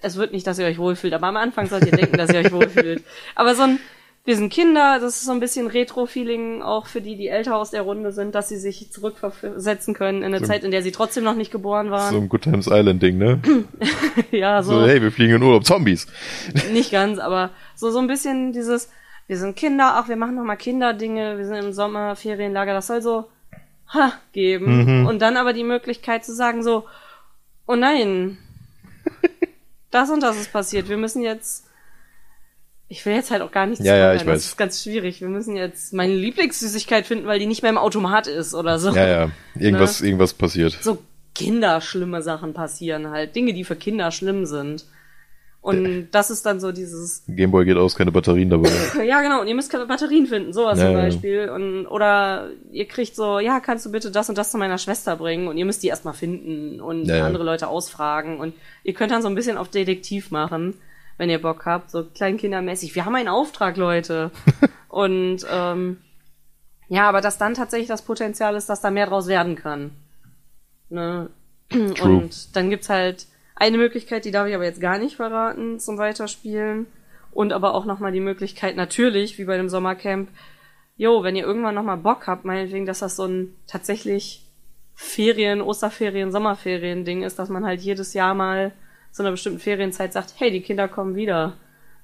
es 0.00 0.16
wird 0.16 0.32
nicht, 0.32 0.46
dass 0.46 0.58
ihr 0.58 0.66
euch 0.66 0.78
wohlfühlt, 0.78 1.12
aber 1.14 1.26
am 1.26 1.36
Anfang 1.36 1.66
sollt 1.68 1.84
ihr 1.86 1.92
denken, 1.92 2.16
dass 2.16 2.32
ihr 2.32 2.40
euch 2.40 2.52
wohlfühlt. 2.52 3.04
Aber 3.34 3.54
so 3.54 3.62
ein, 3.62 3.78
wir 4.24 4.36
sind 4.36 4.52
Kinder, 4.52 4.98
das 5.00 5.16
ist 5.16 5.24
so 5.24 5.32
ein 5.32 5.40
bisschen 5.40 5.66
Retro-Feeling 5.66 6.62
auch 6.62 6.86
für 6.86 7.00
die, 7.00 7.16
die 7.16 7.26
älter 7.26 7.56
aus 7.56 7.70
der 7.72 7.82
Runde 7.82 8.12
sind, 8.12 8.34
dass 8.36 8.48
sie 8.48 8.56
sich 8.56 8.92
zurückversetzen 8.92 9.94
können 9.94 10.18
in 10.18 10.26
eine 10.26 10.38
So- 10.38 10.44
Zeit, 10.46 10.62
in 10.62 10.70
der 10.70 10.82
sie 10.82 10.92
trotzdem 10.92 11.24
noch 11.24 11.34
nicht 11.34 11.50
geboren 11.50 11.86
So 11.86 11.92
waren. 11.92 12.14
ein 12.14 12.28
Good 12.28 12.42
Times 12.42 12.68
Island 12.70 13.02
Ding, 13.02 13.18
ne? 13.18 13.40
ja, 14.30 14.62
So, 14.62 14.86
hey, 14.86 15.02
wir 15.02 15.10
fliegen 15.10 15.34
in 15.34 15.42
Urlaub, 15.42 15.64
Zombies. 15.64 16.06
nicht 16.72 16.92
ganz, 16.92 17.18
aber 17.18 17.50
so, 17.74 17.90
so 17.90 17.98
ein 17.98 18.06
bisschen 18.06 18.52
dieses, 18.52 18.90
wir 19.26 19.36
sind 19.38 19.56
Kinder, 19.56 19.94
ach, 19.96 20.08
wir 20.08 20.16
machen 20.16 20.36
noch 20.36 20.44
mal 20.44 20.56
Kinderdinge, 20.56 21.36
wir 21.38 21.46
sind 21.46 21.56
im 21.56 21.72
Sommerferienlager, 21.72 22.74
das 22.74 22.86
soll 22.86 23.02
so, 23.02 23.26
ha, 23.92 24.12
geben. 24.32 25.06
Und 25.06 25.18
dann 25.20 25.36
aber 25.36 25.52
die 25.52 25.64
Möglichkeit 25.64 26.24
zu 26.24 26.32
sagen 26.34 26.62
so, 26.62 26.84
oh 27.66 27.74
nein, 27.74 28.38
das 29.90 30.10
und 30.10 30.22
das 30.22 30.36
ist 30.40 30.52
passiert, 30.52 30.88
wir 30.88 30.96
müssen 30.96 31.22
jetzt, 31.22 31.66
ich 32.92 33.06
will 33.06 33.14
jetzt 33.14 33.30
halt 33.30 33.40
auch 33.40 33.50
gar 33.50 33.64
nicht 33.64 33.80
Ja, 33.82 33.96
ja, 33.96 34.14
ich 34.14 34.20
weiß. 34.20 34.34
Das 34.34 34.44
ist 34.44 34.58
ganz 34.58 34.82
schwierig. 34.82 35.22
Wir 35.22 35.28
müssen 35.28 35.56
jetzt 35.56 35.94
meine 35.94 36.14
Lieblingssüßigkeit 36.14 37.06
finden, 37.06 37.26
weil 37.26 37.38
die 37.38 37.46
nicht 37.46 37.62
mehr 37.62 37.70
im 37.70 37.78
Automat 37.78 38.26
ist 38.26 38.54
oder 38.54 38.78
so. 38.78 38.90
Ja, 38.90 39.08
ja, 39.08 39.30
irgendwas, 39.58 40.02
Ne? 40.02 40.08
irgendwas 40.08 40.34
passiert. 40.34 40.76
So 40.82 40.98
kinderschlimme 41.34 42.20
Sachen 42.20 42.52
passieren 42.52 43.08
halt. 43.08 43.34
Dinge, 43.34 43.54
die 43.54 43.64
für 43.64 43.76
Kinder 43.76 44.10
schlimm 44.10 44.44
sind. 44.44 44.84
Und 45.62 46.08
das 46.10 46.30
ist 46.30 46.44
dann 46.44 46.60
so 46.60 46.70
dieses, 46.70 47.22
Gameboy 47.28 47.64
geht 47.64 47.78
aus, 47.78 47.94
keine 47.94 48.12
Batterien 48.12 48.50
dabei. 48.50 48.68
ja 49.06 49.22
genau, 49.22 49.40
und 49.40 49.48
ihr 49.48 49.54
müsst 49.54 49.70
keine 49.70 49.86
Batterien 49.86 50.26
finden, 50.26 50.52
sowas 50.52 50.78
Ja, 50.78 50.86
zum. 50.86 50.94
Beispiel. 50.94 51.48
Und, 51.48 51.86
oder 51.86 52.50
ihr 52.72 52.86
kriegt 52.86 53.16
so, 53.16 53.38
ja, 53.38 53.60
kannst 53.60 53.86
du 53.86 53.92
bitte 53.92 54.10
das 54.10 54.28
und 54.28 54.36
das 54.36 54.50
zu 54.50 54.58
meiner 54.58 54.76
Schwester 54.76 55.16
bringen 55.16 55.48
und 55.48 55.56
ihr 55.56 55.64
müsst 55.64 55.82
die 55.82 55.86
erstmal 55.86 56.14
finden 56.14 56.78
und 56.80 57.06
ja. 57.06 57.24
andere 57.24 57.44
Leute 57.44 57.68
ausfragen. 57.68 58.38
Und 58.38 58.52
ihr 58.84 58.92
könnt 58.92 59.12
dann 59.12 59.22
so 59.22 59.28
ein 59.28 59.34
bisschen 59.34 59.56
auf 59.56 59.68
Detektiv 59.68 60.30
machen, 60.30 60.74
wenn 61.18 61.30
ihr 61.30 61.40
Bock 61.40 61.66
habt, 61.66 61.90
so 61.90 62.04
kleinkindermäßig. 62.04 62.94
Wir 62.94 63.04
haben 63.04 63.14
einen 63.14 63.28
Auftrag, 63.28 63.76
Leute. 63.76 64.30
und 64.88 65.46
ähm, 65.50 65.98
ja, 66.88 67.08
aber 67.08 67.20
dass 67.20 67.38
dann 67.38 67.54
tatsächlich 67.54 67.88
das 67.88 68.02
Potenzial 68.02 68.54
ist, 68.54 68.68
dass 68.68 68.80
da 68.80 68.90
mehr 68.90 69.06
draus 69.06 69.26
werden 69.26 69.56
kann. 69.56 69.92
Ne? 70.90 71.30
True. 71.70 71.94
Und 72.02 72.54
dann 72.54 72.70
gibt's 72.70 72.88
halt 72.88 73.26
eine 73.54 73.78
Möglichkeit, 73.78 74.24
die 74.24 74.30
darf 74.30 74.46
ich 74.46 74.54
aber 74.54 74.64
jetzt 74.64 74.80
gar 74.80 74.98
nicht 74.98 75.16
verraten 75.16 75.78
zum 75.78 75.98
Weiterspielen. 75.98 76.86
Und 77.30 77.52
aber 77.52 77.74
auch 77.74 77.86
nochmal 77.86 78.12
die 78.12 78.20
Möglichkeit, 78.20 78.76
natürlich, 78.76 79.38
wie 79.38 79.46
bei 79.46 79.56
dem 79.56 79.70
Sommercamp, 79.70 80.28
jo, 80.96 81.22
wenn 81.22 81.34
ihr 81.34 81.44
irgendwann 81.44 81.74
nochmal 81.74 81.96
Bock 81.96 82.26
habt, 82.26 82.44
meinetwegen, 82.44 82.84
dass 82.84 82.98
das 82.98 83.16
so 83.16 83.24
ein 83.24 83.54
tatsächlich 83.66 84.44
Ferien, 84.94 85.62
Osterferien, 85.62 86.30
Sommerferien-Ding 86.30 87.22
ist, 87.22 87.38
dass 87.38 87.48
man 87.48 87.64
halt 87.64 87.80
jedes 87.80 88.12
Jahr 88.12 88.34
mal 88.34 88.72
zu 89.12 89.22
einer 89.22 89.30
bestimmten 89.30 89.60
Ferienzeit 89.60 90.12
sagt, 90.12 90.34
hey, 90.38 90.50
die 90.50 90.62
Kinder 90.62 90.88
kommen 90.88 91.14
wieder. 91.14 91.54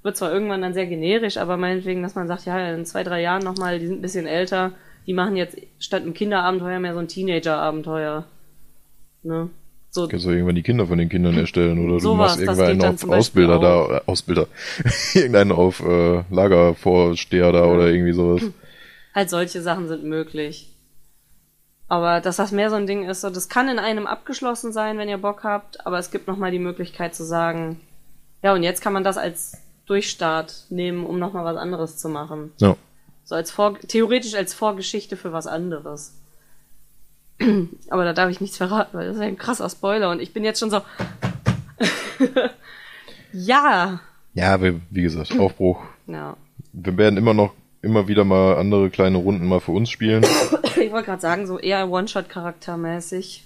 Wird 0.02 0.16
zwar 0.16 0.32
irgendwann 0.32 0.62
dann 0.62 0.74
sehr 0.74 0.86
generisch, 0.86 1.38
aber 1.38 1.56
meinetwegen, 1.56 2.02
dass 2.02 2.14
man 2.14 2.28
sagt, 2.28 2.44
ja, 2.44 2.72
in 2.72 2.84
zwei, 2.84 3.02
drei 3.02 3.20
Jahren 3.20 3.42
nochmal, 3.42 3.80
die 3.80 3.86
sind 3.86 3.98
ein 3.98 4.02
bisschen 4.02 4.26
älter, 4.26 4.72
die 5.06 5.14
machen 5.14 5.36
jetzt 5.36 5.56
statt 5.78 6.02
einem 6.02 6.14
Kinderabenteuer 6.14 6.78
mehr 6.78 6.92
so 6.92 7.00
ein 7.00 7.08
Teenager-Abenteuer. 7.08 8.26
Ne? 9.24 9.50
So, 9.90 10.06
Kannst 10.06 10.26
du 10.26 10.30
irgendwann 10.30 10.54
die 10.54 10.62
Kinder 10.62 10.86
von 10.86 10.98
den 10.98 11.08
Kindern 11.08 11.36
erstellen 11.36 11.78
oder 11.78 11.98
du 11.98 12.14
machst 12.14 12.38
geht 12.38 12.46
dann 12.46 12.82
auf 12.82 13.08
Ausbilder 13.08 13.56
auch. 13.56 13.88
da, 13.88 13.96
äh, 13.96 14.00
Ausbilder, 14.06 14.46
irgendeinen 15.14 15.50
auf 15.50 15.80
äh, 15.80 16.22
Lagervorsteher 16.30 17.52
da 17.52 17.64
oder 17.64 17.88
irgendwie 17.88 18.12
sowas. 18.12 18.42
halt 19.14 19.30
solche 19.30 19.62
Sachen 19.62 19.88
sind 19.88 20.04
möglich. 20.04 20.68
Aber 21.88 22.20
dass 22.20 22.36
das 22.36 22.52
mehr 22.52 22.68
so 22.68 22.76
ein 22.76 22.86
Ding 22.86 23.08
ist, 23.08 23.22
so, 23.22 23.30
das 23.30 23.48
kann 23.48 23.68
in 23.68 23.78
einem 23.78 24.06
abgeschlossen 24.06 24.72
sein, 24.72 24.98
wenn 24.98 25.08
ihr 25.08 25.18
Bock 25.18 25.42
habt, 25.42 25.86
aber 25.86 25.98
es 25.98 26.10
gibt 26.10 26.28
nochmal 26.28 26.50
die 26.50 26.58
Möglichkeit 26.58 27.14
zu 27.14 27.24
sagen, 27.24 27.80
ja, 28.42 28.52
und 28.52 28.62
jetzt 28.62 28.82
kann 28.82 28.92
man 28.92 29.04
das 29.04 29.16
als 29.16 29.56
Durchstart 29.86 30.66
nehmen, 30.68 31.06
um 31.06 31.18
nochmal 31.18 31.44
was 31.44 31.56
anderes 31.56 31.96
zu 31.96 32.10
machen. 32.10 32.52
Ja. 32.58 32.76
So 33.24 33.34
als 33.34 33.50
Vor 33.50 33.78
theoretisch 33.80 34.34
als 34.34 34.54
Vorgeschichte 34.54 35.16
für 35.16 35.32
was 35.32 35.46
anderes. 35.46 36.14
Aber 37.90 38.04
da 38.04 38.12
darf 38.12 38.30
ich 38.30 38.40
nichts 38.40 38.58
verraten, 38.58 38.96
weil 38.96 39.06
das 39.06 39.16
ist 39.16 39.22
ja 39.22 39.28
ein 39.28 39.38
krasser 39.38 39.68
Spoiler 39.68 40.10
und 40.10 40.20
ich 40.20 40.32
bin 40.32 40.44
jetzt 40.44 40.60
schon 40.60 40.70
so. 40.70 40.82
ja. 43.32 44.00
Ja, 44.34 44.60
wie 44.60 45.02
gesagt, 45.02 45.38
Aufbruch. 45.38 45.82
Ja. 46.06 46.36
Wir 46.72 46.96
werden 46.96 47.16
immer 47.16 47.34
noch 47.34 47.54
immer 47.82 48.08
wieder 48.08 48.24
mal 48.24 48.56
andere 48.56 48.90
kleine 48.90 49.18
Runden 49.18 49.46
mal 49.46 49.60
für 49.60 49.72
uns 49.72 49.90
spielen. 49.90 50.24
Ich 50.80 50.90
wollte 50.92 51.06
gerade 51.06 51.20
sagen, 51.20 51.46
so 51.46 51.58
eher 51.58 51.88
One-Shot-Charaktermäßig. 51.90 53.44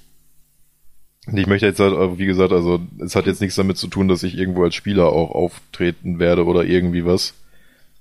Ich 1.34 1.46
möchte 1.46 1.66
jetzt 1.66 1.78
halt, 1.78 2.18
wie 2.18 2.26
gesagt, 2.26 2.52
also 2.52 2.80
es 2.98 3.14
hat 3.14 3.26
jetzt 3.26 3.40
nichts 3.40 3.54
damit 3.56 3.76
zu 3.78 3.86
tun, 3.86 4.08
dass 4.08 4.22
ich 4.24 4.36
irgendwo 4.36 4.64
als 4.64 4.74
Spieler 4.74 5.06
auch 5.12 5.30
auftreten 5.30 6.18
werde 6.18 6.44
oder 6.46 6.64
irgendwie 6.64 7.06
was. 7.06 7.34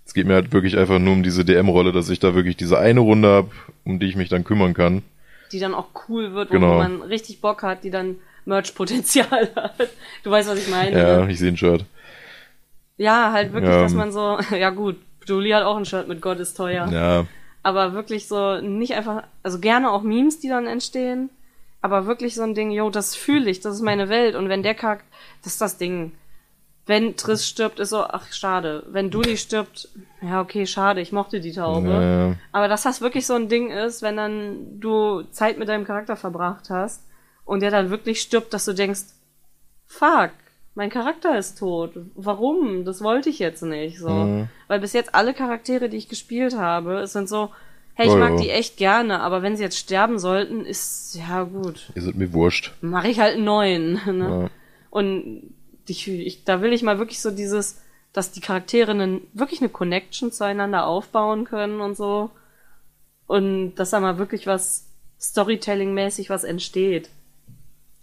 Es 0.05 0.13
geht 0.15 0.25
mir 0.25 0.33
halt 0.33 0.51
wirklich 0.51 0.77
einfach 0.77 0.97
nur 0.99 1.13
um 1.13 1.21
diese 1.21 1.45
DM-Rolle, 1.45 1.91
dass 1.91 2.09
ich 2.09 2.19
da 2.19 2.33
wirklich 2.33 2.57
diese 2.57 2.79
eine 2.79 2.99
Runde 3.01 3.29
hab, 3.29 3.51
um 3.85 3.99
die 3.99 4.07
ich 4.07 4.15
mich 4.15 4.29
dann 4.29 4.43
kümmern 4.43 4.73
kann. 4.73 5.03
die 5.51 5.59
dann 5.59 5.73
auch 5.75 5.87
cool 6.09 6.33
wird, 6.33 6.49
Genau. 6.49 6.73
wo 6.75 6.77
man 6.77 7.01
richtig 7.03 7.41
Bock 7.41 7.61
hat, 7.61 7.83
die 7.83 7.91
dann 7.91 8.15
Merch-Potenzial 8.45 9.49
hat. 9.55 9.89
Du 10.23 10.31
weißt, 10.31 10.49
was 10.49 10.57
ich 10.59 10.69
meine. 10.69 10.97
Ja, 10.97 11.25
ne? 11.25 11.31
ich 11.31 11.37
sehe 11.39 11.49
ein 11.51 11.57
Shirt. 11.57 11.85
ja 12.97 13.31
halt 13.31 13.53
wirklich, 13.53 13.71
Ja. 13.71 13.81
dass 13.83 13.93
man 13.93 14.11
so, 14.11 14.39
ja 14.55 14.69
gut, 14.71 14.95
Julie 15.25 15.55
hat 15.55 15.63
auch 15.63 15.77
ein 15.77 15.85
Shirt 15.85 16.07
mit 16.07 16.21
Gott 16.21 16.39
ist 16.39 16.55
teuer. 16.55 16.87
Ja, 16.87 17.25
Aber 17.63 17.93
wirklich 17.93 18.27
so, 18.27 18.59
nicht 18.61 18.93
einfach, 18.93 19.23
also 19.43 19.59
gerne 19.59 19.91
auch 19.91 20.01
Memes, 20.01 20.39
die 20.39 20.49
dann 20.49 20.67
entstehen, 20.67 21.29
aber 21.81 22.05
wirklich 22.05 22.35
so 22.35 22.43
ein 22.43 22.53
Ding, 22.53 22.71
yo, 22.71 22.89
das 22.89 23.15
fühle 23.15 23.49
ich, 23.49 23.59
das 23.59 23.75
ist 23.75 23.81
meine 23.81 24.09
Welt. 24.09 24.35
Und 24.35 24.49
wenn 24.49 24.63
der 24.63 24.75
Charakter, 24.75 25.05
das 25.43 25.53
ist 25.53 25.61
das 25.61 25.77
Ding. 25.77 26.13
Wenn 26.85 27.15
Triss 27.15 27.47
stirbt, 27.47 27.79
ist 27.79 27.89
so, 27.89 28.03
ach, 28.03 28.31
schade. 28.31 28.83
Wenn 28.89 29.11
Dulli 29.11 29.37
stirbt, 29.37 29.87
ja, 30.21 30.41
okay, 30.41 30.65
schade, 30.65 31.01
ich 31.01 31.11
mochte 31.11 31.39
die 31.39 31.53
Taube. 31.53 31.89
Ja. 31.89 32.35
Aber 32.51 32.67
dass 32.67 32.83
das 32.83 33.01
wirklich 33.01 33.25
so 33.25 33.33
ein 33.33 33.49
Ding 33.49 33.69
ist, 33.71 34.01
wenn 34.01 34.17
dann 34.17 34.79
du 34.79 35.23
Zeit 35.31 35.57
mit 35.57 35.69
deinem 35.69 35.85
Charakter 35.85 36.15
verbracht 36.15 36.69
hast 36.69 37.03
und 37.45 37.61
der 37.61 37.71
dann 37.71 37.89
wirklich 37.89 38.21
stirbt, 38.21 38.53
dass 38.53 38.65
du 38.65 38.73
denkst, 38.73 39.01
fuck, 39.85 40.31
mein 40.75 40.89
Charakter 40.89 41.37
ist 41.37 41.59
tot. 41.59 41.91
Warum? 42.15 42.85
Das 42.85 43.01
wollte 43.03 43.29
ich 43.29 43.39
jetzt 43.39 43.61
nicht. 43.63 43.99
So. 43.99 44.09
Mhm. 44.09 44.47
Weil 44.67 44.79
bis 44.79 44.93
jetzt 44.93 45.13
alle 45.15 45.33
Charaktere, 45.33 45.89
die 45.89 45.97
ich 45.97 46.07
gespielt 46.09 46.55
habe, 46.57 46.99
es 46.99 47.13
sind 47.13 47.27
so, 47.27 47.49
hey, 47.93 48.07
ich 48.07 48.13
Oh, 48.13 48.17
mag 48.17 48.31
ja. 48.31 48.37
die 48.37 48.49
echt 48.49 48.77
gerne, 48.77 49.19
aber 49.19 49.41
wenn 49.41 49.55
sie 49.57 49.63
jetzt 49.63 49.77
sterben 49.77 50.17
sollten, 50.17 50.65
ist, 50.65 51.15
ja 51.15 51.43
gut, 51.43 51.91
ihr 51.95 52.01
seid 52.01 52.15
mir 52.15 52.31
wurscht. 52.33 52.71
mache 52.81 53.09
ich 53.09 53.19
halt 53.19 53.35
einen 53.35 53.45
neuen. 53.45 53.99
Ne? 54.05 54.29
Ja. 54.43 54.49
Und 54.89 55.53
ich, 55.87 56.07
ich, 56.07 56.43
da 56.45 56.61
will 56.61 56.71
ich 56.73 56.83
mal 56.83 56.99
wirklich 56.99 57.21
so 57.21 57.31
dieses, 57.31 57.81
dass 58.13 58.31
die 58.31 58.39
Charaktere 58.41 58.91
einen, 58.91 59.21
wirklich 59.33 59.59
eine 59.61 59.69
Connection 59.69 60.31
zueinander 60.31 60.85
aufbauen 60.85 61.43
können 61.45 61.81
und 61.81 61.95
so. 61.97 62.29
Und 63.27 63.75
dass 63.75 63.89
da 63.89 63.99
mal 63.99 64.17
wirklich 64.17 64.47
was 64.47 64.87
Storytelling-mäßig 65.19 66.29
was 66.29 66.43
entsteht. 66.43 67.09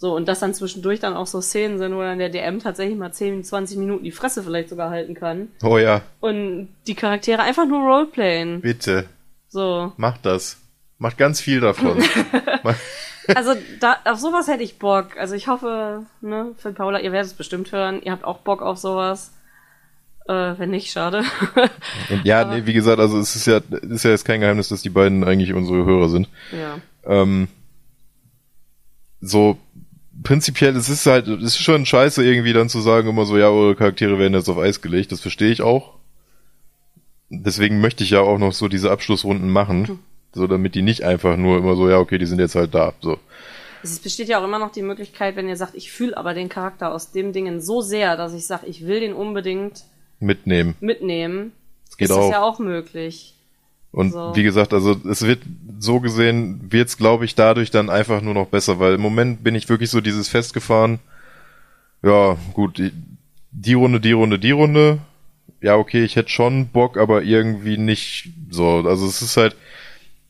So, 0.00 0.14
und 0.14 0.28
dass 0.28 0.38
dann 0.38 0.54
zwischendurch 0.54 1.00
dann 1.00 1.14
auch 1.16 1.26
so 1.26 1.40
Szenen 1.40 1.78
sind, 1.78 1.92
wo 1.94 2.00
dann 2.00 2.18
der 2.20 2.28
DM 2.28 2.60
tatsächlich 2.60 2.96
mal 2.96 3.12
10, 3.12 3.42
20 3.42 3.78
Minuten 3.78 4.04
die 4.04 4.12
Fresse 4.12 4.44
vielleicht 4.44 4.68
sogar 4.68 4.90
halten 4.90 5.14
kann. 5.14 5.48
Oh 5.62 5.76
ja, 5.76 6.02
Und 6.20 6.68
die 6.86 6.94
Charaktere 6.94 7.42
einfach 7.42 7.66
nur 7.66 7.80
roleplayen. 7.80 8.60
bitte, 8.60 9.06
So. 9.48 9.92
macht 9.96 10.24
das. 10.24 10.58
Macht 10.98 11.18
ganz 11.18 11.40
viel 11.40 11.60
davon. 11.60 12.02
Also 13.34 13.52
da, 13.80 13.98
auf 14.06 14.18
sowas 14.18 14.48
hätte 14.48 14.62
ich 14.62 14.78
Bock. 14.78 15.18
Also 15.18 15.34
ich 15.34 15.48
hoffe, 15.48 16.06
ne, 16.22 16.52
Phil 16.56 16.72
Paula, 16.72 16.98
ihr 17.00 17.12
werdet 17.12 17.30
es 17.30 17.36
bestimmt 17.36 17.70
hören. 17.72 18.00
Ihr 18.02 18.12
habt 18.12 18.24
auch 18.24 18.38
Bock 18.38 18.62
auf 18.62 18.78
sowas. 18.78 19.34
Äh, 20.26 20.54
wenn 20.58 20.70
nicht, 20.70 20.90
schade. 20.90 21.22
Ja, 22.24 22.46
nee, 22.46 22.64
wie 22.64 22.72
gesagt, 22.72 22.98
also 23.00 23.18
es 23.18 23.36
ist 23.36 23.46
ja, 23.46 23.58
ist 23.82 24.04
ja 24.04 24.12
jetzt 24.12 24.24
kein 24.24 24.40
Geheimnis, 24.40 24.68
dass 24.68 24.80
die 24.80 24.88
beiden 24.88 25.24
eigentlich 25.24 25.52
unsere 25.52 25.84
Hörer 25.84 26.08
sind. 26.08 26.26
ja. 26.52 26.78
Ähm, 27.04 27.48
so 29.20 29.58
prinzipiell, 30.22 30.76
es 30.76 30.88
ist 30.88 31.06
halt, 31.06 31.28
es 31.28 31.42
ist 31.54 31.58
schon 31.58 31.86
scheiße 31.86 32.24
irgendwie 32.24 32.52
dann 32.52 32.68
zu 32.68 32.80
sagen 32.80 33.08
immer 33.08 33.24
so, 33.24 33.36
ja, 33.38 33.48
eure 33.48 33.76
Charaktere 33.76 34.18
werden 34.18 34.34
jetzt 34.34 34.48
auf 34.48 34.58
Eis 34.58 34.80
gelegt. 34.80 35.12
Das 35.12 35.20
verstehe 35.20 35.50
ich 35.50 35.62
auch. 35.62 35.94
Deswegen 37.30 37.80
möchte 37.80 38.04
ich 38.04 38.10
ja 38.10 38.20
auch 38.20 38.38
noch 38.38 38.52
so 38.52 38.68
diese 38.68 38.90
Abschlussrunden 38.90 39.50
machen, 39.50 39.98
so 40.32 40.46
damit 40.46 40.74
die 40.74 40.82
nicht 40.82 41.02
einfach 41.04 41.36
nur 41.36 41.58
immer 41.58 41.76
so, 41.76 41.88
ja, 41.88 41.98
okay, 41.98 42.18
die 42.18 42.26
sind 42.26 42.38
jetzt 42.40 42.54
halt 42.54 42.74
da. 42.74 42.94
So. 43.00 43.18
Es 43.82 43.98
besteht 43.98 44.28
ja 44.28 44.40
auch 44.40 44.44
immer 44.44 44.58
noch 44.58 44.72
die 44.72 44.82
Möglichkeit, 44.82 45.36
wenn 45.36 45.48
ihr 45.48 45.56
sagt, 45.56 45.74
ich 45.74 45.92
fühle 45.92 46.16
aber 46.16 46.34
den 46.34 46.48
Charakter 46.48 46.92
aus 46.92 47.12
dem 47.12 47.32
Dingen 47.32 47.60
so 47.60 47.80
sehr, 47.80 48.16
dass 48.16 48.32
ich 48.32 48.46
sage, 48.46 48.66
ich 48.66 48.86
will 48.86 49.00
den 49.00 49.12
unbedingt 49.12 49.84
Mitnehmen. 50.20 50.74
mitnehmen, 50.80 51.52
Das 51.86 51.96
geht 51.96 52.08
ist 52.08 52.16
das 52.16 52.24
auch. 52.24 52.30
ja 52.32 52.42
auch 52.42 52.58
möglich. 52.58 53.34
Und 53.90 54.12
So. 54.12 54.36
wie 54.36 54.42
gesagt, 54.42 54.74
also 54.74 54.96
es 55.08 55.22
wird 55.22 55.40
so 55.78 56.00
gesehen, 56.00 56.60
wird's 56.70 56.96
glaube 56.96 57.24
ich 57.24 57.34
dadurch 57.34 57.70
dann 57.70 57.88
einfach 57.90 58.20
nur 58.20 58.34
noch 58.34 58.48
besser, 58.48 58.78
weil 58.78 58.94
im 58.94 59.00
Moment 59.00 59.42
bin 59.42 59.54
ich 59.54 59.68
wirklich 59.68 59.90
so 59.90 60.00
dieses 60.00 60.28
festgefahren. 60.28 60.98
Ja, 62.02 62.36
gut, 62.52 62.78
die, 62.78 62.92
die 63.50 63.74
Runde, 63.74 64.00
die 64.00 64.12
Runde, 64.12 64.38
die 64.38 64.50
Runde. 64.50 64.98
Ja, 65.60 65.76
okay, 65.76 66.04
ich 66.04 66.16
hätte 66.16 66.28
schon 66.28 66.68
Bock, 66.68 66.96
aber 66.96 67.22
irgendwie 67.22 67.78
nicht 67.78 68.30
so. 68.50 68.84
Also 68.86 69.06
es 69.06 69.22
ist 69.22 69.36
halt, 69.36 69.56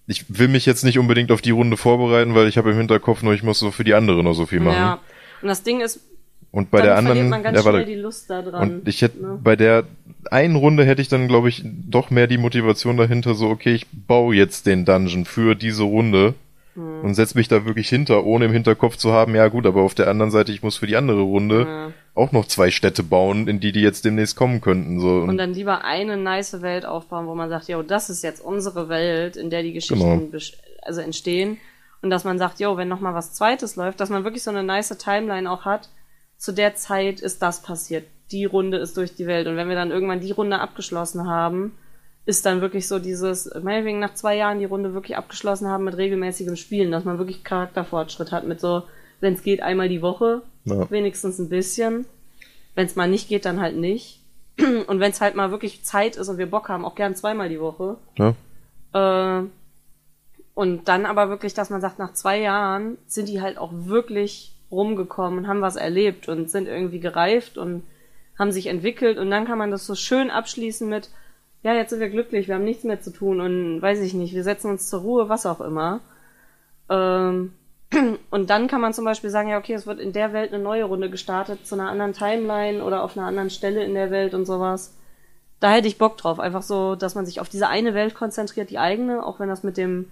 ich 0.07 0.25
will 0.29 0.49
mich 0.49 0.65
jetzt 0.65 0.85
nicht 0.85 0.99
unbedingt 0.99 1.31
auf 1.31 1.43
die 1.43 1.51
Runde 1.51 1.77
vorbereiten, 1.77 2.35
weil 2.35 2.49
ich 2.49 2.57
habe 2.57 2.71
im 2.71 2.79
Hinterkopf 2.79 3.23
nur, 3.23 3.35
ich 3.35 3.43
muss 3.43 3.59
so 3.59 3.71
für 3.71 3.85
die 3.85 3.95
andere 3.95 4.23
noch 4.25 4.33
so 4.35 4.47
viel 4.47 4.61
machen. 4.61 4.77
Ja. 4.77 5.01
Und 5.43 5.49
das 5.49 5.63
Ding 5.63 5.81
ist, 5.81 6.01
Und 6.51 6.71
bei 6.71 6.79
dann 6.79 6.87
der 6.87 6.97
anderen, 6.97 7.29
man 7.29 7.43
ganz 7.43 7.57
ja, 7.57 7.63
schnell 7.63 7.75
warte, 7.75 7.87
die 7.87 7.95
Lust 7.95 8.31
da 8.31 8.41
dran. 8.43 8.81
und 8.81 8.89
ich 8.89 9.03
hätte 9.03 9.21
ne? 9.21 9.39
bei 9.43 9.55
der 9.55 9.85
einen 10.31 10.57
Runde 10.57 10.85
hätte 10.85 11.03
ich 11.03 11.09
dann, 11.09 11.29
glaube 11.29 11.49
ich, 11.51 11.63
doch 11.65 12.11
mehr 12.11 12.27
die 12.27 12.39
Motivation 12.39 12.97
dahinter, 12.97 13.35
so, 13.35 13.49
okay, 13.51 13.75
ich 13.75 13.87
baue 13.91 14.35
jetzt 14.35 14.67
den 14.67 14.85
Dungeon 14.85 15.25
für 15.25 15.55
diese 15.55 15.83
Runde 15.83 16.35
Hm. 16.75 17.01
und 17.03 17.15
setz 17.15 17.35
mich 17.35 17.49
da 17.49 17.65
wirklich 17.67 17.89
hinter, 17.89 18.25
ohne 18.25 18.45
im 18.47 18.53
Hinterkopf 18.53 18.97
zu 18.97 19.13
haben, 19.13 19.35
ja 19.35 19.49
gut, 19.49 19.67
aber 19.67 19.83
auf 19.83 19.95
der 19.95 20.09
anderen 20.09 20.31
Seite, 20.31 20.53
ich 20.53 20.63
muss 20.63 20.77
für 20.77 20.87
die 20.87 20.97
andere 20.97 21.21
Runde 21.23 21.67
Ja. 21.67 21.93
auch 22.15 22.31
noch 22.33 22.47
zwei 22.47 22.71
Städte 22.71 23.03
bauen, 23.03 23.49
in 23.49 23.59
die 23.61 23.73
die 23.73 23.81
jetzt 23.81 24.05
demnächst 24.05 24.37
kommen 24.37 24.61
könnten. 24.61 25.01
So. 25.01 25.09
Und 25.23 25.39
dann 25.39 25.55
lieber 25.55 25.85
eine 25.85 26.17
nice 26.17 26.63
Welt 26.63 26.87
aufbauen, 26.87 27.27
wo 27.27 27.35
man 27.35 27.49
sagt, 27.51 27.69
jo, 27.69 27.83
das 27.83 28.11
ist 28.11 28.23
jetzt 28.23 28.41
unsere 28.43 28.89
Welt, 28.89 29.37
in 29.37 29.51
der 29.51 29.63
die 29.63 29.73
Geschichten 29.73 30.31
Genau. 30.31 30.39
also 30.83 31.01
entstehen. 31.01 31.59
Und 32.01 32.11
dass 32.11 32.23
man 32.25 32.39
sagt, 32.39 32.61
jo, 32.61 32.77
wenn 32.77 32.87
noch 32.89 33.01
mal 33.01 33.13
was 33.15 33.33
Zweites 33.35 33.75
läuft, 33.77 33.99
dass 34.01 34.09
man 34.09 34.23
wirklich 34.25 34.43
so 34.45 34.51
eine 34.51 34.63
nice 34.63 34.97
Timeline 34.99 35.51
auch 35.51 35.65
hat. 35.65 35.89
Zu 36.39 36.53
der 36.53 36.75
Zeit 36.77 37.21
ist 37.21 37.43
das 37.43 37.63
passiert. 37.63 38.07
Die 38.31 38.45
Runde 38.45 38.79
ist 38.79 38.97
durch 38.97 39.15
die 39.15 39.27
Welt. 39.27 39.47
Und 39.47 39.57
wenn 39.57 39.69
wir 39.69 39.75
dann 39.77 39.91
irgendwann 39.91 40.21
die 40.21 40.31
Runde 40.33 40.61
abgeschlossen 40.61 41.27
haben, 41.29 41.77
ist 42.27 42.45
dann 42.47 42.61
wirklich 42.61 42.87
so 42.87 42.99
dieses, 42.99 43.51
meinetwegen 43.63 43.99
nach 44.01 44.15
zwei 44.15 44.37
Jahren 44.37 44.59
die 44.59 44.67
Runde 44.67 44.95
wirklich 44.95 45.17
abgeschlossen 45.17 45.67
haben 45.69 45.85
mit 45.85 45.97
regelmäßigem 45.97 46.57
Spielen, 46.57 46.93
dass 46.93 47.05
man 47.05 47.19
wirklich 47.19 47.43
Charakterfortschritt 47.43 48.33
hat 48.33 48.47
mit 48.47 48.61
so, 48.61 48.83
wenn 49.21 49.35
es 49.35 49.43
geht, 49.43 49.63
einmal 49.63 49.89
die 49.89 50.03
Woche, 50.03 50.43
Ja. 50.65 50.91
wenigstens 50.91 51.39
ein 51.39 51.49
bisschen. 51.49 52.05
Wenn 52.75 52.87
es 52.87 52.97
mal 52.97 53.09
nicht 53.09 53.29
geht, 53.29 53.45
dann 53.47 53.61
halt 53.61 53.77
nicht. 53.77 54.21
Und 54.87 55.01
wenn 55.01 55.11
es 55.11 55.21
halt 55.21 55.35
mal 55.37 55.51
wirklich 55.51 55.85
Zeit 55.85 56.17
ist 56.17 56.29
und 56.29 56.37
wir 56.39 56.51
Bock 56.51 56.69
haben, 56.69 56.85
auch 56.85 56.95
gern 56.97 57.15
zweimal 57.15 57.49
die 57.49 57.61
Woche. 57.61 57.97
ja. 58.17 58.35
Äh, 59.41 59.45
und 60.55 60.89
dann 60.89 61.07
aber 61.07 61.29
wirklich, 61.29 61.55
dass 61.55 61.71
man 61.71 61.81
sagt, 61.81 62.01
nach 62.01 62.15
zwei 62.15 62.41
Jahren 62.41 62.99
sind 63.07 63.29
die 63.29 63.41
halt 63.41 63.59
auch 63.59 63.71
wirklich 63.73 64.57
rumgekommen 64.71 65.41
und 65.41 65.49
haben 65.49 65.61
was 65.61 65.77
erlebt 65.77 66.29
und 66.29 66.51
sind 66.51 66.69
irgendwie 66.69 67.01
gereift 67.01 67.59
und 67.59 67.83
haben 68.39 68.53
sich 68.53 68.67
entwickelt 68.67 69.19
und 69.19 69.31
dann 69.31 69.47
kann 69.47 69.59
man 69.59 69.71
das 69.71 69.87
so 69.87 69.95
schön 69.95 70.31
abschließen 70.31 70.89
mit, 70.89 71.11
ja, 71.63 71.75
jetzt 71.75 71.91
sind 71.91 72.01
wir 72.01 72.11
glücklich, 72.11 72.47
wir 72.47 72.55
haben 72.55 72.65
nichts 72.65 72.85
mehr 72.85 73.01
zu 73.01 73.13
tun 73.13 73.41
und 73.41 73.83
weiß 73.83 74.01
ich 74.01 74.15
nicht, 74.15 74.35
wir 74.35 74.45
setzen 74.45 74.71
uns 74.71 74.89
zur 74.89 75.01
Ruhe, 75.01 75.29
was 75.29 75.47
auch 75.47 75.61
immer. 75.61 76.01
Ähm, 76.89 77.53
und 78.31 78.51
dann 78.51 78.69
kann 78.69 78.81
man 78.81 78.95
zum 78.95 79.05
Beispiel 79.05 79.31
sagen, 79.31 79.49
ja, 79.49 79.59
okay, 79.59 79.75
es 79.75 79.87
wird 79.87 79.99
in 79.99 80.13
der 80.13 80.33
Welt 80.33 80.53
eine 80.53 80.63
neue 80.63 80.85
Runde 80.85 81.11
gestartet, 81.11 81.67
zu 81.67 81.75
einer 81.75 81.91
anderen 81.91 82.13
Timeline 82.13 82.85
oder 82.85 83.03
auf 83.03 83.17
einer 83.17 83.27
anderen 83.27 83.51
Stelle 83.51 83.83
in 83.83 83.95
der 83.95 84.11
Welt 84.11 84.35
und 84.35 84.47
sowas. 84.47 84.95
Da 85.61 85.73
hätte 85.73 85.89
ich 85.89 85.99
Bock 85.99 86.17
drauf. 86.17 86.39
Einfach 86.39 86.63
so, 86.63 86.95
dass 86.95 87.15
man 87.15 87.27
sich 87.27 87.41
auf 87.41 87.49
diese 87.49 87.69
eine 87.69 87.95
Welt 87.95 88.15
konzentriert, 88.15 88.71
die 88.71 88.79
eigene, 88.79 89.27
auch 89.27 89.41
wenn 89.41 89.49
das 89.49 89.65
mit 89.65 89.77
dem 89.77 90.11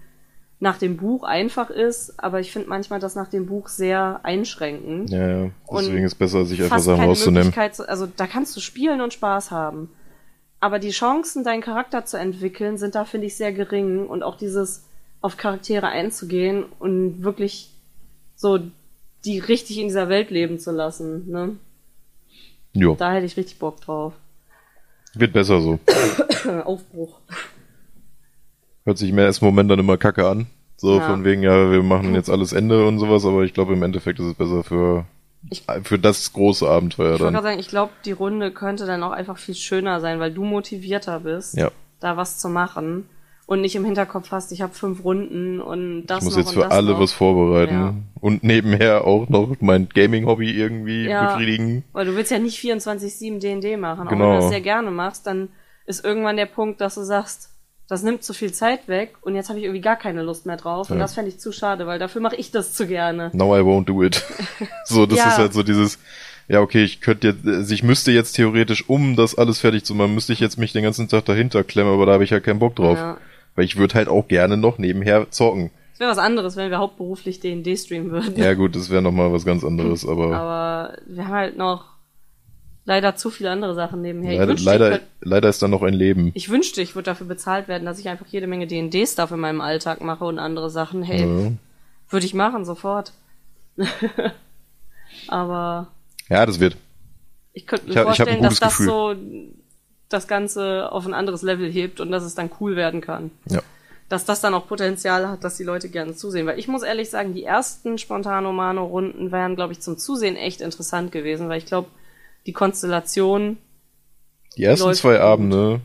nach 0.59 0.77
dem 0.77 0.97
Buch 0.97 1.23
einfach 1.23 1.69
ist, 1.69 2.19
aber 2.19 2.39
ich 2.39 2.51
finde 2.51 2.69
manchmal 2.69 2.99
das 2.99 3.15
nach 3.15 3.27
dem 3.27 3.45
Buch 3.45 3.67
sehr 3.67 4.21
einschränkend. 4.23 5.11
Ja, 5.11 5.27
ja. 5.27 5.51
Deswegen 5.71 5.97
Und 5.99 6.03
ist 6.03 6.15
besser, 6.15 6.45
sich 6.45 6.61
einfach 6.63 6.79
Sachen 6.79 7.03
rauszunehmen. 7.05 7.53
Also 7.87 8.07
da 8.07 8.25
kannst 8.25 8.55
du 8.55 8.59
spielen 8.59 9.01
und 9.01 9.13
Spaß 9.13 9.51
haben. 9.51 9.89
Aber 10.59 10.79
die 10.79 10.89
Chancen, 10.89 11.43
deinen 11.43 11.61
Charakter 11.61 12.05
zu 12.05 12.17
entwickeln, 12.17 12.77
sind 12.77 12.95
da, 12.95 13.05
finde 13.05 13.27
ich, 13.27 13.37
sehr 13.37 13.53
gering. 13.53 14.07
Und 14.07 14.23
auch 14.23 14.37
dieses 14.37 14.85
auf 15.21 15.37
Charaktere 15.37 15.87
einzugehen 15.87 16.65
und 16.79 17.23
wirklich 17.23 17.71
so 18.35 18.59
die 19.25 19.39
richtig 19.39 19.77
in 19.77 19.87
dieser 19.87 20.09
Welt 20.09 20.31
leben 20.31 20.59
zu 20.59 20.71
lassen. 20.71 21.29
Ne? 21.29 21.57
Jo, 22.73 22.95
Da 22.95 23.13
hätte 23.13 23.25
ich 23.25 23.37
richtig 23.37 23.59
Bock 23.59 23.81
drauf. 23.81 24.13
wird 25.13 25.33
besser 25.33 25.61
so. 25.61 25.79
Aufbruch. 26.65 27.19
Hört 28.87 28.97
sich 28.97 29.09
im 29.09 29.17
ersten 29.17 29.43
Moment 29.43 29.69
dann 29.69 29.79
immer 29.79 29.97
kacke 29.97 30.25
an. 30.25 30.47
So 30.77 30.99
Ja. 30.99 31.07
von 31.09 31.25
wegen, 31.25 31.43
ja, 31.43 31.69
wir 31.71 31.83
machen 31.83 32.15
jetzt 32.15 32.29
alles 32.29 32.53
Ende 32.53 32.87
und 32.87 32.99
sowas, 32.99 33.25
aber 33.25 33.43
ich 33.43 33.53
glaube 33.53 33.73
im 33.73 33.83
Endeffekt 33.83 34.17
ist 34.19 34.27
es 34.27 34.33
besser 34.35 34.63
für, 34.63 35.03
Ich- 35.49 35.65
für 35.83 35.99
das 35.99 36.31
große 36.31 36.65
Abenteuer 36.65 37.07
Ich 37.15 37.19
wollte 37.19 37.23
dann. 37.25 37.33
gerade 37.33 37.47
sagen, 37.47 37.59
ich 37.59 37.67
glaube, 37.67 37.91
die 38.05 38.13
Runde 38.13 38.51
könnte 38.51 38.85
dann 38.85 39.03
auch 39.03 39.11
einfach 39.11 39.37
viel 39.37 39.55
schöner 39.55 39.99
sein, 39.99 40.21
weil 40.21 40.31
du 40.31 40.45
motivierter 40.45 41.19
bist, 41.19 41.57
Ja. 41.57 41.69
da 41.99 42.15
was 42.15 42.39
zu 42.39 42.47
machen 42.47 43.09
und 43.45 43.59
nicht 43.59 43.75
im 43.75 43.83
Hinterkopf 43.83 44.31
hast, 44.31 44.53
ich 44.53 44.61
habe 44.61 44.73
fünf 44.73 45.03
Runden 45.03 45.59
und 45.59 46.05
das 46.05 46.19
Ich 46.19 46.23
muss 46.25 46.37
noch 46.37 46.43
jetzt 46.43 46.53
für 46.53 46.71
alle 46.71 46.91
noch. 46.93 46.99
was 47.01 47.11
vorbereiten. 47.11 47.73
Ja. 47.73 47.93
Und 48.21 48.43
nebenher 48.45 49.03
auch 49.05 49.27
noch 49.27 49.53
mein 49.59 49.89
Gaming-Hobby 49.89 50.51
irgendwie 50.51 51.09
Ja. 51.09 51.25
befriedigen. 51.33 51.83
Weil 51.91 52.05
du 52.05 52.15
willst 52.15 52.31
ja 52.31 52.39
nicht 52.39 52.57
24-7 52.59 53.39
D&D 53.41 53.75
machen. 53.75 54.07
Auch 54.07 54.11
Genau. 54.11 54.29
wenn 54.29 54.35
du 54.35 54.41
das 54.43 54.49
sehr 54.49 54.61
gerne 54.61 54.91
machst, 54.91 55.27
dann 55.27 55.49
ist 55.85 56.05
irgendwann 56.05 56.37
der 56.37 56.45
Punkt, 56.45 56.79
dass 56.81 56.95
du 56.95 57.03
sagst, 57.03 57.49
das 57.87 58.03
nimmt 58.03 58.23
zu 58.23 58.33
viel 58.33 58.51
Zeit 58.51 58.87
weg 58.87 59.15
und 59.21 59.35
jetzt 59.35 59.49
habe 59.49 59.59
ich 59.59 59.65
irgendwie 59.65 59.81
gar 59.81 59.95
keine 59.95 60.21
Lust 60.23 60.45
mehr 60.45 60.57
drauf. 60.57 60.89
Und 60.89 60.97
Ja. 60.97 61.03
das 61.03 61.13
fände 61.13 61.29
ich 61.29 61.39
zu 61.39 61.51
schade, 61.51 61.87
weil 61.87 61.99
dafür 61.99 62.21
mache 62.21 62.35
ich 62.35 62.51
das 62.51 62.73
zu 62.73 62.85
gerne. 62.87 63.31
Now 63.33 63.55
I 63.57 63.61
won't 63.61 63.85
do 63.85 64.03
it. 64.03 64.23
so, 64.85 65.05
das 65.05 65.19
Ja. 65.19 65.29
ist 65.29 65.37
halt 65.37 65.53
so 65.53 65.63
dieses, 65.63 65.97
ja, 66.49 66.59
okay, 66.61 66.83
ich 66.83 67.01
könnte 67.01 67.27
jetzt, 67.29 67.45
also 67.47 67.73
ich 67.73 67.83
müsste 67.83 68.11
jetzt 68.11 68.33
theoretisch, 68.33 68.89
um 68.89 69.15
das 69.15 69.37
alles 69.37 69.59
fertig 69.59 69.83
zu 69.85 69.95
machen, 69.95 70.13
müsste 70.13 70.33
ich 70.33 70.39
jetzt 70.39 70.57
mich 70.57 70.73
den 70.73 70.83
ganzen 70.83 71.07
Tag 71.07 71.25
dahinter 71.25 71.63
klemmen, 71.63 71.93
aber 71.93 72.05
da 72.05 72.13
habe 72.13 72.23
ich 72.23 72.31
halt 72.31 72.43
keinen 72.43 72.59
Bock 72.59 72.75
drauf. 72.75 72.97
Ja. 72.97 73.17
Weil 73.55 73.65
ich 73.65 73.77
würde 73.77 73.95
halt 73.95 74.07
auch 74.07 74.27
gerne 74.27 74.55
noch 74.57 74.77
nebenher 74.77 75.29
zocken. 75.31 75.71
Es 75.93 75.99
wäre 75.99 76.11
was 76.11 76.19
anderes, 76.19 76.55
wenn 76.57 76.69
wir 76.69 76.77
hauptberuflich 76.77 77.39
D&D 77.39 77.75
streamen 77.75 78.11
würden. 78.11 78.35
Ja 78.37 78.53
gut, 78.53 78.75
das 78.75 78.91
wäre 78.91 79.01
nochmal 79.01 79.33
was 79.33 79.45
ganz 79.45 79.63
anderes, 79.63 80.05
aber 80.07 80.35
Aber 80.35 80.97
wir 81.07 81.27
haben 81.27 81.33
halt 81.33 81.57
noch 81.57 81.85
leider 82.87 83.15
zu 83.15 83.29
viele 83.29 83.51
andere 83.51 83.75
Sachen 83.75 84.01
nebenher. 84.01 84.33
Leider, 84.33 84.47
wünschte, 84.47 84.65
leider, 84.65 84.89
könnt- 84.89 85.03
leider 85.21 85.49
ist 85.49 85.61
da 85.61 85.67
noch 85.67 85.83
ein 85.83 85.93
Leben. 85.93 86.31
ich 86.33 86.49
wünschte, 86.49 86.81
ich 86.81 86.95
würde 86.95 87.05
dafür 87.11 87.27
bezahlt 87.27 87.67
werden, 87.67 87.85
dass 87.85 87.99
ich 87.99 88.09
einfach 88.09 88.25
jede 88.25 88.47
Menge 88.47 88.65
D&D-Stuff 88.65 89.29
in 89.31 89.39
meinem 89.39 89.61
Alltag 89.61 90.01
mache 90.01 90.25
und 90.25 90.39
andere 90.39 90.71
Sachen. 90.71 91.03
Hey, 91.03 91.21
Ja. 91.21 91.51
würde 92.09 92.25
ich 92.25 92.33
machen, 92.33 92.65
sofort. 92.65 93.11
Aber 95.27 95.87
Ja, 96.29 96.45
das 96.45 96.59
wird. 96.59 96.77
ich 97.53 97.67
könnte 97.67 97.85
mir 97.85 97.91
Ich 97.91 97.97
hab- 97.97 98.05
vorstellen, 98.05 98.41
dass 98.43 98.59
das 98.59 98.77
so 98.77 99.15
das 100.09 100.27
Ganze 100.27 100.91
auf 100.91 101.05
ein 101.05 101.13
anderes 101.13 101.41
Level 101.41 101.69
hebt 101.69 101.99
und 101.99 102.11
dass 102.11 102.23
es 102.23 102.35
dann 102.35 102.49
cool 102.59 102.75
werden 102.75 103.01
kann. 103.01 103.31
Ja. 103.49 103.61
Dass 104.09 104.23
das 104.23 104.39
dann 104.39 104.53
auch 104.53 104.67
Potenzial 104.67 105.27
hat, 105.27 105.43
dass 105.43 105.57
die 105.57 105.65
Leute 105.65 105.89
gerne 105.89 106.15
zusehen. 106.15 106.47
Weil 106.47 106.57
ich 106.59 106.69
muss 106.69 106.81
ehrlich 106.83 107.09
sagen, 107.09 107.33
die 107.33 107.43
ersten 107.43 107.97
Spontano-Mano-Runden 107.97 109.33
wären, 109.33 109.57
glaube 109.57 109.73
ich, 109.73 109.81
zum 109.81 109.97
Zusehen 109.97 110.37
echt 110.37 110.61
interessant 110.61 111.11
gewesen, 111.11 111.49
weil 111.49 111.57
ich 111.57 111.65
glaube, 111.65 111.89
die 112.47 112.53
Konstellation, 112.53 113.57
Die 114.57 114.63
ersten 114.63 114.93
zwei. 114.95 115.19
Abende, 115.19 115.81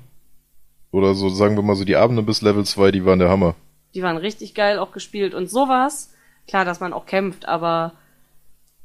oder 0.90 1.14
so, 1.14 1.28
sagen 1.28 1.56
wir 1.56 1.62
mal 1.62 1.76
so, 1.76 1.84
die 1.84 1.96
Abende 1.96 2.22
bis 2.22 2.40
Level 2.40 2.64
2, 2.64 2.90
die 2.92 3.04
waren 3.04 3.18
der 3.18 3.28
Hammer. 3.28 3.54
die 3.94 4.02
waren 4.02 4.16
richtig 4.16 4.54
geil 4.54 4.78
auch 4.78 4.92
gespielt 4.92 5.34
und 5.34 5.50
sowas. 5.50 6.14
Klar, 6.48 6.64
dass 6.64 6.80
man 6.80 6.92
auch 6.94 7.04
kämpft, 7.04 7.46
aber 7.46 7.92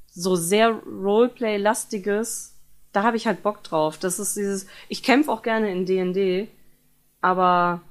so 0.10 0.36
sehr 0.36 0.72
Roleplay-lastiges, 0.72 2.56
da 2.92 3.04
habe 3.04 3.18
ich 3.18 3.26
halt 3.28 3.42
Bock 3.44 3.64
drauf. 3.64 3.98
Das 3.98 4.20
ist 4.20 4.36
dieses, 4.36 4.68
ich 4.90 5.04
kämpfe 5.04 5.32
auch 5.32 5.44
gerne 5.44 5.72
in 5.72 5.86
D&D, 5.86 6.48
aber 7.22 7.82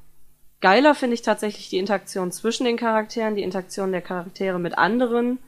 geiler 0.60 0.94
finde 0.94 1.14
ich 1.14 1.22
tatsächlich 1.22 1.68
die 1.70 1.78
Interaktion 1.78 2.32
zwischen 2.32 2.64
den 2.64 2.76
Charakteren, 2.76 3.34
die 3.36 3.42
Interaktion 3.42 3.92
der 3.92 4.02
Charaktere 4.02 4.58
mit 4.58 4.76
anderen 4.76 5.38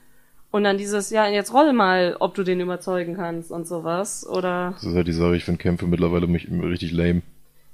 und 0.51 0.63
dann 0.63 0.77
dieses, 0.77 1.09
ja, 1.09 1.27
jetzt 1.27 1.53
roll 1.53 1.73
mal, 1.73 2.15
ob 2.19 2.33
du 2.35 2.43
den 2.43 2.59
überzeugen 2.59 3.15
kannst 3.15 3.51
und 3.51 3.67
sowas. 3.67 4.25
Oder 4.27 4.71
Das 4.75 4.83
ist 4.83 4.95
halt 4.95 5.07
die 5.07 5.13
Sache, 5.13 5.35
ich 5.35 5.45
finde 5.45 5.61
Kämpfe 5.61 5.85
mittlerweile 5.87 6.27
mich 6.27 6.47
richtig 6.51 6.91
lame. 6.91 7.21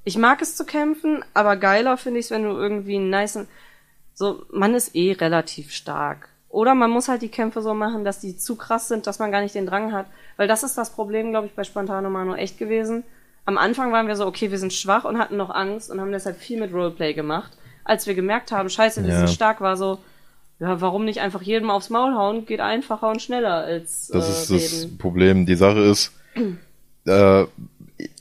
ich 0.03 0.17
mag 0.17 0.41
es 0.41 0.55
zu 0.55 0.65
kämpfen, 0.65 1.23
aber 1.33 1.55
geiler 1.57 1.97
finde 1.97 2.19
ich 2.19 2.25
es, 2.27 2.31
wenn 2.31 2.43
du 2.43 2.51
irgendwie 2.51 2.95
einen 2.97 3.09
nice, 3.09 3.39
so, 4.13 4.43
man 4.51 4.73
ist 4.75 4.95
eh 4.95 5.13
relativ 5.13 5.71
stark. 5.71 6.29
Oder 6.49 6.73
man 6.73 6.89
muss 6.89 7.09
halt 7.09 7.21
die 7.21 7.27
Kämpfe 7.29 7.61
so 7.61 7.73
machen, 7.73 8.05
dass 8.05 8.19
die 8.21 8.37
zu 8.37 8.55
krass 8.55 8.87
sind, 8.87 9.07
dass 9.07 9.19
man 9.19 9.29
gar 9.31 9.41
nicht 9.41 9.55
den 9.55 9.65
Drang 9.65 9.91
hat. 9.91 10.05
Weil 10.37 10.47
das 10.47 10.63
ist 10.63 10.77
das 10.77 10.89
Problem, 10.91 11.31
glaube 11.31 11.47
ich, 11.47 11.53
bei 11.53 11.65
Spontano 11.65 12.09
Mano 12.09 12.33
echt 12.35 12.57
gewesen. 12.57 13.03
Am 13.45 13.57
Anfang 13.57 13.91
waren 13.91 14.07
wir 14.07 14.15
so, 14.15 14.25
okay, 14.25 14.51
wir 14.51 14.57
sind 14.57 14.71
schwach 14.71 15.03
und 15.03 15.17
hatten 15.19 15.35
noch 15.35 15.49
Angst 15.49 15.91
und 15.91 15.99
haben 15.99 16.13
deshalb 16.13 16.37
viel 16.37 16.57
mit 16.59 16.73
Roleplay 16.73 17.13
gemacht. 17.13 17.51
Als 17.83 18.07
wir 18.07 18.15
gemerkt 18.15 18.53
haben, 18.53 18.69
scheiße, 18.69 19.03
wir 19.03 19.09
Ja. 19.11 19.17
sind 19.19 19.31
stark, 19.31 19.59
war 19.59 19.75
so, 19.75 19.99
ja, 20.59 20.79
warum 20.81 21.05
nicht 21.05 21.19
einfach 21.19 21.41
jedem 21.41 21.69
aufs 21.69 21.89
Maul 21.89 22.13
hauen? 22.15 22.45
Geht 22.45 22.61
einfacher 22.61 23.09
und 23.09 23.21
schneller 23.21 23.55
als 23.65 24.07
Das 24.07 24.27
äh, 24.27 24.31
ist 24.31 24.51
das 24.51 24.83
reden. 24.83 24.97
Problem. 24.97 25.45
Die 25.45 25.55
Sache 25.55 25.79
ist, 25.79 26.11
äh, 27.05 27.45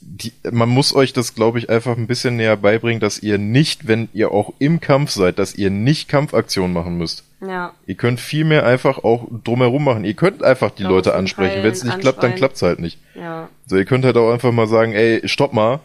die, 0.00 0.32
man 0.50 0.68
muss 0.68 0.94
euch 0.94 1.12
das, 1.12 1.34
glaube 1.34 1.58
ich, 1.58 1.70
einfach 1.70 1.96
ein 1.96 2.06
bisschen 2.06 2.36
näher 2.36 2.56
beibringen, 2.56 3.00
dass 3.00 3.18
ihr 3.22 3.38
nicht, 3.38 3.88
wenn 3.88 4.08
ihr 4.12 4.30
auch 4.30 4.52
im 4.58 4.80
Kampf 4.80 5.10
seid, 5.10 5.38
dass 5.38 5.54
ihr 5.54 5.70
nicht 5.70 6.08
Kampfaktionen 6.08 6.72
machen 6.72 6.96
müsst. 6.96 7.24
Ja, 7.46 7.74
Ihr 7.86 7.96
könnt 7.96 8.20
viel 8.20 8.44
mehr 8.44 8.64
einfach 8.64 8.98
auch 9.04 9.26
drumherum 9.44 9.84
machen. 9.84 10.04
Ihr 10.04 10.14
könnt 10.14 10.42
einfach 10.42 10.70
die 10.70 10.84
Leute 10.84 11.14
ansprechen. 11.14 11.62
Wenn 11.62 11.72
es 11.72 11.84
nicht 11.84 11.98
klappt, 12.00 12.18
dann 12.18 12.32
anschreien. 12.32 12.36
klappt's 12.38 12.62
halt 12.62 12.78
nicht. 12.78 12.98
ja. 13.14 13.48
So, 13.66 13.76
ihr 13.76 13.84
könnt 13.84 14.04
halt 14.04 14.16
auch 14.16 14.32
einfach 14.32 14.52
mal 14.52 14.66
sagen, 14.66 14.92
ey, 14.92 15.26
stopp 15.28 15.52
mal. 15.52 15.80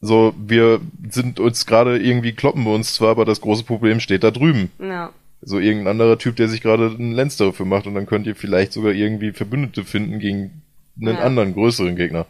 So, 0.00 0.34
wir 0.36 0.80
sind 1.10 1.38
uns 1.40 1.66
gerade 1.66 1.98
irgendwie 1.98 2.32
kloppen 2.32 2.64
wir 2.64 2.72
uns 2.72 2.94
zwar, 2.94 3.10
aber 3.10 3.24
das 3.24 3.40
große 3.40 3.64
Problem 3.64 4.00
steht 4.00 4.24
da 4.24 4.30
drüben. 4.30 4.70
Ja. 4.78 5.10
So 5.48 5.60
irgendein 5.60 5.92
anderer 5.92 6.18
Typ, 6.18 6.34
der 6.36 6.48
sich 6.48 6.60
gerade 6.60 6.86
einen 6.90 7.12
Lenz 7.12 7.36
dafür 7.36 7.66
macht 7.66 7.86
und 7.86 7.94
dann 7.94 8.06
könnt 8.06 8.26
ihr 8.26 8.34
vielleicht 8.34 8.72
sogar 8.72 8.92
irgendwie 8.92 9.32
Verbündete 9.32 9.84
finden 9.84 10.18
gegen 10.18 10.62
einen 11.00 11.14
Ja. 11.16 11.20
anderen, 11.22 11.54
größeren 11.54 11.94
Gegner. 11.94 12.26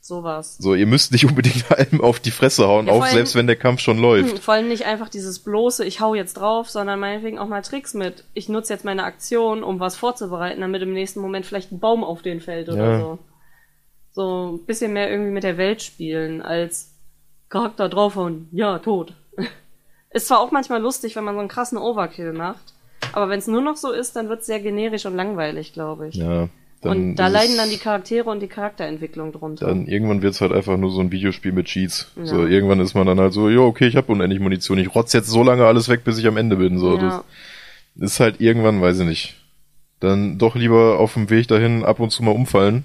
Sowas. 0.00 0.56
So, 0.58 0.74
ihr 0.74 0.86
müsst 0.86 1.12
nicht 1.12 1.24
unbedingt 1.28 1.70
allem 1.70 2.00
auf 2.00 2.20
die 2.20 2.30
Fresse 2.30 2.66
hauen, 2.68 2.86
Ja, 2.86 2.92
auch 2.92 3.02
allem- 3.02 3.14
selbst 3.14 3.34
wenn 3.34 3.46
der 3.46 3.56
Kampf 3.56 3.80
schon 3.80 3.98
läuft. 3.98 4.30
Hm, 4.32 4.38
Vor 4.38 4.54
allem 4.54 4.68
nicht 4.68 4.84
einfach 4.86 5.08
dieses 5.08 5.38
bloße, 5.40 5.84
ich 5.84 6.00
hau 6.00 6.14
jetzt 6.14 6.34
drauf, 6.34 6.68
sondern 6.70 7.00
meinetwegen 7.00 7.38
auch 7.38 7.48
mal 7.48 7.62
Tricks 7.62 7.94
mit. 7.94 8.24
Ich 8.34 8.48
nutze 8.48 8.72
jetzt 8.72 8.84
meine 8.84 9.04
Aktion, 9.04 9.62
um 9.62 9.80
was 9.80 9.96
vorzubereiten, 9.96 10.60
damit 10.60 10.82
im 10.82 10.92
nächsten 10.92 11.20
Moment 11.20 11.46
vielleicht 11.46 11.72
ein 11.72 11.80
Baum 11.80 12.04
auf 12.04 12.22
den 12.22 12.40
fällt 12.40 12.68
oder 12.68 12.92
Ja. 12.92 13.00
so. 13.00 13.18
So 14.12 14.52
ein 14.56 14.66
bisschen 14.66 14.92
mehr 14.92 15.10
irgendwie 15.10 15.30
mit 15.32 15.44
der 15.44 15.56
Welt 15.58 15.82
spielen, 15.82 16.42
als 16.42 16.94
Charakter 17.48 17.88
draufhauen, 17.88 18.48
ja, 18.52 18.78
tot. 18.80 19.14
Ist 20.10 20.28
zwar 20.28 20.40
auch 20.40 20.50
manchmal 20.50 20.80
lustig, 20.80 21.16
wenn 21.16 21.24
man 21.24 21.34
so 21.34 21.40
einen 21.40 21.48
krassen 21.48 21.78
Overkill 21.78 22.32
macht, 22.32 22.72
aber 23.12 23.28
wenn 23.28 23.38
es 23.38 23.46
nur 23.46 23.60
noch 23.60 23.76
so 23.76 23.92
ist, 23.92 24.16
dann 24.16 24.28
wird 24.28 24.40
es 24.40 24.46
sehr 24.46 24.60
generisch 24.60 25.04
und 25.06 25.14
langweilig, 25.16 25.72
glaube 25.72 26.08
ich. 26.08 26.14
Ja, 26.16 26.48
und 26.82 27.16
da 27.16 27.26
leiden 27.28 27.52
es- 27.52 27.56
dann 27.58 27.70
die 27.70 27.76
Charaktere 27.78 28.30
und 28.30 28.40
die 28.40 28.46
Charakterentwicklung 28.48 29.32
drunter. 29.32 29.66
Dann 29.66 29.86
irgendwann 29.86 30.22
wird's 30.22 30.40
halt 30.40 30.52
einfach 30.52 30.76
nur 30.76 30.90
so 30.90 31.00
ein 31.00 31.10
Videospiel 31.12 31.52
mit 31.52 31.66
Cheats. 31.66 32.10
Ja. 32.16 32.24
So, 32.26 32.46
irgendwann 32.46 32.80
ist 32.80 32.94
man 32.94 33.06
dann 33.06 33.18
halt 33.20 33.32
so, 33.32 33.48
ja, 33.50 33.60
okay, 33.60 33.86
ich 33.86 33.96
habe 33.96 34.10
unendlich 34.12 34.40
Munition, 34.40 34.78
ich 34.78 34.94
rotz 34.94 35.12
jetzt 35.12 35.28
so 35.28 35.42
lange 35.42 35.66
alles 35.66 35.88
weg, 35.88 36.04
bis 36.04 36.18
ich 36.18 36.26
am 36.26 36.36
Ende 36.36 36.56
bin. 36.56 36.78
So, 36.78 36.96
ja. 36.96 37.24
das 37.96 38.12
ist 38.12 38.20
halt 38.20 38.40
irgendwann, 38.40 38.80
weiß 38.80 39.00
ich 39.00 39.06
nicht. 39.06 39.34
Dann 40.00 40.38
doch 40.38 40.54
lieber 40.54 41.00
auf 41.00 41.14
dem 41.14 41.28
Weg 41.30 41.48
dahin 41.48 41.84
ab 41.84 41.98
und 42.00 42.10
zu 42.10 42.22
mal 42.22 42.30
umfallen. 42.30 42.84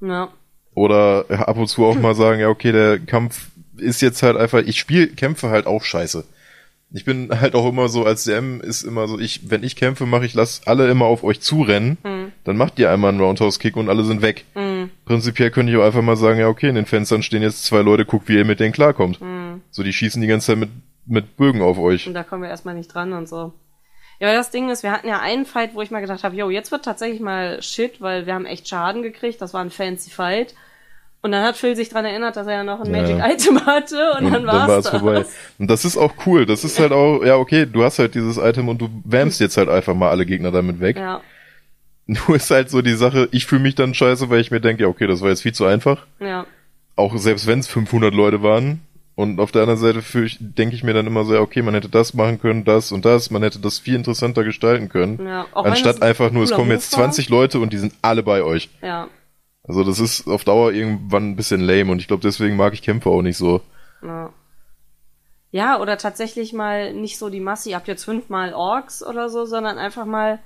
ja. 0.00 0.28
Oder 0.74 1.24
ab 1.30 1.56
und 1.56 1.66
zu 1.66 1.84
auch 1.86 1.96
mal 1.96 2.14
sagen, 2.14 2.38
ja, 2.40 2.48
okay, 2.48 2.70
der 2.70 3.00
Kampf 3.00 3.48
ist 3.78 4.00
jetzt 4.00 4.22
halt 4.22 4.36
einfach, 4.36 4.60
ich 4.60 4.78
spiele 4.78 5.08
Kämpfe 5.08 5.48
halt 5.48 5.66
auch 5.66 5.82
scheiße. 5.84 6.24
Ich 6.90 7.04
bin 7.04 7.28
halt 7.38 7.54
auch 7.54 7.68
immer 7.68 7.88
so, 7.90 8.06
als 8.06 8.24
DM 8.24 8.62
ist 8.62 8.82
immer 8.82 9.08
so, 9.08 9.18
ich, 9.18 9.50
wenn 9.50 9.62
ich 9.62 9.76
kämpfe, 9.76 10.06
mache 10.06 10.24
ich, 10.24 10.32
lass 10.32 10.66
alle 10.66 10.88
immer 10.90 11.04
auf 11.04 11.22
euch 11.22 11.40
zurennen, 11.40 11.98
Hm. 12.02 12.32
dann 12.44 12.56
macht 12.56 12.78
ihr 12.78 12.90
einmal 12.90 13.10
einen 13.10 13.20
Roundhouse-Kick 13.20 13.76
und 13.76 13.90
alle 13.90 14.04
sind 14.04 14.22
weg. 14.22 14.46
Hm. 14.54 14.88
Prinzipiell 15.04 15.50
könnte 15.50 15.70
ich 15.70 15.78
auch 15.78 15.84
einfach 15.84 16.00
mal 16.00 16.16
sagen, 16.16 16.40
ja, 16.40 16.48
okay, 16.48 16.70
in 16.70 16.76
den 16.76 16.86
Fenstern 16.86 17.22
stehen 17.22 17.42
jetzt 17.42 17.64
zwei 17.66 17.82
Leute, 17.82 18.06
guckt, 18.06 18.28
wie 18.28 18.36
ihr 18.36 18.46
mit 18.46 18.58
denen 18.58 18.72
klarkommt. 18.72 19.20
Hm. 19.20 19.60
So, 19.70 19.82
die 19.82 19.92
schießen 19.92 20.22
die 20.22 20.28
ganze 20.28 20.46
Zeit 20.46 20.56
mit, 20.58 20.70
mit 21.04 21.36
Bögen 21.36 21.60
auf 21.60 21.78
euch. 21.78 22.06
Und 22.06 22.14
da 22.14 22.22
kommen 22.22 22.42
wir 22.42 22.48
erstmal 22.48 22.74
nicht 22.74 22.94
dran 22.94 23.12
und 23.12 23.28
so. 23.28 23.52
Ja, 24.20 24.32
das 24.32 24.50
Ding 24.50 24.70
ist, 24.70 24.82
wir 24.82 24.90
hatten 24.90 25.08
ja 25.08 25.20
einen 25.20 25.44
Fight, 25.44 25.74
wo 25.74 25.82
ich 25.82 25.90
mal 25.90 26.00
gedacht 26.00 26.24
habe, 26.24 26.34
yo, 26.34 26.48
jetzt 26.48 26.72
wird 26.72 26.86
tatsächlich 26.86 27.20
mal 27.20 27.62
Shit, 27.62 28.00
weil 28.00 28.24
wir 28.24 28.34
haben 28.34 28.46
echt 28.46 28.66
Schaden 28.66 29.02
gekriegt. 29.02 29.42
Das 29.42 29.52
war 29.52 29.60
ein 29.60 29.70
fancy 29.70 30.10
Fight. 30.10 30.54
Und 31.20 31.32
dann 31.32 31.42
hat 31.44 31.56
Phil 31.56 31.74
sich 31.74 31.88
dran 31.88 32.04
erinnert, 32.04 32.36
dass 32.36 32.46
er 32.46 32.52
ja 32.54 32.64
noch 32.64 32.80
ein 32.80 32.94
Ja. 32.94 33.00
Magic 33.02 33.18
Item 33.18 33.66
hatte 33.66 34.12
und, 34.18 34.32
dann 34.32 34.46
war's 34.46 34.68
war's 34.68 34.84
das. 34.84 35.00
vorbei. 35.00 35.24
Und 35.58 35.68
das 35.68 35.84
ist 35.84 35.96
auch 35.96 36.14
cool. 36.26 36.46
Das 36.46 36.62
ist 36.64 36.78
halt 36.78 36.92
auch, 36.92 37.24
ja, 37.24 37.36
okay, 37.36 37.66
du 37.66 37.82
hast 37.82 37.98
halt 37.98 38.14
dieses 38.14 38.36
Item 38.36 38.68
und 38.68 38.80
du 38.80 38.88
wärmst 39.04 39.40
jetzt 39.40 39.56
halt 39.56 39.68
einfach 39.68 39.94
mal 39.94 40.10
alle 40.10 40.24
Gegner 40.26 40.52
damit 40.52 40.80
weg. 40.80 40.96
Ja, 40.96 41.20
Nur 42.06 42.36
ist 42.36 42.50
halt 42.50 42.70
so 42.70 42.82
die 42.82 42.94
Sache, 42.94 43.28
ich 43.32 43.46
fühle 43.46 43.62
mich 43.62 43.74
dann 43.74 43.94
scheiße, 43.94 44.30
weil 44.30 44.40
ich 44.40 44.50
mir 44.50 44.60
denke, 44.60 44.84
ja, 44.84 44.88
okay, 44.88 45.06
das 45.06 45.20
war 45.20 45.28
jetzt 45.28 45.42
viel 45.42 45.52
zu 45.52 45.66
einfach. 45.66 46.06
ja, 46.20 46.46
Auch 46.96 47.16
selbst 47.18 47.46
wenn 47.46 47.58
es 47.58 47.66
500 47.68 48.14
Leute 48.14 48.42
waren. 48.42 48.80
Und 49.14 49.40
auf 49.40 49.50
der 49.50 49.62
anderen 49.62 49.80
Seite 49.80 49.98
ich- 50.24 50.38
denke 50.40 50.76
ich 50.76 50.84
mir 50.84 50.94
dann 50.94 51.08
immer 51.08 51.24
so, 51.24 51.34
ja, 51.34 51.40
okay, 51.40 51.60
man 51.62 51.74
hätte 51.74 51.88
das 51.88 52.14
machen 52.14 52.40
können, 52.40 52.64
das 52.64 52.92
und 52.92 53.04
das, 53.04 53.32
man 53.32 53.42
hätte 53.42 53.58
das 53.58 53.80
viel 53.80 53.96
interessanter 53.96 54.44
gestalten 54.44 54.88
können. 54.88 55.18
ja. 55.26 55.44
Auch 55.52 55.64
Anstatt 55.64 56.00
einfach 56.02 56.30
nur, 56.30 56.44
es 56.44 56.52
kommen 56.52 56.70
jetzt 56.70 56.92
20 56.92 57.28
Leute 57.28 57.58
und 57.58 57.72
die 57.72 57.78
sind 57.78 57.94
alle 58.02 58.22
bei 58.22 58.42
euch. 58.44 58.68
Ja, 58.80 59.08
Also 59.68 59.84
das 59.84 60.00
ist 60.00 60.26
auf 60.26 60.44
Dauer 60.44 60.72
irgendwann 60.72 61.30
ein 61.30 61.36
bisschen 61.36 61.60
lame 61.60 61.92
und 61.92 62.00
ich 62.00 62.08
glaube, 62.08 62.22
deswegen 62.22 62.56
mag 62.56 62.72
ich 62.72 62.82
Kämpfe 62.82 63.10
auch 63.10 63.22
nicht 63.22 63.36
so. 63.36 63.60
ja. 64.02 64.32
Ja, 65.50 65.80
oder 65.80 65.96
tatsächlich 65.96 66.52
mal 66.52 66.92
nicht 66.92 67.18
so 67.18 67.30
die 67.30 67.40
Masse, 67.40 67.70
ihr 67.70 67.76
habt 67.76 67.88
jetzt 67.88 68.04
fünfmal 68.04 68.52
Orks 68.52 69.02
oder 69.02 69.30
so, 69.30 69.46
sondern 69.46 69.78
einfach 69.78 70.04
mal, 70.04 70.40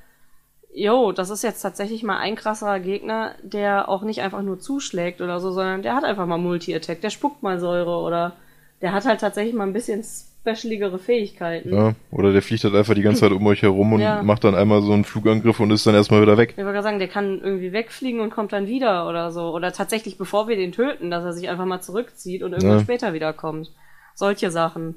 yo, 0.73 1.11
das 1.11 1.29
ist 1.31 1.43
jetzt 1.43 1.61
tatsächlich 1.61 2.05
mal 2.05 2.19
ein 2.19 2.37
krasserer 2.37 2.79
Gegner, 2.79 3.35
der 3.43 3.89
auch 3.89 4.03
nicht 4.03 4.23
einfach 4.23 4.43
nur 4.43 4.61
zuschlägt 4.61 5.21
oder 5.21 5.41
so, 5.41 5.51
sondern 5.51 5.83
der 5.83 5.97
hat 5.97 6.05
einfach 6.05 6.27
mal 6.27 6.39
Multi-Attack, 6.39 7.01
der 7.01 7.11
spuckt 7.11 7.43
mal 7.43 7.59
Säure 7.59 7.97
oder 7.99 8.37
der 8.81 8.93
hat 8.93 9.05
halt 9.05 9.21
tatsächlich 9.21 9.55
mal 9.55 9.67
ein 9.67 9.73
bisschen 9.73 10.05
specialigere 10.43 10.99
Fähigkeiten. 10.99 11.73
Ja? 11.73 11.95
Oder 12.11 12.33
der 12.33 12.43
fliegt 12.43 12.65
halt 12.65 12.75
einfach 12.75 12.95
die 12.95 13.03
ganze 13.03 13.21
Zeit 13.21 13.33
um 13.33 13.47
euch 13.47 13.63
herum 13.63 13.93
und 13.93 14.01
Ja. 14.01 14.23
macht 14.23 14.43
dann 14.45 14.55
einmal 14.57 14.83
so 14.83 14.93
einen 14.93 15.05
Flugangriff 15.05 15.61
und 15.61 15.71
ist 15.71 15.87
dann 15.87 15.95
erstmal 15.95 16.21
wieder 16.21 16.37
weg. 16.37 16.51
Ich 16.51 16.57
würde 16.57 16.73
gerade 16.73 16.83
sagen, 16.83 16.99
der 16.99 17.09
kann 17.09 17.41
irgendwie 17.41 17.73
wegfliegen 17.73 18.21
und 18.21 18.31
kommt 18.31 18.53
dann 18.53 18.67
wieder 18.67 19.09
oder 19.09 19.31
so. 19.31 19.55
Oder 19.55 19.73
tatsächlich, 19.73 20.19
bevor 20.19 20.49
wir 20.49 20.57
den 20.57 20.73
töten, 20.73 21.11
dass 21.11 21.25
er 21.25 21.33
sich 21.33 21.49
einfach 21.49 21.65
mal 21.65 21.81
zurückzieht 21.81 22.43
und 22.43 22.53
irgendwann 22.53 22.79
Ja. 22.79 22.83
später 22.83 23.13
wiederkommt. 23.15 23.71
Solche 24.17 24.51
Sachen. 24.51 24.97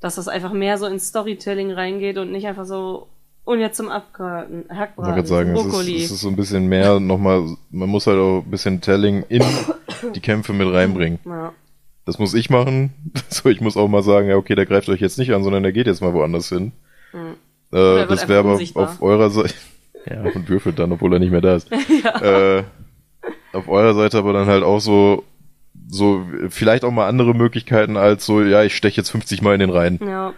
Dass 0.00 0.14
das 0.14 0.28
einfach 0.28 0.52
mehr 0.52 0.78
so 0.78 0.86
ins 0.86 1.08
Storytelling 1.08 1.72
reingeht 1.72 2.16
und 2.16 2.30
nicht 2.32 2.46
einfach 2.46 2.64
so, 2.64 3.08
und 3.44 3.58
jetzt 3.60 3.76
zum 3.76 3.86
Ich 3.86 3.92
wollte 3.92 4.64
Hackbraten, 4.70 5.14
gerade 5.14 5.26
sagen, 5.26 5.48
zum 5.48 5.56
es 5.56 5.64
ist, 5.66 5.70
Brokkoli. 5.72 5.96
es 6.04 6.10
ist 6.12 6.20
so 6.20 6.28
ein 6.28 6.36
bisschen 6.36 6.66
mehr 6.68 7.00
nochmal, 7.00 7.42
man 7.70 7.88
muss 7.88 8.06
halt 8.06 8.18
auch 8.18 8.42
ein 8.44 8.50
bisschen 8.50 8.80
Telling 8.80 9.24
in 9.28 9.42
die 10.14 10.20
Kämpfe 10.20 10.52
mit 10.52 10.72
reinbringen. 10.72 11.18
ja. 11.26 11.52
Das 12.10 12.18
muss 12.18 12.34
ich 12.34 12.50
machen. 12.50 12.92
So, 13.28 13.48
ich 13.48 13.60
muss 13.60 13.76
auch 13.76 13.86
mal 13.86 14.02
sagen, 14.02 14.28
ja, 14.28 14.34
okay, 14.36 14.56
der 14.56 14.66
greift 14.66 14.88
euch 14.88 15.00
jetzt 15.00 15.16
nicht 15.16 15.32
an, 15.32 15.44
sondern 15.44 15.62
der 15.62 15.70
geht 15.70 15.86
jetzt 15.86 16.00
mal 16.02 16.12
woanders 16.12 16.48
hin. 16.48 16.72
Mhm. 17.12 17.36
Äh, 17.70 18.06
das 18.08 18.26
wäre 18.28 18.40
aber 18.40 18.52
unsichtbar. 18.54 18.84
auf 18.88 19.00
eurer 19.02 19.30
Seite. 19.30 19.54
Ja, 20.10 20.22
und 20.34 20.48
würfelt 20.48 20.78
dann, 20.80 20.90
obwohl 20.92 21.12
er 21.12 21.18
nicht 21.20 21.30
mehr 21.30 21.40
da 21.42 21.54
ist. 21.56 21.70
äh, 21.70 22.62
auf 23.52 23.68
eurer 23.68 23.94
Seite 23.94 24.18
aber 24.18 24.32
dann 24.32 24.46
halt 24.48 24.64
auch 24.64 24.80
so, 24.80 25.22
so, 25.88 26.26
vielleicht 26.48 26.84
auch 26.84 26.90
mal 26.90 27.06
andere 27.06 27.34
Möglichkeiten 27.34 27.96
als 27.98 28.24
so, 28.26 28.42
ja, 28.42 28.64
ich 28.64 28.74
steche 28.74 28.96
jetzt 28.96 29.10
50 29.10 29.42
Mal 29.42 29.54
in 29.54 29.60
den 29.60 29.70
rein. 29.70 30.00
Ja, 30.02 30.32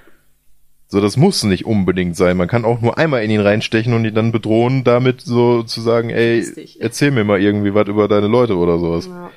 So, 0.88 1.00
das 1.00 1.16
muss 1.16 1.42
nicht 1.44 1.64
unbedingt 1.64 2.16
sein. 2.16 2.36
Man 2.36 2.48
kann 2.48 2.64
auch 2.66 2.80
nur 2.82 2.98
einmal 2.98 3.22
in 3.22 3.30
ihn 3.30 3.40
reinstechen 3.40 3.94
und 3.94 4.04
ihn 4.04 4.14
dann 4.16 4.32
bedrohen, 4.32 4.82
damit 4.84 5.20
so 5.22 5.62
zu 5.62 5.80
sagen, 5.80 6.10
ey, 6.10 6.40
Lustig. 6.40 6.78
erzähl 6.80 7.12
mir 7.12 7.22
mal 7.24 7.40
irgendwie 7.40 7.72
was 7.72 7.86
über 7.88 8.08
deine 8.08 8.26
Leute 8.26 8.56
oder 8.58 8.78
sowas. 8.78 9.06
ja. 9.06 9.30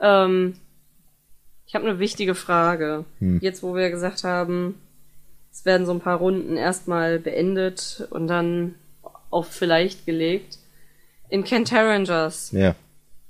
Ähm, 0.00 0.54
ich 1.72 1.74
habe 1.74 1.88
eine 1.88 1.98
wichtige 1.98 2.34
Frage. 2.34 3.06
Hm. 3.18 3.38
Jetzt, 3.40 3.62
wo 3.62 3.74
wir 3.74 3.88
gesagt 3.88 4.24
haben, 4.24 4.78
es 5.50 5.64
werden 5.64 5.86
so 5.86 5.92
ein 5.92 6.00
paar 6.00 6.18
Runden 6.18 6.58
erstmal 6.58 7.18
beendet 7.18 8.06
und 8.10 8.28
dann 8.28 8.74
auf 9.30 9.46
vielleicht 9.48 10.04
gelegt. 10.04 10.58
In 11.30 11.44
Kent 11.44 11.72
Rangers, 11.72 12.50
Ja. 12.52 12.74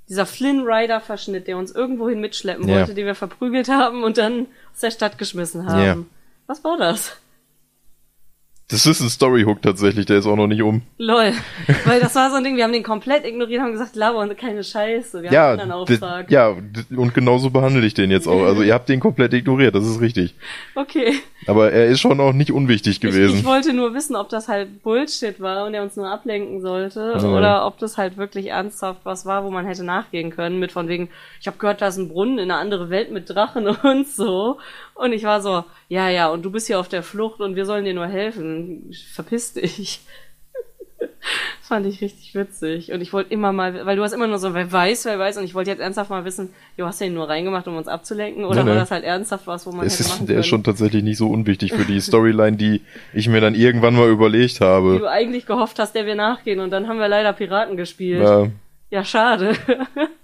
dieser 0.09 0.25
Flynn 0.25 0.63
Rider 0.67 0.99
Verschnitt, 0.99 1.47
der 1.47 1.55
uns 1.57 1.71
irgendwohin 1.71 2.19
mitschleppen 2.19 2.67
Ja. 2.67 2.79
wollte, 2.79 2.93
den 2.93 3.05
wir 3.05 3.15
verprügelt 3.15 3.69
haben 3.69 4.03
und 4.03 4.17
dann 4.17 4.47
aus 4.73 4.81
der 4.81 4.91
Stadt 4.91 5.17
geschmissen 5.17 5.65
haben. 5.65 5.81
Ja. 5.81 5.97
Was 6.47 6.65
war 6.65 6.77
das? 6.77 7.15
Das 8.69 8.85
ist 8.85 9.01
ein 9.01 9.09
Storyhook 9.09 9.61
tatsächlich, 9.61 10.05
der 10.05 10.17
ist 10.17 10.25
auch 10.25 10.37
noch 10.37 10.47
nicht 10.47 10.61
um. 10.63 10.81
Lol. 10.97 11.33
Weil 11.85 11.99
das 11.99 12.15
war 12.15 12.29
so 12.31 12.37
ein 12.37 12.43
Ding, 12.43 12.55
wir 12.55 12.63
haben 12.63 12.71
den 12.73 12.81
komplett 12.81 13.25
ignoriert, 13.25 13.61
haben 13.61 13.73
gesagt, 13.73 13.95
laber 13.95 14.19
und 14.19 14.35
keine 14.37 14.63
Scheiße. 14.63 15.21
Wir 15.21 15.31
Ja, 15.31 15.47
haben 15.51 15.59
einen 15.59 15.71
Auftrag. 15.73 16.31
ja, 16.31 16.55
und 16.95 17.13
genauso 17.13 17.49
behandle 17.49 17.85
ich 17.85 17.93
den 17.93 18.09
jetzt 18.09 18.25
auch. 18.27 18.41
Also 18.43 18.63
ihr 18.63 18.73
habt 18.73 18.87
den 18.89 18.99
komplett 19.01 19.33
ignoriert, 19.33 19.75
das 19.75 19.85
ist 19.85 19.99
richtig. 20.01 20.33
Okay. 20.75 21.13
Aber 21.45 21.71
er 21.71 21.87
ist 21.87 21.99
schon 21.99 22.19
auch 22.21 22.31
nicht 22.31 22.51
unwichtig 22.51 22.93
Ich, 22.95 23.01
gewesen. 23.01 23.37
ich 23.39 23.43
wollte 23.45 23.73
nur 23.73 23.93
wissen, 23.93 24.15
ob 24.15 24.29
das 24.29 24.47
halt 24.47 24.81
Bullshit 24.81 25.39
war 25.41 25.65
und 25.65 25.73
er 25.73 25.83
uns 25.83 25.97
nur 25.97 26.07
ablenken 26.09 26.61
sollte 26.61 27.15
Ja. 27.17 27.23
oder 27.25 27.67
ob 27.67 27.77
das 27.79 27.97
halt 27.97 28.15
wirklich 28.17 28.47
ernsthaft 28.47 29.01
was 29.03 29.25
war, 29.25 29.43
wo 29.43 29.51
man 29.51 29.65
hätte 29.65 29.83
nachgehen 29.83 30.29
können 30.31 30.57
mit 30.59 30.71
von 30.71 30.87
wegen, 30.87 31.09
ich 31.41 31.47
habe 31.47 31.57
gehört, 31.57 31.81
da 31.81 31.87
ist 31.89 31.97
ein 31.97 32.07
Brunnen 32.07 32.39
in 32.39 32.49
eine 32.49 32.59
andere 32.59 32.89
Welt 32.89 33.11
mit 33.11 33.29
Drachen 33.29 33.67
und 33.83 34.07
so 34.07 34.57
und 34.95 35.13
ich 35.13 35.23
war 35.23 35.41
so, 35.41 35.63
ja, 35.89 36.09
ja, 36.09 36.29
und 36.29 36.43
du 36.43 36.51
bist 36.51 36.67
hier 36.67 36.79
auf 36.79 36.87
der 36.89 37.03
Flucht 37.03 37.39
und 37.41 37.55
wir 37.55 37.65
sollen 37.65 37.85
dir 37.85 37.93
nur 37.93 38.07
helfen. 38.07 38.91
Verpiss 39.13 39.53
dich. 39.53 40.01
Fand 41.61 41.85
ich 41.85 42.01
richtig 42.01 42.35
witzig. 42.35 42.91
Und 42.91 43.01
ich 43.01 43.13
wollte 43.13 43.33
immer 43.33 43.51
mal, 43.53 43.85
weil 43.85 43.95
du 43.95 44.03
hast 44.03 44.11
immer 44.13 44.27
nur 44.27 44.37
so, 44.37 44.53
wer 44.53 44.69
weiß, 44.71 45.05
wer 45.05 45.17
weiß, 45.17 45.37
und 45.37 45.45
ich 45.45 45.55
wollte 45.55 45.69
jetzt 45.71 45.79
ernsthaft 45.79 46.09
mal 46.09 46.25
wissen, 46.25 46.49
jo, 46.77 46.85
hast 46.85 46.99
du 47.01 47.05
ihn 47.05 47.13
nur 47.13 47.29
reingemacht, 47.29 47.67
um 47.67 47.77
uns 47.77 47.87
abzulenken, 47.87 48.43
oder 48.45 48.63
Nee, 48.63 48.67
war 48.69 48.75
nee. 48.75 48.79
das 48.81 48.91
halt 48.91 49.03
ernsthaft 49.05 49.47
was, 49.47 49.65
wo 49.65 49.71
man 49.71 49.85
Es 49.87 49.99
hätte 49.99 50.09
machen 50.09 50.11
ist, 50.13 50.19
der 50.21 50.27
können? 50.27 50.39
ist 50.41 50.47
schon 50.47 50.63
tatsächlich 50.63 51.03
nicht 51.03 51.17
so 51.17 51.29
unwichtig 51.29 51.73
für 51.73 51.85
die 51.85 51.99
Storyline, 52.01 52.57
die 52.57 52.81
ich 53.13 53.27
mir 53.29 53.39
dann 53.41 53.55
irgendwann 53.55 53.95
mal 53.95 54.09
überlegt 54.09 54.59
die 54.59 54.63
habe. 54.63 54.99
du 54.99 55.09
eigentlich 55.09 55.45
gehofft 55.45 55.79
hast, 55.79 55.95
der 55.95 56.05
wir 56.05 56.15
nachgehen 56.15 56.59
und 56.59 56.69
dann 56.71 56.87
haben 56.87 56.99
wir 56.99 57.07
leider 57.07 57.31
Piraten 57.33 57.77
gespielt. 57.77 58.21
Ja, 58.23 58.47
Ja, 58.89 59.03
schade. 59.05 59.53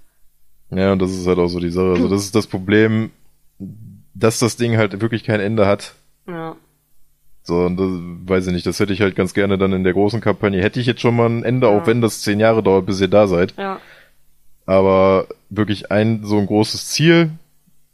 ja, 0.71 0.91
und 0.91 0.99
das 1.01 1.11
ist 1.11 1.25
halt 1.25 1.39
auch 1.39 1.47
so 1.47 1.59
die 1.59 1.71
Sache. 1.71 1.91
Also 1.91 2.07
das 2.09 2.23
ist 2.25 2.35
das 2.35 2.45
Problem, 2.47 3.11
dass 4.19 4.39
das 4.39 4.57
Ding 4.57 4.77
halt 4.77 4.99
wirklich 5.01 5.23
kein 5.23 5.39
Ende 5.39 5.65
hat. 5.67 5.93
ja. 6.27 6.55
So, 7.41 7.55
und 7.61 7.77
das, 7.77 7.87
weiß 8.29 8.47
ich 8.47 8.53
nicht, 8.53 8.65
das 8.67 8.79
hätte 8.79 8.93
ich 8.93 9.01
halt 9.01 9.15
ganz 9.15 9.33
gerne 9.33 9.57
dann 9.57 9.73
in 9.73 9.83
der 9.83 9.93
großen 9.93 10.21
Kampagne. 10.21 10.61
Hätte 10.61 10.79
ich 10.79 10.85
jetzt 10.85 11.01
schon 11.01 11.15
mal 11.15 11.27
ein 11.27 11.43
Ende, 11.43 11.65
Ja. 11.67 11.73
auch 11.75 11.87
wenn 11.87 11.99
das 11.99 12.21
zehn 12.21 12.39
Jahre 12.39 12.61
dauert, 12.61 12.85
bis 12.85 13.01
ihr 13.01 13.07
da 13.07 13.25
seid. 13.25 13.55
Ja. 13.57 13.79
Aber 14.67 15.25
wirklich 15.49 15.91
ein, 15.91 16.23
so 16.23 16.37
ein 16.37 16.45
großes 16.45 16.89
Ziel. 16.89 17.31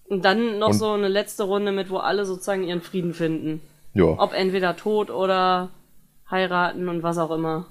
Und 0.10 0.26
dann 0.26 0.60
noch 0.60 0.70
Und- 0.70 0.74
so 0.74 0.92
eine 0.92 1.08
letzte 1.08 1.44
Runde 1.44 1.72
mit, 1.72 1.90
wo 1.90 1.98
alle 1.98 2.26
sozusagen 2.26 2.64
ihren 2.64 2.82
Frieden 2.82 3.14
finden. 3.14 3.62
Ja. 3.94 4.04
Ob 4.18 4.34
entweder 4.34 4.76
tot 4.76 5.10
oder 5.10 5.70
heiraten 6.30 6.90
und 6.90 7.02
was 7.02 7.18
auch 7.18 7.32
immer. 7.32 7.66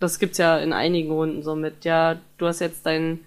Das 0.00 0.18
gibt's 0.18 0.38
ja 0.38 0.58
in 0.58 0.72
einigen 0.72 1.12
Runden 1.12 1.42
so 1.44 1.54
mit. 1.54 1.84
Ja, 1.84 2.16
du 2.38 2.46
hast 2.46 2.58
jetzt 2.60 2.86
dein 2.86 3.20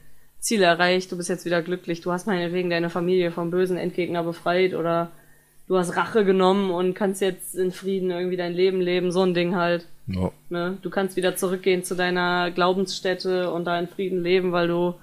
Ziel 0.45 0.61
erreicht, 0.61 1.11
du 1.11 1.17
bist 1.17 1.27
jetzt 1.27 1.45
wieder 1.45 1.63
glücklich, 1.63 2.01
du 2.01 2.11
hast 2.11 2.27
meinetwegen 2.27 2.69
deine 2.69 2.91
Familie 2.91 3.31
vom 3.31 3.49
bösen 3.49 3.77
Endgegner 3.77 4.21
befreit 4.21 4.75
oder 4.75 5.09
du 5.67 5.75
hast 5.75 5.97
Rache 5.97 6.23
genommen 6.23 6.69
und 6.69 6.93
kannst 6.93 7.19
jetzt 7.19 7.55
in 7.55 7.71
Frieden 7.71 8.11
irgendwie 8.11 8.37
dein 8.37 8.53
Leben 8.53 8.79
leben, 8.79 9.11
so 9.11 9.23
ein 9.23 9.33
Ding 9.33 9.55
halt. 9.55 9.87
ja. 10.05 10.31
Ne? 10.49 10.77
Du 10.83 10.91
kannst 10.91 11.15
wieder 11.15 11.35
zurückgehen 11.35 11.83
zu 11.83 11.95
deiner 11.95 12.51
Glaubensstätte 12.51 13.51
und 13.51 13.65
da 13.65 13.79
in 13.79 13.87
Frieden 13.87 14.21
leben, 14.21 14.51
weil 14.51 14.67
du 14.67 14.93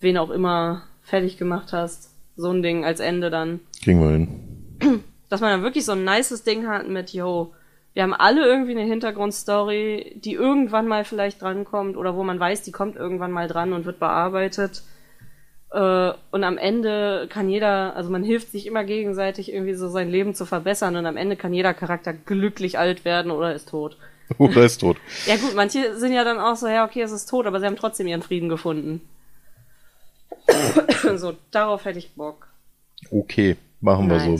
wen 0.00 0.18
auch 0.18 0.28
immer 0.28 0.82
fertig 1.00 1.38
gemacht 1.38 1.72
hast. 1.72 2.10
So 2.36 2.50
ein 2.50 2.62
Ding 2.62 2.84
als 2.84 3.00
Ende 3.00 3.30
dann. 3.30 3.60
Kriegen 3.82 4.02
wir 4.02 4.10
hin. 4.10 5.04
Dass 5.30 5.40
man 5.40 5.52
dann 5.52 5.62
wirklich 5.62 5.86
so 5.86 5.92
ein 5.92 6.04
nices 6.04 6.44
Ding 6.44 6.66
hat 6.66 6.86
mit, 6.86 7.14
yo, 7.14 7.54
wir 7.96 8.02
haben 8.02 8.12
alle 8.12 8.44
irgendwie 8.44 8.72
eine 8.72 8.82
Hintergrundstory, 8.82 10.20
die 10.22 10.34
irgendwann 10.34 10.86
mal 10.86 11.06
vielleicht 11.06 11.40
drankommt 11.40 11.96
oder 11.96 12.14
wo 12.14 12.24
man 12.24 12.38
weiß, 12.38 12.60
die 12.60 12.70
kommt 12.70 12.94
irgendwann 12.94 13.30
mal 13.30 13.48
dran 13.48 13.72
und 13.72 13.86
wird 13.86 13.98
bearbeitet. 13.98 14.82
Äh, 15.72 16.12
und 16.30 16.44
am 16.44 16.58
Ende 16.58 17.26
kann 17.30 17.48
jeder, 17.48 17.96
also 17.96 18.10
man 18.10 18.22
hilft 18.22 18.52
sich 18.52 18.66
immer 18.66 18.84
gegenseitig 18.84 19.50
irgendwie 19.50 19.72
so 19.72 19.88
sein 19.88 20.10
Leben 20.10 20.34
zu 20.34 20.44
verbessern 20.44 20.94
und 20.96 21.06
am 21.06 21.16
Ende 21.16 21.36
kann 21.36 21.54
jeder 21.54 21.72
Charakter 21.72 22.12
glücklich 22.12 22.78
alt 22.78 23.06
werden 23.06 23.30
oder 23.30 23.54
ist 23.54 23.70
tot. 23.70 23.96
Oder 24.38 24.64
ist 24.64 24.78
tot. 24.78 24.98
Ja 25.26 25.36
gut, 25.36 25.54
manche 25.54 25.96
sind 25.96 26.12
ja 26.12 26.24
dann 26.24 26.38
auch 26.38 26.56
so, 26.56 26.66
ja 26.66 26.84
okay, 26.84 27.00
es 27.00 27.12
ist 27.12 27.30
tot, 27.30 27.46
aber 27.46 27.60
sie 27.60 27.66
haben 27.66 27.76
trotzdem 27.76 28.08
ihren 28.08 28.22
Frieden 28.22 28.50
gefunden. 28.50 29.00
so, 31.16 31.32
darauf 31.50 31.86
hätte 31.86 32.00
ich 32.00 32.12
Bock. 32.14 32.48
Okay, 33.10 33.56
machen 33.80 34.10
wir 34.10 34.20
so. 34.20 34.38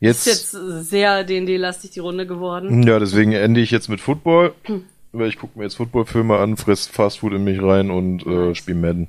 Jetzt, 0.00 0.26
Ist 0.26 0.52
jetzt 0.54 0.88
sehr 0.90 1.24
D&D-lastig 1.24 1.90
die 1.90 2.00
Runde 2.00 2.26
geworden. 2.26 2.82
ja, 2.84 2.98
deswegen 2.98 3.32
ende 3.32 3.60
ich 3.60 3.70
jetzt 3.70 3.88
mit 3.88 4.00
Football. 4.00 4.54
Weil 5.12 5.28
ich 5.28 5.38
gucke 5.38 5.58
mir 5.58 5.64
jetzt 5.64 5.76
Footballfilme 5.76 6.36
an, 6.36 6.56
fress 6.56 6.86
Fastfood 6.86 7.32
in 7.32 7.42
mich 7.42 7.62
rein 7.62 7.90
und 7.90 8.26
äh, 8.26 8.54
spiele 8.54 8.76
Madden. 8.78 9.08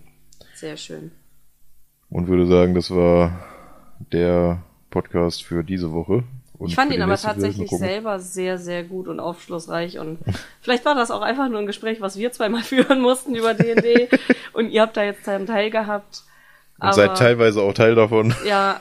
Sehr 0.56 0.78
schön. 0.78 1.12
Und 2.10 2.28
würde 2.28 2.48
sagen, 2.48 2.74
das 2.74 2.90
war 2.90 3.46
der 4.14 4.64
Podcast 4.90 5.44
für 5.44 5.64
diese 5.64 5.92
Woche. 5.92 6.24
Und 6.58 6.70
Ich 6.70 6.76
fand 6.76 6.94
ihn 6.94 7.02
aber 7.02 7.18
tatsächlich 7.18 7.70
selber 7.70 8.20
sehr, 8.20 8.58
sehr 8.58 8.84
gut 8.84 9.08
und 9.08 9.20
aufschlussreich 9.20 10.00
und 10.00 10.20
vielleicht 10.62 10.86
war 10.86 10.96
das 10.96 11.12
auch 11.12 11.22
einfach 11.22 11.50
nur 11.50 11.60
ein 11.60 11.68
Gespräch, 11.68 12.02
was 12.02 12.18
wir 12.18 12.32
zweimal 12.32 12.64
führen 12.64 13.02
mussten 13.02 13.36
über 13.36 13.54
D&D 13.54 14.10
und 14.54 14.70
ihr 14.70 14.82
habt 14.82 14.98
da 14.98 15.04
jetzt 15.04 15.28
einen 15.28 15.46
Teil 15.46 15.70
gehabt. 15.70 16.24
Und 16.80 16.94
seid 16.94 17.18
teilweise 17.18 17.62
auch 17.62 17.74
Teil 17.74 17.96
davon. 17.96 18.34
Ja, 18.48 18.80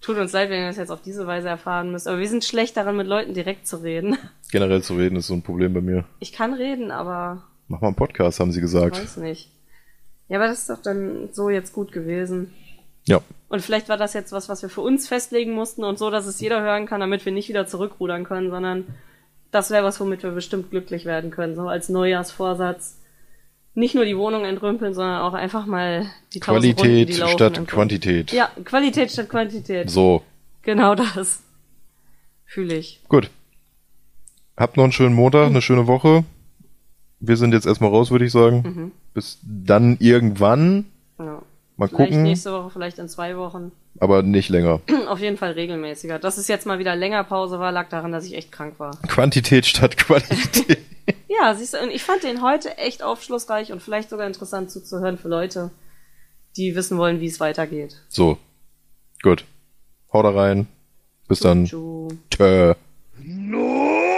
tut 0.00 0.16
uns 0.16 0.32
leid, 0.32 0.50
wenn 0.50 0.60
ihr 0.60 0.68
das 0.68 0.76
jetzt 0.76 0.90
auf 0.90 1.02
diese 1.02 1.26
Weise 1.26 1.48
erfahren 1.48 1.92
müsst, 1.92 2.08
aber 2.08 2.18
wir 2.18 2.28
sind 2.28 2.44
schlecht 2.44 2.76
daran, 2.76 2.96
mit 2.96 3.06
Leuten 3.06 3.34
direkt 3.34 3.66
zu 3.66 3.78
reden. 3.78 4.16
Generell 4.52 4.82
zu 4.82 4.94
reden 4.94 5.16
ist 5.16 5.26
so 5.26 5.34
ein 5.34 5.42
Problem 5.42 5.74
bei 5.74 5.80
mir. 5.80 6.04
Ich 6.18 6.32
kann 6.32 6.54
reden, 6.54 6.90
aber 6.90 7.44
Mach 7.68 7.80
mal 7.80 7.88
einen 7.88 7.96
Podcast, 7.96 8.40
haben 8.40 8.50
sie 8.52 8.60
gesagt. 8.60 9.00
weiß 9.00 9.18
nicht. 9.18 9.50
Ja, 10.28 10.38
aber 10.38 10.48
das 10.48 10.60
ist 10.60 10.70
doch 10.70 10.82
dann 10.82 11.28
so 11.32 11.50
jetzt 11.50 11.72
gut 11.72 11.92
gewesen. 11.92 12.52
Ja. 13.04 13.20
Und 13.48 13.62
vielleicht 13.62 13.88
war 13.88 13.96
das 13.96 14.12
jetzt 14.12 14.32
was, 14.32 14.48
was 14.48 14.62
wir 14.62 14.68
für 14.68 14.80
uns 14.80 15.08
festlegen 15.08 15.52
mussten 15.52 15.84
und 15.84 15.98
so, 15.98 16.10
dass 16.10 16.26
es 16.26 16.40
jeder 16.40 16.62
hören 16.62 16.86
kann, 16.86 17.00
damit 17.00 17.24
wir 17.24 17.32
nicht 17.32 17.48
wieder 17.48 17.66
zurückrudern 17.66 18.24
können, 18.24 18.50
sondern 18.50 18.86
das 19.50 19.70
wäre 19.70 19.84
was, 19.84 19.98
womit 20.00 20.22
wir 20.22 20.30
bestimmt 20.30 20.70
glücklich 20.70 21.04
werden 21.04 21.30
können. 21.30 21.54
So 21.56 21.68
als 21.68 21.88
Neujahrsvorsatz. 21.88 22.99
Nicht 23.74 23.94
nur 23.94 24.04
die 24.04 24.16
Wohnung 24.16 24.44
entrümpeln, 24.44 24.94
sondern 24.94 25.22
auch 25.22 25.32
einfach 25.34 25.64
mal 25.66 26.06
die 26.34 26.40
tausend 26.40 26.64
Runden, 26.64 26.76
Qualität 26.76 27.08
die 27.08 27.20
laufen, 27.20 27.32
statt. 27.34 27.66
Quantität. 27.68 28.32
Ja, 28.32 28.50
Qualität 28.64 29.10
statt 29.12 29.28
Quantität. 29.28 29.90
So, 29.90 30.22
Genau 30.62 30.94
das. 30.94 31.42
Fühle 32.46 32.74
ich. 32.76 33.00
gut. 33.08 33.30
Habt 34.56 34.76
noch 34.76 34.84
einen 34.84 34.92
schönen 34.92 35.14
Montag, 35.14 35.46
eine 35.46 35.62
schöne 35.62 35.86
Woche. 35.86 36.24
Wir 37.20 37.36
sind 37.36 37.54
jetzt 37.54 37.66
erstmal 37.66 37.90
raus, 37.90 38.10
würde 38.10 38.26
ich 38.26 38.32
sagen. 38.32 38.62
Mhm. 38.62 38.92
Bis 39.14 39.38
dann 39.42 39.96
irgendwann. 40.00 40.84
Mal 41.80 41.88
vielleicht 41.88 42.10
gucken. 42.10 42.22
nächste 42.24 42.52
Woche, 42.52 42.68
vielleicht 42.68 42.98
in 42.98 43.08
zwei 43.08 43.38
Wochen. 43.38 43.72
Aber 44.00 44.22
nicht 44.22 44.50
länger. 44.50 44.82
Auf 45.08 45.18
jeden 45.18 45.38
Fall 45.38 45.52
regelmäßiger. 45.52 46.18
Dass 46.18 46.36
es 46.36 46.46
jetzt 46.46 46.66
mal 46.66 46.78
wieder 46.78 46.94
länger 46.94 47.24
Pause 47.24 47.58
war, 47.58 47.72
lag 47.72 47.88
daran, 47.88 48.12
dass 48.12 48.26
ich 48.26 48.34
echt 48.34 48.52
krank 48.52 48.74
war. 48.76 48.98
Quantität 49.08 49.64
statt 49.64 49.96
Qualität. 49.96 50.78
ja, 51.28 51.54
siehst 51.54 51.72
du, 51.72 51.78
und 51.78 51.90
ich 51.90 52.02
fand 52.02 52.22
den 52.22 52.42
heute 52.42 52.76
echt 52.76 53.02
aufschlussreich 53.02 53.72
und 53.72 53.80
vielleicht 53.80 54.10
sogar 54.10 54.26
interessant 54.26 54.70
zuzuhören 54.70 55.16
für 55.16 55.28
Leute, 55.28 55.70
die 56.58 56.74
wissen 56.74 56.98
wollen, 56.98 57.18
wie 57.20 57.28
es 57.28 57.40
weitergeht. 57.40 57.96
So. 58.08 58.36
Gut. 59.22 59.46
Hau 60.12 60.22
da 60.22 60.32
rein. 60.32 60.66
Bis 61.28 61.40
dann. 61.40 61.64
Tschö. 61.64 62.74
No! 63.16 64.10